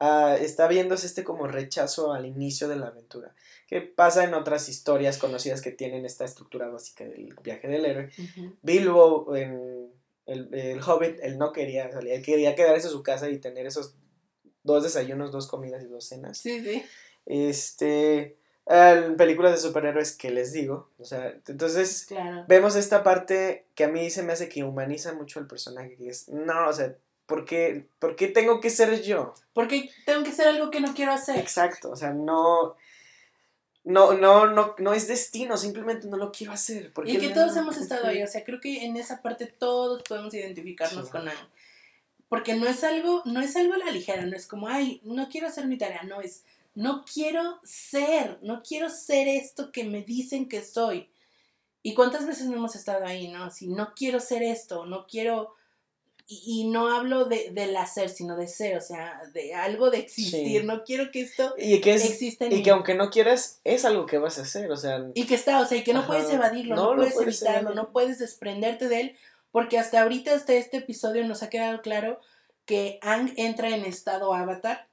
ah, 0.01 0.37
está 0.41 0.69
viéndose 0.69 1.07
este 1.07 1.25
como 1.25 1.47
rechazo 1.47 2.13
al 2.13 2.27
inicio 2.27 2.69
de 2.69 2.77
la 2.77 2.89
aventura, 2.89 3.35
que 3.67 3.81
pasa 3.81 4.25
en 4.25 4.35
otras 4.35 4.69
historias 4.69 5.19
conocidas 5.19 5.61
que 5.61 5.73
tienen 5.73 6.05
esta 6.05 6.25
estructura 6.25 6.69
básica 6.69 7.05
del 7.05 7.35
viaje 7.43 7.69
del 7.69 7.85
héroe. 7.85 8.11
Bilbo 8.63 9.35
en 9.37 9.93
el, 10.27 10.55
el 10.55 10.81
Hobbit, 10.83 11.19
él 11.23 11.39
no 11.39 11.53
quería 11.53 11.91
salir, 11.91 12.13
él 12.13 12.23
quería 12.23 12.55
quedarse 12.55 12.87
en 12.87 12.93
su 12.93 13.03
casa 13.03 13.29
y 13.31 13.39
tener 13.39 13.67
esos 13.67 13.97
dos 14.63 14.83
desayunos, 14.83 15.33
dos 15.33 15.47
comidas 15.49 15.83
y 15.83 15.87
dos 15.87 16.05
cenas. 16.07 16.39
Sí, 16.39 16.63
sí. 16.63 16.85
Este, 17.27 18.38
en 18.69 19.17
películas 19.17 19.53
de 19.53 19.59
superhéroes, 19.59 20.13
¿qué 20.13 20.31
les 20.31 20.53
digo? 20.53 20.91
O 20.99 21.05
sea, 21.05 21.35
entonces 21.47 22.05
Claro. 22.07 22.45
vemos 22.49 22.77
esta 22.77 23.03
parte 23.03 23.67
que 23.75 23.85
a 23.85 23.89
mí 23.89 24.11
se 24.11 24.23
me 24.23 24.33
hace 24.35 24.49
que 24.49 24.63
humaniza 24.65 25.15
mucho 25.15 25.41
el 25.41 25.47
personaje, 25.47 25.97
que 25.97 26.09
es, 26.11 26.29
no, 26.29 26.69
o 26.69 26.73
sea, 26.73 26.95
¿por 27.27 27.45
qué, 27.47 27.87
por 27.99 28.15
qué 28.15 28.29
tengo 28.29 28.61
que 28.61 28.69
ser 28.71 29.03
yo? 29.03 29.33
Porque 29.55 29.91
tengo 30.05 30.23
que 30.23 30.31
hacer 30.31 30.49
algo 30.49 30.71
que 30.71 30.81
no 30.81 30.93
quiero 30.95 31.13
hacer. 31.13 31.39
Exacto, 31.39 31.91
o 31.91 31.97
sea, 31.97 32.13
no, 32.13 32.77
no, 33.85 34.13
no, 34.13 34.47
no, 34.49 34.75
no 34.79 34.93
es 34.93 35.09
destino, 35.09 35.57
simplemente 35.57 36.07
no 36.09 36.17
lo 36.19 36.31
quiero 36.31 36.53
hacer. 36.53 36.93
porque 36.93 37.13
Y 37.13 37.19
que 37.19 37.29
no- 37.29 37.35
todos 37.35 37.57
hemos 37.57 37.77
estado 37.79 38.07
ahí, 38.07 38.23
o 38.23 38.27
sea, 38.27 38.45
creo 38.45 38.61
que 38.61 38.85
en 38.85 38.97
esa 38.97 39.23
parte 39.23 39.47
todos 39.47 40.03
podemos 40.03 40.35
identificarnos 40.35 41.07
Sí. 41.07 41.11
con 41.11 41.27
algo. 41.29 41.43
Porque 42.29 42.55
no 42.55 42.67
es 42.67 42.85
algo, 42.85 43.23
no 43.25 43.41
es 43.41 43.57
algo 43.57 43.73
a 43.73 43.79
la 43.79 43.91
ligera, 43.91 44.27
no 44.27 44.37
es 44.37 44.47
como, 44.47 44.69
ay, 44.69 45.01
no 45.05 45.31
quiero 45.31 45.47
hacer 45.47 45.67
mi 45.67 45.79
tarea, 45.79 46.03
no 46.03 46.21
es, 46.21 46.45
no 46.79 47.05
quiero 47.13 47.59
ser, 47.65 48.39
no 48.43 48.63
quiero 48.63 48.89
ser 48.89 49.27
esto 49.27 49.73
que 49.73 49.83
me 49.83 50.03
dicen 50.03 50.49
que 50.49 50.63
soy. 50.63 51.11
¿Y 51.83 51.95
cuántas 51.95 52.25
veces 52.25 52.47
no 52.47 52.57
hemos 52.57 52.77
estado 52.77 53.05
ahí, 53.05 53.27
no? 53.29 53.45
Así, 53.45 53.67
no 53.67 53.95
quiero 53.97 54.21
ser 54.21 54.45
esto, 54.45 54.87
no 54.87 55.07
quiero, 55.09 55.55
y, 56.29 56.43
y 56.47 56.69
no 56.69 56.89
hablo 56.95 57.25
de, 57.25 57.51
del 57.51 57.77
hacer, 57.77 58.11
sino 58.11 58.37
de 58.37 58.47
ser, 58.47 58.77
o 58.77 58.81
sea, 58.81 59.21
de 59.33 59.55
algo 59.55 59.91
de 59.91 59.99
existir, 59.99 60.61
Sí. 60.61 60.67
no 60.67 60.85
quiero 60.85 61.11
que 61.11 61.23
esto 61.23 61.53
Y 61.59 61.81
que 61.81 61.95
es, 61.95 62.05
exista 62.09 62.45
en 62.47 62.53
y 62.53 62.57
mí. 62.57 62.63
que 62.63 62.71
aunque 62.71 62.95
no 62.95 63.11
quieras, 63.11 63.61
es 63.65 63.85
algo 63.85 64.07
que 64.07 64.19
vas 64.19 64.39
a 64.39 64.43
hacer, 64.43 64.71
o 64.71 64.77
sea, 64.77 65.05
Y 65.15 65.27
que 65.27 65.35
está, 65.35 65.61
o 65.61 65.67
sea, 65.67 65.79
y 65.79 65.83
que 65.85 65.93
no 65.95 66.01
Ajá. 66.01 66.09
puedes 66.09 66.31
evadirlo, 66.31 66.77
no, 66.77 66.83
No, 66.83 66.91
no 66.91 66.97
puedes 66.99 67.15
puedes 67.15 67.43
evitarlo, 67.43 67.75
no 67.75 67.91
puedes 67.91 68.19
desprenderte 68.21 68.89
de 68.89 69.01
él, 69.01 69.17
porque 69.51 69.79
hasta 69.79 70.03
ahorita, 70.03 70.33
hasta 70.35 70.53
este 70.53 70.77
episodio, 70.77 71.25
nos 71.27 71.43
ha 71.43 71.51
quedado 71.51 71.81
claro 71.83 72.21
que 72.67 72.99
Ang 73.03 73.33
entra 73.37 73.71
en 73.75 73.85
estado 73.85 74.33
avatar, 74.35 74.87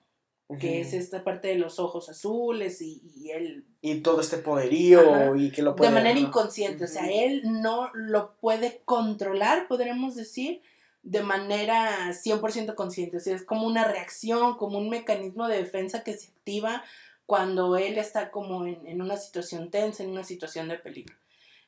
que 0.59 0.79
es 0.79 0.93
esta 0.93 1.23
parte 1.23 1.47
de 1.47 1.55
los 1.55 1.79
ojos 1.79 2.07
azules 2.07 2.79
y, 2.81 3.01
y 3.15 3.31
él 3.31 3.65
y 3.81 4.01
todo 4.01 4.21
este 4.21 4.37
poderío 4.37 4.99
Ajá. 4.99 5.37
y 5.37 5.51
que 5.51 5.63
lo 5.63 5.71
de 5.71 5.77
puede 5.77 5.91
manera 5.91 6.15
ajá. 6.15 6.27
inconsciente, 6.27 6.83
o 6.83 6.87
sea, 6.87 7.07
él 7.09 7.41
no 7.45 7.89
lo 7.93 8.35
puede 8.37 8.81
controlar, 8.85 9.67
podríamos 9.67 10.15
decir, 10.15 10.61
de 11.01 11.23
manera 11.23 12.09
100% 12.09 12.75
consciente, 12.75 13.17
o 13.17 13.19
sea, 13.19 13.35
es 13.35 13.43
como 13.43 13.65
una 13.65 13.85
reacción, 13.85 14.55
como 14.57 14.77
un 14.77 14.89
mecanismo 14.89 15.47
de 15.47 15.57
defensa 15.57 16.03
que 16.03 16.13
se 16.13 16.29
activa 16.29 16.83
cuando 17.25 17.75
él 17.75 17.97
está 17.97 18.29
como 18.29 18.67
en, 18.67 18.85
en 18.87 19.01
una 19.01 19.17
situación 19.17 19.71
tensa, 19.71 20.03
en 20.03 20.11
una 20.11 20.23
situación 20.23 20.67
de 20.67 20.77
peligro. 20.77 21.15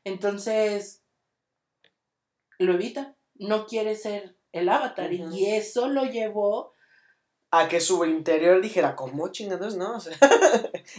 Entonces, 0.03 1.01
lo 2.59 2.73
evita, 2.73 3.15
no 3.35 3.65
quiere 3.65 3.95
ser 3.95 4.35
el 4.51 4.69
avatar 4.69 5.13
y 5.13 5.45
eso 5.45 5.87
lo 5.87 6.05
llevó 6.05 6.73
a 7.51 7.67
que 7.69 7.79
su 7.79 8.03
interior 8.05 8.61
dijera, 8.61 8.95
¿cómo 8.95 9.29
chingados 9.29 9.75
no? 9.75 9.95
O 9.97 9.99
sea, 9.99 10.17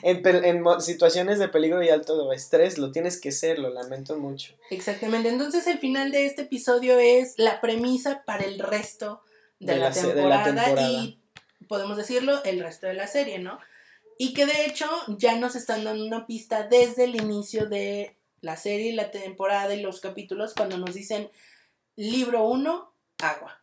en, 0.03 0.25
en 0.45 0.81
situaciones 0.81 1.39
de 1.39 1.49
peligro 1.49 1.83
y 1.83 1.89
alto 1.91 2.33
estrés 2.33 2.79
lo 2.79 2.91
tienes 2.93 3.21
que 3.21 3.33
ser, 3.33 3.59
lo 3.59 3.71
lamento 3.71 4.17
mucho. 4.17 4.55
Exactamente. 4.71 5.29
Entonces 5.29 5.67
el 5.67 5.79
final 5.79 6.11
de 6.13 6.27
este 6.27 6.43
episodio 6.43 6.99
es 6.99 7.35
la 7.39 7.61
premisa 7.61 8.23
para 8.25 8.45
el 8.45 8.59
resto 8.59 9.23
de, 9.61 9.75
De 9.75 9.79
la, 9.79 9.89
la 9.89 9.95
se- 9.95 10.15
de 10.15 10.25
la 10.27 10.45
temporada, 10.45 10.65
temporada. 10.67 10.91
y 10.91 11.21
podemos 11.69 11.97
decirlo, 11.97 12.43
el 12.45 12.61
resto 12.61 12.87
de 12.87 12.95
la 12.95 13.07
serie, 13.07 13.39
¿no? 13.39 13.59
Y 14.19 14.33
que 14.35 14.47
de 14.47 14.65
hecho 14.67 14.87
ya 15.19 15.37
nos 15.37 15.55
están 15.55 15.85
dando 15.85 16.05
una 16.05 16.27
pista 16.27 16.65
desde 16.67 17.05
el 17.05 17.17
inicio 17.17 17.67
de 17.67 18.17
la 18.41 18.57
serie, 18.57 18.93
la 18.93 19.11
temporada 19.11 19.75
y 19.75 19.81
los 19.83 20.01
capítulos 20.01 20.55
cuando 20.55 20.79
nos 20.79 20.95
dicen 20.95 21.31
libro 21.97 22.45
1, 22.49 22.93
agua. 23.23 23.58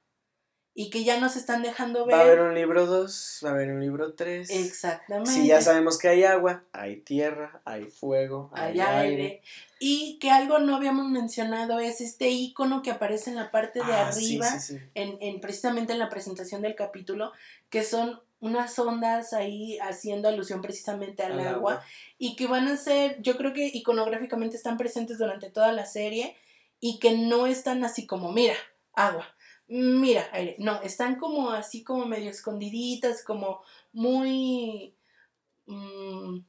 Y 0.78 0.90
que 0.90 1.06
ya 1.06 1.18
nos 1.22 1.38
están 1.38 1.62
dejando 1.64 2.06
ver 2.06 2.16
Va 2.16 2.20
a 2.20 2.24
haber 2.26 2.42
un 2.42 2.54
libro 2.54 2.86
2, 2.86 3.40
va 3.46 3.50
a 3.50 3.54
haber 3.54 3.72
un 3.72 3.80
libro 3.80 4.14
3. 4.14 4.50
exactamente. 4.50 5.32
Si 5.32 5.48
ya 5.48 5.62
sabemos 5.62 5.98
que 5.98 6.10
hay 6.10 6.26
agua, 6.26 6.64
hay 6.74 6.98
tierra, 6.98 7.62
hay 7.64 7.86
fuego, 7.86 8.52
hay, 8.54 8.74
hay 8.74 8.80
aire. 8.82 9.00
aire. 9.24 9.42
Y 9.80 10.20
que 10.20 10.32
algo 10.32 10.60
no 10.60 10.76
habíamos 10.76 11.08
mencionado 11.10 11.80
es 11.80 12.02
este 12.02 12.30
icono 12.30 12.82
que 12.82 12.92
aparece 12.92 13.30
en 13.30 13.38
la 13.38 13.52
parte 13.52 13.80
de 13.80 13.94
Ah, 13.94 14.12
sí, 14.12 14.36
arriba. 14.36 14.60
sí, 14.60 14.74
sí. 14.78 14.84
en, 14.96 15.18
en- 15.22 15.40
precisamente 15.40 15.94
en 15.94 16.00
la 16.00 16.10
presentación 16.10 16.62
del 16.62 16.76
capítulo, 16.76 17.32
que 17.70 17.84
son 17.86 18.22
unas 18.42 18.78
ondas 18.78 19.32
ahí 19.32 19.80
haciendo 19.80 20.28
alusión 20.28 20.62
precisamente 20.62 21.24
al, 21.24 21.40
Al 21.40 21.48
agua, 21.48 21.72
agua. 21.76 21.86
y 22.18 22.36
que 22.36 22.48
van 22.48 22.68
a 22.68 22.76
ser, 22.76 23.22
yo 23.22 23.38
creo 23.38 23.54
que 23.54 23.66
iconográficamente 23.74 24.58
están 24.58 24.78
presentes 24.78 25.18
durante 25.20 25.50
toda 25.50 25.72
la 25.72 25.86
serie 25.86 26.36
y 26.82 27.00
que 27.00 27.18
no 27.18 27.48
están 27.48 27.86
así 27.86 28.06
como, 28.06 28.34
mira, 28.34 28.56
agua, 28.94 29.26
mira, 29.68 30.30
aire, 30.32 30.56
no, 30.60 30.82
están 30.82 31.16
como 31.18 31.52
así 31.52 31.84
como 31.84 32.06
medio 32.06 32.30
escondiditas, 32.30 33.24
como 33.24 33.62
muy... 33.94 34.96
mm, 35.66 36.40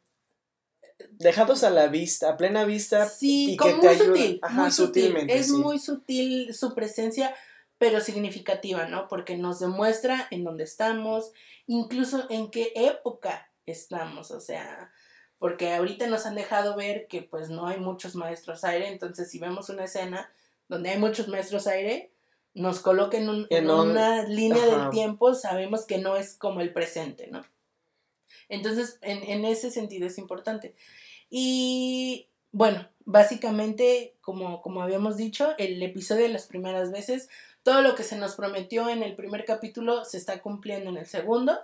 Dejados 1.10 1.62
a 1.62 1.70
la 1.70 1.88
vista, 1.88 2.30
a 2.30 2.36
plena 2.36 2.64
vista. 2.64 3.06
Sí, 3.06 3.52
y 3.52 3.56
como 3.56 3.74
que 3.74 3.80
te 3.80 3.86
muy 3.86 3.94
ayuda- 3.94 4.06
sutil, 4.16 4.38
Ajá, 4.42 4.60
muy 4.62 4.70
sutil. 4.70 5.02
sutilmente, 5.04 5.34
Es 5.34 5.46
sí. 5.48 5.52
muy 5.52 5.78
sutil 5.78 6.54
su 6.54 6.74
presencia, 6.74 7.34
pero 7.78 8.00
significativa, 8.00 8.86
¿no? 8.86 9.06
Porque 9.08 9.36
nos 9.36 9.60
demuestra 9.60 10.26
en 10.30 10.44
dónde 10.44 10.64
estamos, 10.64 11.32
incluso 11.66 12.26
en 12.30 12.50
qué 12.50 12.72
época 12.74 13.50
estamos, 13.66 14.30
o 14.30 14.40
sea, 14.40 14.90
porque 15.38 15.74
ahorita 15.74 16.06
nos 16.06 16.24
han 16.24 16.34
dejado 16.34 16.76
ver 16.76 17.06
que 17.08 17.20
pues 17.22 17.50
no 17.50 17.66
hay 17.66 17.78
muchos 17.78 18.14
maestros 18.14 18.64
aire, 18.64 18.88
entonces 18.88 19.30
si 19.30 19.38
vemos 19.38 19.68
una 19.68 19.84
escena 19.84 20.32
donde 20.68 20.90
hay 20.90 20.98
muchos 20.98 21.28
maestros 21.28 21.66
aire, 21.66 22.10
nos 22.56 22.80
coloque 22.80 23.18
en, 23.18 23.28
un, 23.28 23.46
En 23.50 23.64
en 23.64 23.70
un- 23.70 23.90
una 23.90 24.22
línea 24.24 24.62
ajá. 24.64 24.76
del 24.82 24.90
tiempo, 24.90 25.34
sabemos 25.34 25.84
que 25.86 25.98
no 25.98 26.16
es 26.16 26.34
como 26.34 26.60
el 26.60 26.72
presente, 26.72 27.28
¿no? 27.28 27.44
Entonces, 28.48 28.98
en, 29.02 29.22
en 29.24 29.44
ese 29.44 29.70
sentido 29.70 30.06
es 30.06 30.18
importante. 30.18 30.74
Y 31.30 32.28
bueno, 32.52 32.88
básicamente, 33.04 34.16
como, 34.20 34.62
como 34.62 34.82
habíamos 34.82 35.16
dicho, 35.16 35.54
el 35.58 35.82
episodio 35.82 36.22
de 36.24 36.28
las 36.32 36.46
primeras 36.46 36.90
veces, 36.92 37.28
todo 37.62 37.82
lo 37.82 37.94
que 37.94 38.04
se 38.04 38.16
nos 38.16 38.34
prometió 38.36 38.88
en 38.88 39.02
el 39.02 39.16
primer 39.16 39.44
capítulo 39.44 40.04
se 40.04 40.16
está 40.18 40.40
cumpliendo 40.40 40.90
en 40.90 40.96
el 40.98 41.06
segundo 41.06 41.58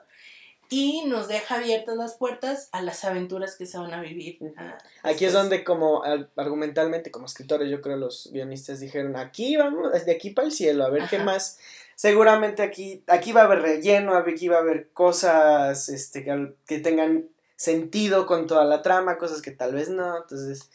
y 0.73 1.05
nos 1.05 1.29
deja 1.29 1.57
abiertas 1.57 1.97
las 1.99 2.15
puertas 2.15 2.69
a 2.73 2.81
las 2.81 3.05
aventuras 3.05 3.57
que 3.57 3.67
se 3.67 3.77
van 3.77 3.93
a 3.93 4.01
vivir. 4.01 4.39
ah, 4.57 4.79
Aquí 5.03 5.27
es 5.27 5.35
donde 5.35 5.65
como 5.65 6.03
al- 6.03 6.31
argumentalmente, 6.37 7.11
como 7.11 7.27
escritores, 7.27 7.71
yo 7.71 7.83
creo 7.83 7.97
los 7.99 8.31
guionistas 8.33 8.81
dijeron, 8.81 9.17
aquí 9.17 9.57
vamos, 9.57 9.93
de 10.07 10.13
aquí 10.13 10.31
para 10.31 10.47
el 10.47 10.53
cielo, 10.53 10.85
a 10.85 10.89
ver 10.91 11.03
qué 11.11 11.19
más. 11.19 11.59
Seguramente 11.95 12.63
aquí, 12.63 13.05
aquí 13.07 13.33
va 13.33 13.43
a 13.43 13.45
haber 13.45 13.61
relleno, 13.61 14.17
aquí 14.17 14.49
va 14.49 14.57
a 14.57 14.61
haber 14.61 14.89
cosas 14.93 15.91
este, 15.91 16.25
que 16.67 16.79
tengan 16.79 17.29
sentido 17.55 18.27
con 18.27 18.47
toda 18.47 18.65
la 18.65 18.81
trama, 18.81 19.19
cosas 19.19 19.43
que 19.43 19.51
tal 19.51 19.75
vez 19.75 19.91
no. 19.91 20.17
Entonces, 20.23 20.71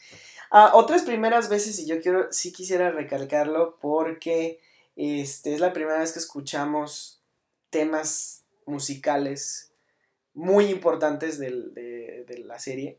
ah, 0.52 0.70
otras 0.74 1.02
primeras 1.02 1.48
veces, 1.48 1.78
y 1.80 1.86
yo 1.86 2.00
quiero, 2.00 2.28
sí 2.32 2.52
quisiera 2.52 2.92
recalcarlo, 2.92 3.76
porque 3.80 4.60
este, 4.94 5.54
es 5.54 5.60
la 5.60 5.72
primera 5.72 5.98
vez 5.98 6.12
que 6.12 6.20
escuchamos 6.20 7.20
temas 7.70 8.44
musicales 8.64 9.67
muy 10.38 10.66
importantes 10.66 11.38
del- 11.38 11.74
de, 11.74 12.24
de 12.26 12.38
la 12.38 12.58
serie 12.58 12.98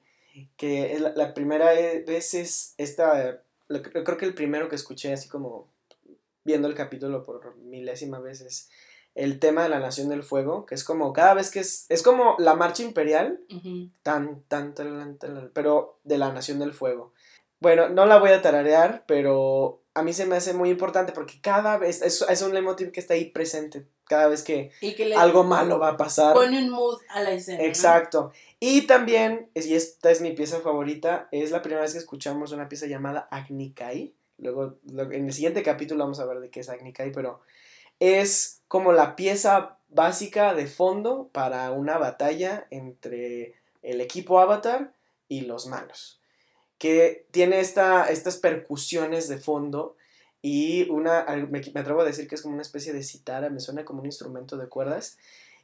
que 0.57 0.93
es 0.93 1.01
la, 1.01 1.11
la 1.15 1.33
primera 1.33 1.71
vez 1.71 2.33
es 2.33 2.73
esta, 2.77 3.41
lo 3.67 3.77
yo 3.81 4.03
creo 4.03 4.17
que 4.17 4.25
el 4.25 4.33
primero 4.33 4.69
que 4.69 4.75
escuché 4.75 5.11
así 5.11 5.27
como 5.27 5.67
viendo 6.43 6.67
el 6.67 6.75
capítulo 6.75 7.23
por 7.23 7.55
milésima 7.57 8.19
vez 8.19 8.41
es 8.41 8.69
el 9.15 9.39
tema 9.39 9.63
de 9.63 9.69
la 9.69 9.79
Nación 9.79 10.07
del 10.09 10.23
Fuego, 10.23 10.65
que 10.65 10.75
es 10.75 10.83
como 10.83 11.11
cada 11.13 11.33
vez 11.33 11.49
que 11.51 11.59
es, 11.59 11.85
es 11.89 12.03
como 12.03 12.35
la 12.39 12.55
marcha 12.55 12.83
imperial, 12.83 13.41
Ujú. 13.53 13.89
tan, 14.03 14.43
tan, 14.47 14.73
tan, 14.73 15.17
tan, 15.17 15.51
pero 15.53 15.99
de 16.03 16.17
la 16.17 16.31
Nación 16.31 16.59
del 16.59 16.73
Fuego. 16.73 17.11
Bueno, 17.59 17.89
no 17.89 18.05
la 18.05 18.17
voy 18.19 18.29
a 18.31 18.41
tararear, 18.41 19.03
pero 19.07 19.81
a 19.99 20.03
mí 20.03 20.13
se 20.13 20.25
me 20.25 20.37
hace 20.37 20.53
muy 20.53 20.69
importante 20.69 21.11
porque 21.11 21.39
cada 21.41 21.77
vez, 21.77 22.01
es, 22.01 22.21
es 22.27 22.41
un 22.41 22.53
leitmotiv 22.53 22.91
que 22.91 22.99
está 22.99 23.15
ahí 23.15 23.25
presente, 23.25 23.85
cada 24.05 24.27
vez 24.27 24.43
que 24.43 24.71
algo 25.17 25.43
malo 25.43 25.77
va 25.77 25.89
a 25.89 25.97
pasar. 25.97 26.33
pone 26.33 26.57
un 26.63 26.69
mood 26.69 26.99
a 27.09 27.21
la 27.21 27.31
escena. 27.31 27.59
¿no? 27.59 27.65
Exacto. 27.65 28.31
Y 28.59 28.87
también, 28.87 29.49
y 29.53 29.73
esta 29.73 30.09
es 30.09 30.21
mi 30.21 30.31
pieza 30.31 30.61
favorita, 30.61 31.27
es 31.31 31.51
la 31.51 31.61
primera 31.61 31.81
vez 31.81 31.93
que 31.93 31.99
escuchamos 31.99 32.51
una 32.51 32.69
pieza 32.69 32.87
llamada 32.87 33.27
Agnikai. 33.29 34.13
Luego, 34.37 34.77
en 34.87 35.25
el 35.25 35.33
siguiente 35.33 35.63
capítulo 35.63 36.03
vamos 36.03 36.19
a 36.21 36.25
ver 36.25 36.39
de 36.39 36.49
qué 36.49 36.61
es 36.61 36.69
Agnikai, 36.69 37.11
pero 37.11 37.41
es 37.99 38.61
como 38.69 38.93
la 38.93 39.17
pieza 39.17 39.77
básica 39.89 40.53
de 40.53 40.67
fondo 40.67 41.29
para 41.33 41.71
una 41.71 41.97
batalla 41.97 42.67
entre 42.69 43.55
el 43.81 43.99
equipo 43.99 44.39
Avatar 44.39 44.93
y 45.27 45.41
los 45.41 45.67
malos. 45.67 46.18
Que 46.79 47.27
tiene 47.31 47.59
esta, 47.59 48.09
estas 48.09 48.37
percusiones 48.37 49.27
de 49.27 49.37
fondo 49.37 49.95
y 50.41 50.89
una, 50.89 51.25
me, 51.49 51.61
me 51.73 51.79
atrevo 51.81 52.01
a 52.01 52.05
decir 52.05 52.27
que 52.27 52.35
es 52.35 52.41
como 52.41 52.55
una 52.55 52.63
especie 52.63 52.93
de 52.93 53.03
citara, 53.03 53.49
me 53.51 53.59
suena 53.59 53.85
como 53.85 53.99
un 53.99 54.05
instrumento 54.07 54.57
de 54.57 54.67
cuerdas 54.67 55.17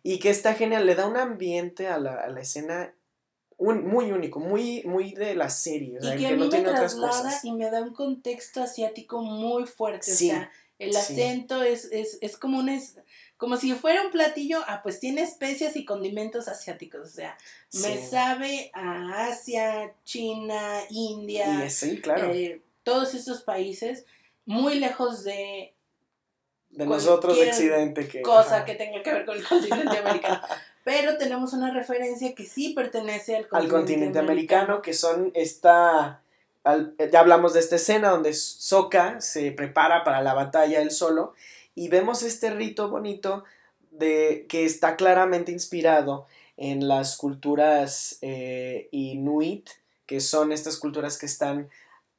y 0.03 0.19
que 0.19 0.29
está 0.29 0.53
genial, 0.53 0.85
le 0.85 0.93
da 0.93 1.07
un 1.07 1.17
ambiente 1.17 1.87
a 1.87 1.97
la, 1.97 2.13
a 2.15 2.29
la 2.29 2.41
escena 2.41 2.93
un- 3.57 3.87
muy 3.87 4.11
único, 4.11 4.39
muy, 4.39 4.83
muy 4.85 5.13
de 5.13 5.33
la 5.33 5.49
serie, 5.49 5.97
o 5.99 6.01
sea, 6.01 6.15
y 6.15 6.17
que, 6.17 6.25
que, 6.25 6.27
a 6.27 6.31
mí 6.31 6.37
no 6.37 6.43
me 6.45 6.51
tiene 6.51 6.69
otras 6.69 6.95
cosas. 6.95 7.43
y 7.45 7.51
me 7.53 7.71
da 7.71 7.81
un 7.81 7.93
contexto 7.93 8.61
asiático 8.61 9.21
muy 9.21 9.65
fuerte. 9.65 10.11
Sí, 10.11 10.29
o 10.29 10.33
sea, 10.33 10.51
el 10.77 10.91
sí. 10.93 10.97
acento 10.97 11.63
es, 11.63 11.85
es, 11.91 12.17
es 12.21 12.37
como 12.37 12.59
un 12.59 12.67
es, 12.69 12.97
como 13.37 13.57
si 13.57 13.73
fuera 13.73 14.01
un 14.01 14.11
platillo, 14.11 14.59
ah, 14.67 14.81
pues 14.81 14.99
tiene 14.99 15.21
especias 15.21 15.75
y 15.75 15.85
condimentos 15.85 16.47
asiáticos. 16.47 17.01
O 17.01 17.11
sea, 17.11 17.37
me 17.73 17.97
sabe 17.97 18.71
a 18.73 19.25
Asia, 19.27 19.93
China, 20.05 20.79
India, 20.89 21.69
sí, 21.69 21.99
claro, 22.01 22.31
eh, 22.31 22.61
todos 22.83 23.13
estos 23.13 23.41
países, 23.41 24.05
muy 24.45 24.79
lejos 24.79 25.23
de 25.23 25.73
de 26.69 26.85
nosotros 26.85 27.37
Occidente 27.37 28.07
que... 28.07 28.21
cosa 28.21 28.57
ajá, 28.57 28.65
que 28.65 28.75
tenga 28.75 29.01
que 29.01 29.13
ver 29.13 29.25
con 29.25 29.37
el 29.37 29.47
continente 29.47 29.97
americano. 29.97 30.41
Pero 30.83 31.17
tenemos 31.17 31.53
una 31.53 31.73
referencia 31.73 32.35
que 32.35 32.45
sí 32.45 32.73
pertenece 32.73 33.35
al 33.37 33.47
continente, 33.47 33.65
al 33.75 33.81
continente 33.81 34.19
americano, 34.19 34.81
que 34.81 34.93
son 34.93 35.31
esta... 35.33 36.21
al- 36.63 36.93
ya 37.11 37.21
hablamos 37.21 37.53
de 37.53 37.61
esta 37.61 37.77
escena 37.77 38.09
donde 38.09 38.33
Sokka 38.33 39.21
se 39.21 39.51
prepara 39.51 40.03
para 40.03 40.21
la 40.21 40.33
batalla 40.33 40.81
él 40.81 40.91
solo 40.91 41.33
y 41.75 41.89
vemos 41.89 42.23
este 42.23 42.49
rito 42.51 42.89
bonito 42.89 43.43
de 43.91 44.45
que 44.49 44.65
está 44.65 44.95
claramente 44.95 45.51
inspirado 45.51 46.27
en 46.57 46.87
las 46.87 47.17
culturas 47.17 48.17
eh, 48.21 48.87
inuit, 48.91 49.69
que 50.05 50.19
son 50.21 50.51
estas 50.51 50.77
culturas 50.77 51.17
que 51.17 51.25
están 51.25 51.69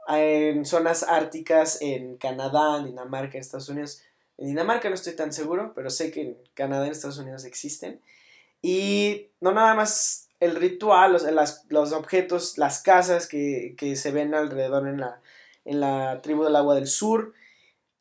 en 0.08 0.64
zonas 0.64 1.02
árticas 1.02 1.78
en 1.82 2.16
Canadá, 2.16 2.78
en 2.78 2.86
Dinamarca, 2.86 3.36
en 3.36 3.40
Estados 3.40 3.68
Unidos. 3.68 4.02
En 4.38 4.46
Dinamarca 4.48 4.88
no 4.88 4.94
estoy 4.94 5.14
tan 5.14 5.32
seguro, 5.32 5.72
pero 5.74 5.90
sé 5.90 6.10
que 6.10 6.22
en 6.22 6.38
Canadá 6.54 6.84
y 6.84 6.88
en 6.88 6.92
Estados 6.92 7.18
Unidos 7.18 7.44
existen. 7.44 8.00
Y 8.62 9.28
no 9.40 9.52
nada 9.52 9.74
más 9.74 10.28
el 10.40 10.56
ritual, 10.56 11.12
las- 11.34 11.64
los 11.68 11.92
objetos, 11.92 12.58
las 12.58 12.82
casas 12.82 13.26
que, 13.26 13.74
que 13.78 13.96
se 13.96 14.10
ven 14.12 14.34
alrededor 14.34 14.88
en 14.88 15.00
la, 15.00 15.20
en 15.64 15.80
la 15.80 16.20
tribu 16.22 16.44
del 16.44 16.56
agua 16.56 16.74
del 16.74 16.86
sur. 16.86 17.34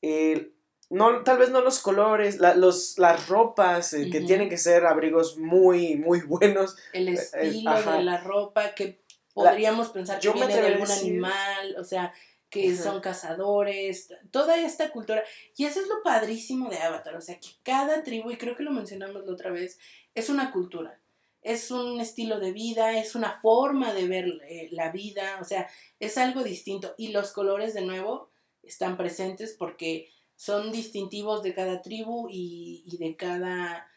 eh, 0.01 0.51
no, 0.90 1.24
tal 1.24 1.38
vez 1.38 1.50
no 1.50 1.62
los 1.62 1.80
colores, 1.80 2.40
la- 2.40 2.56
los, 2.56 2.98
las 3.00 3.28
ropas, 3.28 3.94
eh, 3.94 4.10
que 4.12 4.22
tienen 4.22 4.50
que 4.50 4.58
ser 4.58 4.86
abrigos 4.86 5.38
muy, 5.38 5.96
muy 5.96 6.22
buenos. 6.22 6.76
el 6.94 7.10
estilo 7.10 7.72
ajá. 7.72 7.98
de 7.98 8.04
la 8.04 8.18
ropa 8.20 8.74
que 8.76 9.02
podríamos 9.34 9.90
pensar 9.90 10.20
que 10.20 10.30
viene 10.32 10.56
de 10.56 10.68
algún 10.68 10.88
decir- 10.88 11.10
animal, 11.12 11.76
o 11.80 11.84
sea, 11.84 12.14
que 12.50 12.76
son 12.78 13.02
cazadores, 13.02 14.10
toda 14.32 14.58
esta 14.58 14.90
cultura. 14.92 15.24
Y 15.58 15.66
eso 15.66 15.82
es 15.82 15.88
lo 15.88 16.02
padrísimo 16.04 16.70
de 16.70 16.78
Avatar, 16.78 17.16
o 17.16 17.22
sea, 17.22 17.38
que 17.40 17.50
cada 17.64 18.04
tribu, 18.04 18.32
y 18.32 18.38
creo 18.38 18.56
que 18.56 18.64
lo 18.64 18.72
mencionamos 18.72 19.26
la 19.26 19.34
otra 19.34 19.52
vez, 19.52 19.78
es 20.14 20.30
una 20.30 20.52
cultura, 20.52 21.00
es 21.42 21.70
un 21.72 22.00
estilo 22.00 22.40
de 22.40 22.54
vida, 22.54 22.98
es 22.98 23.14
una 23.16 23.40
forma 23.42 23.94
de 23.94 24.08
ver 24.08 24.26
eh, 24.48 24.70
la 24.72 24.90
vida, 24.92 25.38
o 25.42 25.44
sea, 25.44 25.68
es 26.00 26.18
algo 26.18 26.44
distinto. 26.44 26.94
Y 26.98 27.10
los 27.10 27.32
colores, 27.34 27.74
de 27.74 27.82
nuevo, 27.82 28.30
están 28.64 28.96
presentes 28.96 29.54
porque 29.60 30.10
son 30.36 30.72
distintivos 30.72 31.44
de 31.44 31.54
cada 31.54 31.82
tribu 31.82 32.28
y, 32.30 32.84
y 32.86 32.98
de 32.98 33.16
cada 33.16 33.88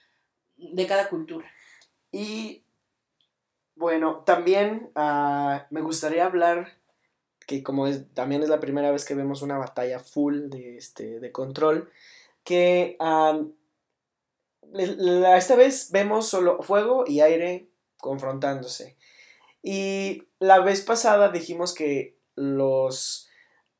de 0.58 0.86
cada 0.86 1.08
cultura. 1.08 1.46
Y 2.12 2.64
bueno, 3.76 4.22
también 4.26 4.90
ah, 4.94 5.66
me 5.70 5.80
gustaría 5.80 6.26
hablar 6.26 6.78
que 7.46 7.62
como 7.62 7.86
es, 7.86 8.12
también 8.12 8.42
es 8.42 8.48
la 8.48 8.60
primera 8.60 8.90
vez 8.90 9.04
que 9.04 9.14
vemos 9.14 9.40
una 9.40 9.56
batalla 9.56 10.00
full 10.00 10.50
de, 10.50 10.76
este, 10.76 11.18
de 11.18 11.32
control, 11.32 11.90
que 12.44 12.96
ah, 13.00 13.40
esta 14.74 15.56
vez 15.56 15.90
vemos 15.90 16.28
solo 16.28 16.62
fuego 16.62 17.04
y 17.06 17.20
aire 17.20 17.68
confrontándose. 17.96 18.96
Y 19.62 20.24
la 20.38 20.60
vez 20.60 20.82
pasada 20.82 21.30
dijimos 21.30 21.74
que 21.74 22.16
los 22.34 23.28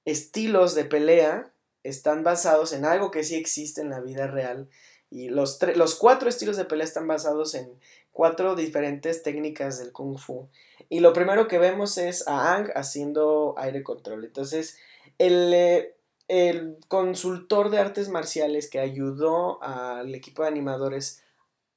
estilos 0.04 0.74
de 0.74 0.84
pelea 0.84 1.52
están 1.88 2.22
basados 2.22 2.72
en 2.72 2.84
algo 2.84 3.10
que 3.10 3.24
sí 3.24 3.34
existe 3.34 3.80
en 3.80 3.90
la 3.90 4.00
vida 4.00 4.26
real. 4.26 4.68
Y 5.10 5.28
los, 5.28 5.58
los 5.76 5.94
cuatro 5.94 6.28
estilos 6.28 6.56
de 6.56 6.64
pelea 6.64 6.84
están 6.84 7.06
basados 7.06 7.54
en 7.54 7.70
cuatro 8.12 8.54
diferentes 8.54 9.22
técnicas 9.22 9.78
del 9.78 9.92
kung 9.92 10.18
fu. 10.18 10.48
Y 10.88 11.00
lo 11.00 11.12
primero 11.12 11.48
que 11.48 11.58
vemos 11.58 11.98
es 11.98 12.26
a 12.26 12.54
Ang 12.54 12.70
haciendo 12.74 13.54
aire 13.58 13.82
control. 13.82 14.24
Entonces, 14.24 14.76
el, 15.18 15.52
eh, 15.54 15.94
el 16.28 16.76
consultor 16.88 17.70
de 17.70 17.78
artes 17.78 18.08
marciales 18.08 18.68
que 18.68 18.80
ayudó 18.80 19.62
al 19.62 20.14
equipo 20.14 20.42
de 20.42 20.48
animadores 20.48 21.22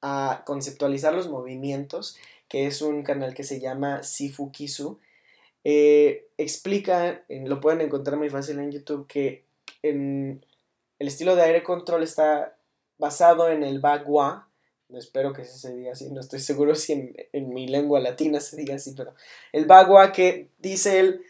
a 0.02 0.42
conceptualizar 0.44 1.14
los 1.14 1.28
movimientos, 1.28 2.18
que 2.48 2.66
es 2.66 2.82
un 2.82 3.02
canal 3.02 3.34
que 3.34 3.44
se 3.44 3.60
llama 3.60 4.02
Sifu 4.02 4.50
Kisu, 4.50 4.98
eh, 5.64 6.28
explica, 6.36 7.24
lo 7.28 7.60
pueden 7.60 7.80
encontrar 7.80 8.18
muy 8.18 8.28
fácil 8.28 8.58
en 8.58 8.72
YouTube, 8.72 9.06
que 9.06 9.44
el 9.82 10.40
estilo 10.98 11.36
de 11.36 11.42
aire 11.42 11.62
control 11.62 12.02
está 12.02 12.56
basado 12.98 13.48
en 13.48 13.62
el 13.62 13.80
Bagua, 13.80 14.48
espero 14.90 15.32
que 15.32 15.44
se 15.44 15.74
diga 15.74 15.92
así, 15.92 16.10
no 16.10 16.20
estoy 16.20 16.40
seguro 16.40 16.74
si 16.74 16.92
en, 16.92 17.16
en 17.32 17.52
mi 17.52 17.66
lengua 17.68 18.00
latina 18.00 18.40
se 18.40 18.56
diga 18.56 18.74
así, 18.76 18.94
pero 18.96 19.14
el 19.52 19.66
Bagua 19.66 20.12
que 20.12 20.50
dice 20.58 21.00
él, 21.00 21.24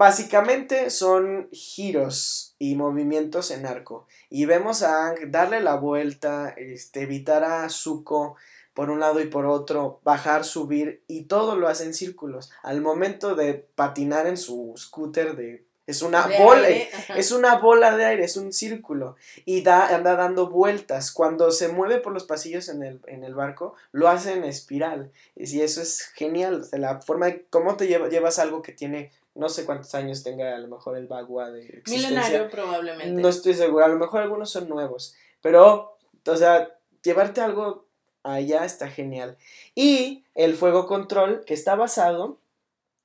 básicamente 0.00 0.88
son 0.88 1.50
giros 1.52 2.54
y 2.58 2.74
movimientos 2.74 3.50
en 3.50 3.66
arco. 3.66 4.06
Y 4.30 4.46
vemos 4.46 4.82
a 4.82 5.08
Ang 5.08 5.30
darle 5.30 5.60
la 5.60 5.74
vuelta, 5.74 6.54
este, 6.56 7.02
evitar 7.02 7.44
a 7.44 7.68
Zuko 7.68 8.36
por 8.72 8.88
un 8.88 8.98
lado 8.98 9.20
y 9.20 9.26
por 9.26 9.44
otro, 9.44 10.00
bajar, 10.02 10.46
subir, 10.46 11.02
y 11.06 11.24
todo 11.24 11.54
lo 11.54 11.68
hace 11.68 11.84
en 11.84 11.92
círculos. 11.92 12.50
Al 12.62 12.80
momento 12.80 13.34
de 13.34 13.52
patinar 13.52 14.26
en 14.26 14.38
su 14.38 14.72
scooter 14.78 15.36
de 15.36 15.66
Es 15.90 16.02
una 16.02 16.26
De 16.26 16.38
bola, 16.38 16.66
aire, 16.68 16.88
ajá. 16.94 17.16
es 17.16 17.32
una 17.32 17.58
bola 17.58 17.96
de 17.96 18.04
aire, 18.04 18.24
es 18.24 18.36
un 18.36 18.52
círculo. 18.52 19.16
Y 19.44 19.62
da, 19.62 19.94
anda 19.94 20.16
dando 20.16 20.48
vueltas. 20.48 21.12
Cuando 21.12 21.50
se 21.50 21.68
mueve 21.68 21.98
por 21.98 22.12
los 22.12 22.24
pasillos 22.24 22.68
en 22.68 22.82
el, 22.82 23.00
en 23.06 23.24
el 23.24 23.34
barco, 23.34 23.74
lo 23.92 24.08
hace 24.08 24.32
en 24.32 24.44
espiral. 24.44 25.10
Y 25.36 25.60
eso 25.60 25.82
es 25.82 26.02
genial. 26.14 26.60
o 26.60 26.64
sea, 26.64 26.78
la 26.78 27.00
forma 27.00 27.26
de 27.26 27.46
cómo 27.50 27.76
te 27.76 27.86
lleva- 27.86 28.08
llevas 28.08 28.38
algo 28.38 28.62
que 28.62 28.72
tiene, 28.72 29.10
no 29.34 29.48
sé 29.48 29.64
cuántos 29.64 29.94
años 29.94 30.22
tenga 30.22 30.54
a 30.54 30.58
lo 30.58 30.68
mejor 30.68 30.96
el 30.96 31.06
bagua 31.06 31.50
de 31.50 31.60
existencia. 31.62 32.08
Milenario 32.08 32.50
probablemente. 32.50 33.20
No 33.20 33.28
estoy 33.28 33.54
seguro, 33.54 33.84
a 33.84 33.88
lo 33.88 33.96
mejor 33.98 34.22
algunos 34.22 34.50
son 34.50 34.68
nuevos, 34.68 35.14
pero, 35.42 35.96
o 36.26 36.36
sea, 36.36 36.68
llevarte 37.02 37.40
algo 37.40 37.86
allá 38.22 38.64
está 38.64 38.88
genial. 38.88 39.38
Y 39.74 40.24
el 40.34 40.54
fuego 40.54 40.86
control, 40.86 41.44
que 41.46 41.54
está 41.54 41.74
basado 41.74 42.38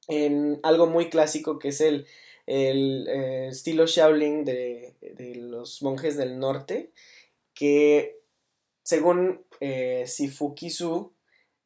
en 0.08 0.60
algo 0.64 0.88
muy 0.88 1.10
clásico 1.10 1.58
que 1.58 1.70
es 1.70 1.82
el, 1.82 2.06
el 2.48 3.08
eh, 3.08 3.48
estilo 3.50 3.86
Shaolin 3.86 4.46
de, 4.46 4.96
de 5.02 5.36
los 5.36 5.82
monjes 5.82 6.18
del 6.18 6.40
norte, 6.40 6.92
que 7.54 8.20
según 8.84 9.44
eh, 9.60 10.06
Sifukisu 10.08 11.12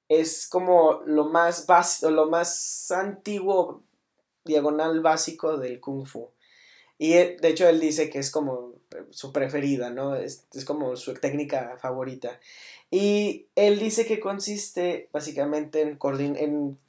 es 0.07 0.47
como 0.47 1.01
lo 1.05 1.25
más 1.25 1.67
lo 2.01 2.29
más 2.29 2.91
antiguo 2.91 3.83
diagonal 4.45 5.01
básico 5.01 5.57
del 5.57 5.79
kung 5.79 6.05
fu. 6.05 6.29
Y 6.97 7.13
eh, 7.13 7.37
de 7.39 7.49
hecho 7.49 7.67
él 7.69 7.79
dice 7.79 8.09
que 8.09 8.19
es 8.19 8.31
como 8.31 8.73
su 9.11 9.31
preferida, 9.31 9.89
¿no? 9.89 10.15
Es, 10.15 10.45
es 10.53 10.65
como 10.65 10.95
su 10.95 11.13
técnica 11.13 11.77
favorita. 11.81 12.39
Y 12.91 13.47
él 13.55 13.79
dice 13.79 14.05
que 14.05 14.19
consiste 14.19 15.09
básicamente 15.13 15.81
en, 15.81 15.97
en 16.35 16.79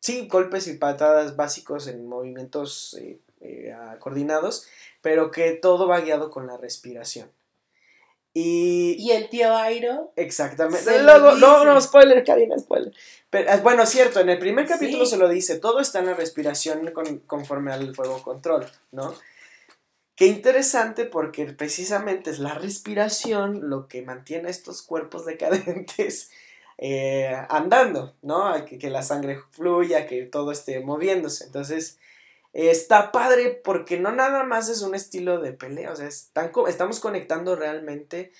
sí, 0.00 0.26
golpes 0.28 0.66
y 0.66 0.74
patadas 0.74 1.36
básicos 1.36 1.86
en 1.86 2.06
movimientos 2.06 2.94
eh, 3.00 3.20
eh, 3.44 3.74
coordinados, 4.00 4.66
pero 5.02 5.30
que 5.30 5.52
todo 5.52 5.86
va 5.86 6.00
guiado 6.00 6.30
con 6.30 6.46
la 6.46 6.56
respiración. 6.56 7.30
Y, 8.36 8.96
Y 8.98 9.12
el 9.12 9.28
tío 9.28 9.54
Airo. 9.56 10.12
Exactamente. 10.16 11.02
Luego, 11.02 11.32
no, 11.36 11.64
no, 11.64 11.80
spoiler, 11.80 12.24
Karina, 12.24 12.58
spoiler. 12.58 12.92
Pero, 13.30 13.50
ah, 13.50 13.56
bueno, 13.58 13.86
cierto, 13.86 14.18
en 14.20 14.28
el 14.28 14.38
primer 14.38 14.66
capítulo 14.66 15.04
Sí. 15.04 15.12
se 15.12 15.16
lo 15.18 15.28
dice, 15.28 15.58
todo 15.60 15.78
está 15.80 16.00
en 16.00 16.06
la 16.06 16.14
respiración 16.14 16.90
con- 16.92 17.18
conforme 17.20 17.72
al 17.72 17.94
fuego 17.94 18.20
control, 18.22 18.66
¿no? 18.90 19.14
Qué 20.16 20.26
interesante 20.26 21.04
porque 21.04 21.44
precisamente 21.46 22.30
es 22.30 22.38
la 22.40 22.54
respiración 22.54 23.68
lo 23.68 23.88
que 23.88 24.02
mantiene 24.02 24.48
a 24.48 24.50
estos 24.50 24.82
cuerpos 24.82 25.26
decadentes 25.26 26.30
eh, 26.78 27.36
andando, 27.48 28.14
¿no? 28.22 28.64
Que, 28.64 28.78
que 28.78 28.90
la 28.90 29.02
sangre 29.02 29.38
fluya, 29.52 30.06
que 30.08 30.22
todo 30.24 30.50
esté 30.50 30.80
moviéndose. 30.80 31.44
Entonces, 31.44 31.98
está 32.54 33.12
padre 33.12 33.60
porque 33.62 33.98
no 33.98 34.12
nada 34.12 34.44
más 34.44 34.68
es 34.68 34.82
un 34.82 34.94
estilo 34.94 35.40
de 35.40 35.52
pelea, 35.52 35.92
o 35.92 35.96
sea, 35.96 36.06
están 36.06 36.52
estamos 36.68 37.00
conectando 37.00 37.56
realmente 37.56 38.32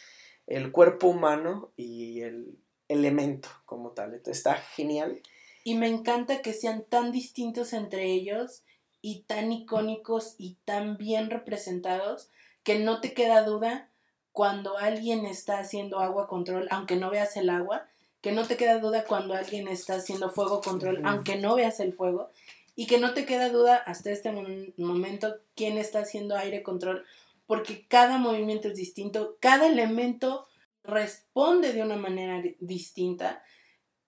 el 0.46 0.70
cuerpo 0.72 1.08
humano 1.08 1.72
y 1.76 2.20
el 2.20 2.58
elemento 2.88 3.48
como 3.66 3.90
tal. 3.90 4.14
Entonces, 4.14 4.38
está 4.38 4.54
genial. 4.54 5.20
Y 5.64 5.74
me 5.74 5.88
encanta 5.88 6.42
que 6.42 6.52
sean 6.52 6.84
tan 6.84 7.10
distintos 7.10 7.72
entre 7.72 8.04
ellos 8.04 8.62
y 9.00 9.22
tan 9.22 9.50
icónicos 9.50 10.34
y 10.38 10.58
tan 10.64 10.96
bien 10.96 11.30
representados 11.30 12.30
que 12.62 12.78
no 12.78 13.00
te 13.00 13.14
queda 13.14 13.42
duda 13.42 13.90
cuando 14.32 14.78
alguien 14.78 15.26
está 15.26 15.58
haciendo 15.58 16.00
agua 16.00 16.26
control, 16.26 16.68
aunque 16.70 16.96
no 16.96 17.10
veas 17.10 17.36
el 17.36 17.50
agua, 17.50 17.86
que 18.20 18.32
no 18.32 18.46
te 18.46 18.56
queda 18.56 18.78
duda 18.78 19.04
cuando 19.04 19.34
alguien 19.34 19.68
está 19.68 19.96
haciendo 19.96 20.30
fuego 20.30 20.60
control, 20.60 21.02
aunque 21.04 21.36
no 21.36 21.54
veas 21.54 21.80
el 21.80 21.92
fuego, 21.92 22.30
y 22.76 22.86
que 22.86 22.98
no 22.98 23.14
te 23.14 23.24
queda 23.26 23.48
duda 23.50 23.76
hasta 23.76 24.10
este 24.10 24.30
mom- 24.32 24.74
momento 24.76 25.36
quién 25.54 25.78
está 25.78 26.00
haciendo 26.00 26.36
aire 26.36 26.62
control, 26.62 27.04
porque 27.46 27.86
cada 27.86 28.18
movimiento 28.18 28.68
es 28.68 28.76
distinto, 28.76 29.36
cada 29.40 29.66
elemento 29.66 30.46
responde 30.82 31.72
de 31.72 31.82
una 31.82 31.96
manera 31.96 32.40
di- 32.42 32.56
distinta 32.60 33.42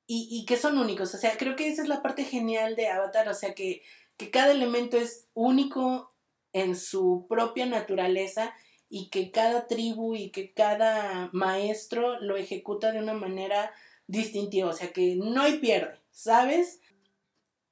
y, 0.06 0.28
y 0.30 0.44
que 0.46 0.56
son 0.56 0.78
únicos. 0.78 1.14
O 1.14 1.18
sea, 1.18 1.36
creo 1.36 1.56
que 1.56 1.68
esa 1.68 1.82
es 1.82 1.88
la 1.88 2.02
parte 2.02 2.24
genial 2.24 2.76
de 2.76 2.88
Avatar, 2.88 3.28
o 3.28 3.34
sea, 3.34 3.54
que, 3.54 3.82
que 4.16 4.30
cada 4.30 4.52
elemento 4.52 4.96
es 4.96 5.26
único 5.34 6.12
en 6.52 6.76
su 6.76 7.26
propia 7.28 7.66
naturaleza 7.66 8.54
y 8.88 9.08
que 9.10 9.30
cada 9.32 9.66
tribu 9.66 10.14
y 10.14 10.30
que 10.30 10.52
cada 10.52 11.28
maestro 11.32 12.20
lo 12.20 12.36
ejecuta 12.36 12.92
de 12.92 13.00
una 13.00 13.14
manera 13.14 13.72
distintiva, 14.06 14.70
o 14.70 14.72
sea, 14.72 14.92
que 14.92 15.16
no 15.16 15.42
hay 15.42 15.58
pierde, 15.58 15.98
¿sabes? 16.12 16.80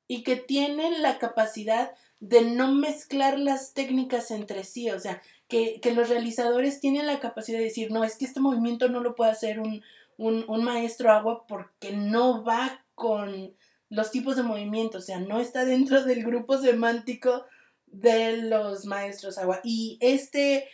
Y 0.07 0.23
que 0.23 0.37
tienen 0.37 1.03
la 1.03 1.19
capacidad 1.19 1.93
de 2.21 2.43
no 2.43 2.73
mezclar 2.73 3.39
las 3.39 3.75
técnicas 3.75 4.31
entre 4.31 4.65
sí, 4.65 4.91
o 4.91 4.99
sea, 4.99 5.21
que, 5.49 5.81
que 5.81 5.93
los 5.93 6.09
realizadores 6.09 6.81
tienen 6.81 7.07
la 7.07 7.21
capacidad 7.21 7.59
de 7.59 7.65
decir, 7.65 7.91
no, 7.91 8.05
es 8.05 8.17
que 8.17 8.25
este 8.25 8.41
movimiento 8.41 8.89
no 8.89 9.01
lo 9.01 9.15
puede 9.15 9.31
hacer 9.31 9.61
un, 9.61 9.83
un, 10.17 10.45
un 10.49 10.65
maestro 10.65 11.13
agua 11.13 11.47
porque 11.47 11.93
no 11.93 12.45
va 12.45 12.85
con 12.95 13.55
los 13.91 14.11
tipos 14.11 14.37
de 14.37 14.43
movimiento, 14.43 14.99
o 14.99 15.03
sea, 15.03 15.21
no 15.21 15.39
está 15.39 15.65
dentro 15.65 16.03
del 16.05 16.25
grupo 16.25 16.59
semántico 16.59 17.45
de 17.87 18.39
los 18.39 18.87
maestros 18.87 19.39
agua. 19.39 19.61
Y 19.63 19.99
este 20.01 20.69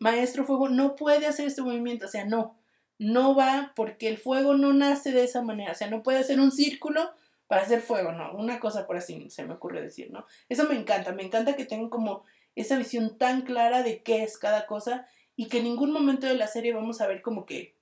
maestro 0.00 0.44
fuego 0.44 0.68
no 0.68 0.96
puede 0.96 1.26
hacer 1.26 1.46
este 1.46 1.62
movimiento, 1.62 2.06
o 2.06 2.08
sea, 2.08 2.24
no, 2.24 2.56
no 2.98 3.34
va 3.34 3.72
porque 3.76 4.08
el 4.08 4.16
fuego 4.16 4.54
no 4.54 4.72
nace 4.72 5.12
de 5.12 5.24
esa 5.24 5.42
manera, 5.42 5.72
o 5.72 5.74
sea, 5.74 5.90
no 5.90 6.02
puede 6.02 6.18
hacer 6.18 6.40
un 6.40 6.50
círculo 6.50 7.10
para 7.46 7.62
hacer 7.62 7.80
fuego, 7.80 8.12
no, 8.12 8.32
una 8.34 8.58
cosa 8.58 8.86
por 8.86 8.96
así 8.96 9.28
se 9.30 9.44
me 9.44 9.54
ocurre 9.54 9.82
decir, 9.82 10.10
¿no? 10.10 10.26
Eso 10.48 10.68
me 10.68 10.76
encanta, 10.76 11.12
me 11.12 11.22
encanta 11.22 11.56
que 11.56 11.66
tengan 11.66 11.90
como 11.90 12.24
esa 12.54 12.76
visión 12.76 13.18
tan 13.18 13.42
clara 13.42 13.82
de 13.82 14.02
qué 14.02 14.22
es 14.22 14.38
cada 14.38 14.66
cosa 14.66 15.06
y 15.36 15.48
que 15.48 15.58
en 15.58 15.64
ningún 15.64 15.92
momento 15.92 16.26
de 16.26 16.34
la 16.34 16.46
serie 16.46 16.72
vamos 16.72 17.00
a 17.00 17.06
ver 17.06 17.20
como 17.22 17.44
que 17.44 17.76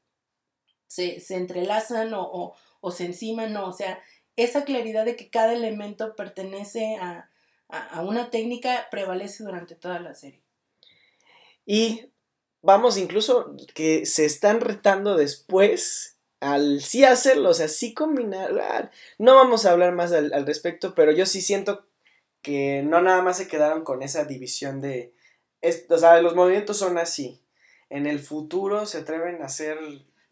se, 0.87 1.21
se 1.21 1.37
entrelazan 1.37 2.13
o, 2.15 2.55
o, 2.81 2.91
se 2.91 3.05
enciman, 3.05 3.53
no, 3.53 3.69
o 3.69 3.73
sea, 3.73 4.03
esa 4.37 4.65
claridad 4.65 5.05
de 5.05 5.17
que 5.17 5.31
cada 5.31 5.53
elemento 5.53 6.17
pertenece 6.17 6.97
a, 6.97 7.31
a, 7.69 7.99
a 7.99 8.03
una 8.03 8.31
técnica 8.31 8.89
prevalece 8.91 9.45
durante 9.45 9.75
toda 9.75 10.01
la 10.01 10.15
serie. 10.15 10.43
Y 11.65 12.11
vamos, 12.63 12.97
incluso 12.97 13.55
que 13.75 14.07
se 14.07 14.25
están 14.25 14.61
retando 14.61 15.17
después 15.17 16.12
al 16.43 16.81
sí 16.83 17.05
hacerlo, 17.05 17.51
o 17.51 17.55
sea, 17.55 17.69
sí 17.69 17.95
combinar. 17.95 18.51
ah, 18.61 18.91
No 19.19 19.37
vamos 19.37 19.65
a 19.65 19.71
hablar 19.73 19.93
más 19.93 20.13
al, 20.13 20.33
al 20.35 20.45
respecto, 20.45 20.95
pero 20.95 21.13
yo 21.13 21.25
sí 21.25 21.41
siento 21.41 21.87
que 22.43 22.83
no 22.85 23.01
nada 23.01 23.23
más 23.23 23.37
se 23.39 23.49
quedaron 23.49 23.85
con 23.85 24.03
esa 24.03 24.25
división 24.25 24.81
de. 24.81 25.13
es- 25.61 25.87
o 25.89 25.97
sea, 25.99 26.21
los 26.21 26.35
movimientos 26.35 26.77
son 26.77 26.99
así. 26.99 27.41
En 27.89 28.07
el 28.07 28.19
futuro 28.21 28.85
se 28.87 28.99
atreven 28.99 29.43
a 29.43 29.47
hacer 29.47 29.79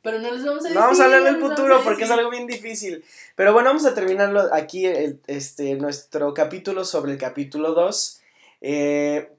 Pero 0.02 0.18
no 0.18 0.30
les 0.32 0.44
vamos 0.44 0.64
a 0.64 0.68
decir. 0.68 0.74
no 0.74 0.80
vamos 0.80 0.98
a 1.00 1.04
hablar 1.04 1.20
no 1.20 1.26
del 1.26 1.34
vamos 1.36 1.50
futuro 1.50 1.80
porque 1.84 2.04
es 2.04 2.10
algo 2.10 2.30
bien 2.30 2.46
difícil. 2.46 3.04
Pero 3.36 3.52
bueno, 3.52 3.68
vamos 3.68 3.84
a 3.86 3.94
terminarlo 3.94 4.48
aquí, 4.52 4.86
el- 4.86 5.20
este, 5.26 5.74
nuestro 5.76 6.34
capítulo 6.34 6.84
sobre 6.84 7.12
el 7.12 7.18
capítulo 7.18 7.74
2. 7.74 8.20
Eh, 8.62 9.30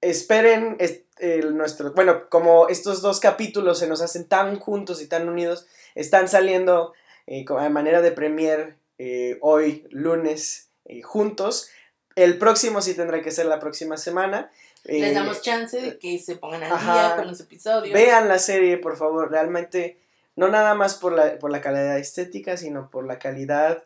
esperen 0.00 0.76
es- 0.80 1.02
el, 1.18 1.56
nuestro. 1.56 1.92
Bueno, 1.92 2.28
como 2.28 2.68
estos 2.68 3.02
dos 3.02 3.20
capítulos 3.20 3.78
se 3.78 3.88
nos 3.88 4.00
hacen 4.00 4.26
tan 4.26 4.58
juntos 4.58 5.00
y 5.02 5.08
tan 5.08 5.28
unidos, 5.28 5.66
están 5.94 6.28
saliendo 6.28 6.92
eh, 7.26 7.44
a 7.48 7.68
manera 7.68 8.02
de 8.02 8.12
premier 8.12 8.76
eh, 8.98 9.38
hoy, 9.40 9.86
lunes, 9.90 10.70
eh, 10.84 11.02
juntos. 11.02 11.70
El 12.14 12.38
próximo 12.38 12.80
sí 12.80 12.94
tendrá 12.94 13.20
que 13.22 13.30
ser 13.30 13.46
la 13.46 13.60
próxima 13.60 13.96
semana. 13.96 14.50
Les 14.84 15.10
Eh, 15.10 15.14
damos 15.14 15.42
chance 15.42 15.80
de 15.80 15.98
que 15.98 16.18
se 16.18 16.36
pongan 16.36 16.62
al 16.62 16.72
ajá. 16.72 16.92
día 17.08 17.16
con 17.16 17.26
los 17.28 17.40
episodios. 17.40 17.92
Vean 17.92 18.28
la 18.28 18.38
serie, 18.38 18.78
por 18.78 18.96
favor. 18.96 19.30
Realmente, 19.30 19.98
no 20.36 20.48
nada 20.48 20.74
más 20.74 20.94
por 20.94 21.12
la, 21.12 21.38
por 21.38 21.50
la 21.50 21.60
calidad 21.60 21.98
estética, 21.98 22.56
sino 22.56 22.90
por 22.90 23.06
la 23.06 23.18
calidad 23.18 23.84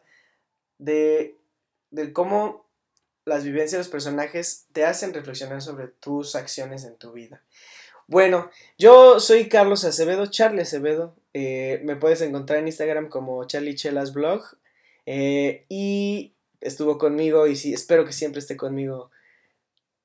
de, 0.78 1.37
de 1.91 2.12
cómo 2.12 2.66
las 3.25 3.45
vivencias 3.45 3.73
de 3.73 3.79
los 3.79 3.89
personajes 3.89 4.66
te 4.73 4.85
hacen 4.85 5.14
reflexionar 5.14 5.62
sobre 5.62 5.89
tus 5.89 6.35
acciones 6.35 6.85
en 6.85 6.97
tu 6.97 7.12
vida. 7.12 7.43
Bueno, 8.07 8.51
yo 8.79 9.21
soy 9.21 9.49
Carlos 9.49 9.85
Acevedo, 9.85 10.27
Charlie 10.27 10.62
Acevedo. 10.62 11.14
eh, 11.33 11.81
me 11.85 11.97
puedes 11.97 12.21
encontrar 12.23 12.59
en 12.59 12.66
Instagram 12.66 13.09
como 13.09 13.45
Charlie 13.45 13.77
Chelas 13.77 14.12
Blog. 14.12 14.43
eh, 15.07 15.64
y 15.68 16.33
estuvo 16.61 16.99
conmigo 16.99 17.47
y 17.47 17.57
sí, 17.57 17.73
espero 17.73 18.05
que 18.05 18.12
siempre 18.12 18.41
esté 18.41 18.57
conmigo. 18.57 19.11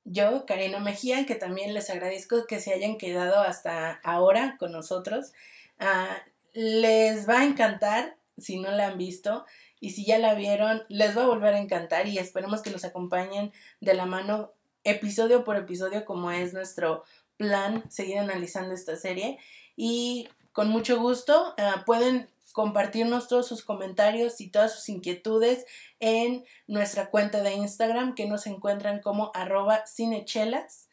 Yo, 0.04 0.46
Karina 0.46 0.78
Mejía, 0.78 1.26
que 1.26 1.34
también 1.34 1.74
les 1.74 1.90
agradezco 1.90 2.46
que 2.46 2.60
se 2.60 2.72
hayan 2.72 2.96
quedado 2.96 3.40
hasta 3.40 4.00
ahora 4.04 4.56
con 4.58 4.70
nosotros. 4.72 5.32
Ah, 5.78 6.22
les 6.52 7.28
va 7.28 7.40
a 7.40 7.44
encantar 7.44 8.16
si 8.38 8.58
no 8.58 8.70
la 8.70 8.86
han 8.88 8.98
visto 8.98 9.44
y 9.80 9.90
si 9.90 10.04
ya 10.04 10.18
la 10.18 10.34
vieron, 10.34 10.82
les 10.88 11.16
va 11.16 11.24
a 11.24 11.26
volver 11.26 11.54
a 11.54 11.58
encantar 11.60 12.08
y 12.08 12.18
esperemos 12.18 12.62
que 12.62 12.70
nos 12.70 12.84
acompañen 12.84 13.52
de 13.80 13.94
la 13.94 14.06
mano 14.06 14.52
episodio 14.84 15.44
por 15.44 15.56
episodio 15.56 16.04
como 16.04 16.30
es 16.30 16.54
nuestro 16.54 17.04
plan 17.36 17.84
seguir 17.90 18.18
analizando 18.18 18.74
esta 18.74 18.96
serie 18.96 19.38
y 19.76 20.28
con 20.52 20.68
mucho 20.68 20.98
gusto 20.98 21.54
ah, 21.58 21.82
pueden 21.84 22.28
compartirnos 22.52 23.28
todos 23.28 23.46
sus 23.46 23.62
comentarios 23.62 24.40
y 24.40 24.48
todas 24.48 24.74
sus 24.74 24.88
inquietudes 24.88 25.66
en 26.00 26.44
nuestra 26.66 27.10
cuenta 27.10 27.42
de 27.42 27.52
Instagram 27.52 28.14
que 28.14 28.26
nos 28.26 28.46
encuentran 28.46 29.00
como 29.00 29.30
arroba 29.34 29.84
cinechelas, 29.86 30.88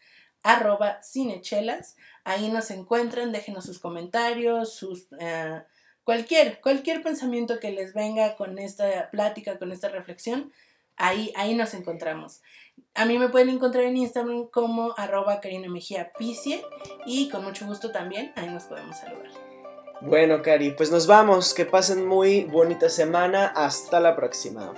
cinechelas. 1.02 1.96
Ahí 2.26 2.50
nos 2.50 2.70
encuentran, 2.70 3.32
déjenos 3.32 3.64
sus 3.64 3.80
comentarios, 3.80 4.74
sus... 4.74 5.08
eh, 5.20 5.64
cualquier, 6.04 6.62
cualquier 6.62 7.02
pensamiento 7.02 7.60
que 7.60 7.72
les 7.72 7.94
venga 7.94 8.36
con 8.36 8.60
esta 8.60 9.10
plática, 9.12 9.58
con 9.58 9.72
esta 9.72 9.90
reflexión, 9.90 10.52
ahí, 10.98 11.32
ahí 11.36 11.56
nos 11.56 11.74
encontramos. 11.74 12.42
A 12.96 13.06
mí 13.06 13.18
me 13.18 13.30
pueden 13.30 13.50
encontrar 13.50 13.86
en 13.86 13.98
Instagram 13.98 14.48
como 14.48 14.94
arroba 14.98 15.42
Karina 15.42 15.70
Mejía 15.70 16.12
Picie 16.18 16.64
y 17.06 17.30
con 17.30 17.44
mucho 17.44 17.66
gusto 17.66 17.92
también 17.92 18.32
ahí 18.36 18.50
nos 18.50 18.64
podemos 18.64 18.98
saludar. 18.98 19.32
Bueno, 20.02 20.42
Cari, 20.42 20.72
pues 20.72 20.92
nos 20.92 21.08
vamos. 21.08 21.54
Que 21.54 21.66
pasen 21.66 22.06
muy 22.06 22.44
bonita 22.44 22.90
semana. 22.90 23.48
Hasta 23.56 24.02
la 24.02 24.16
próxima. 24.16 24.74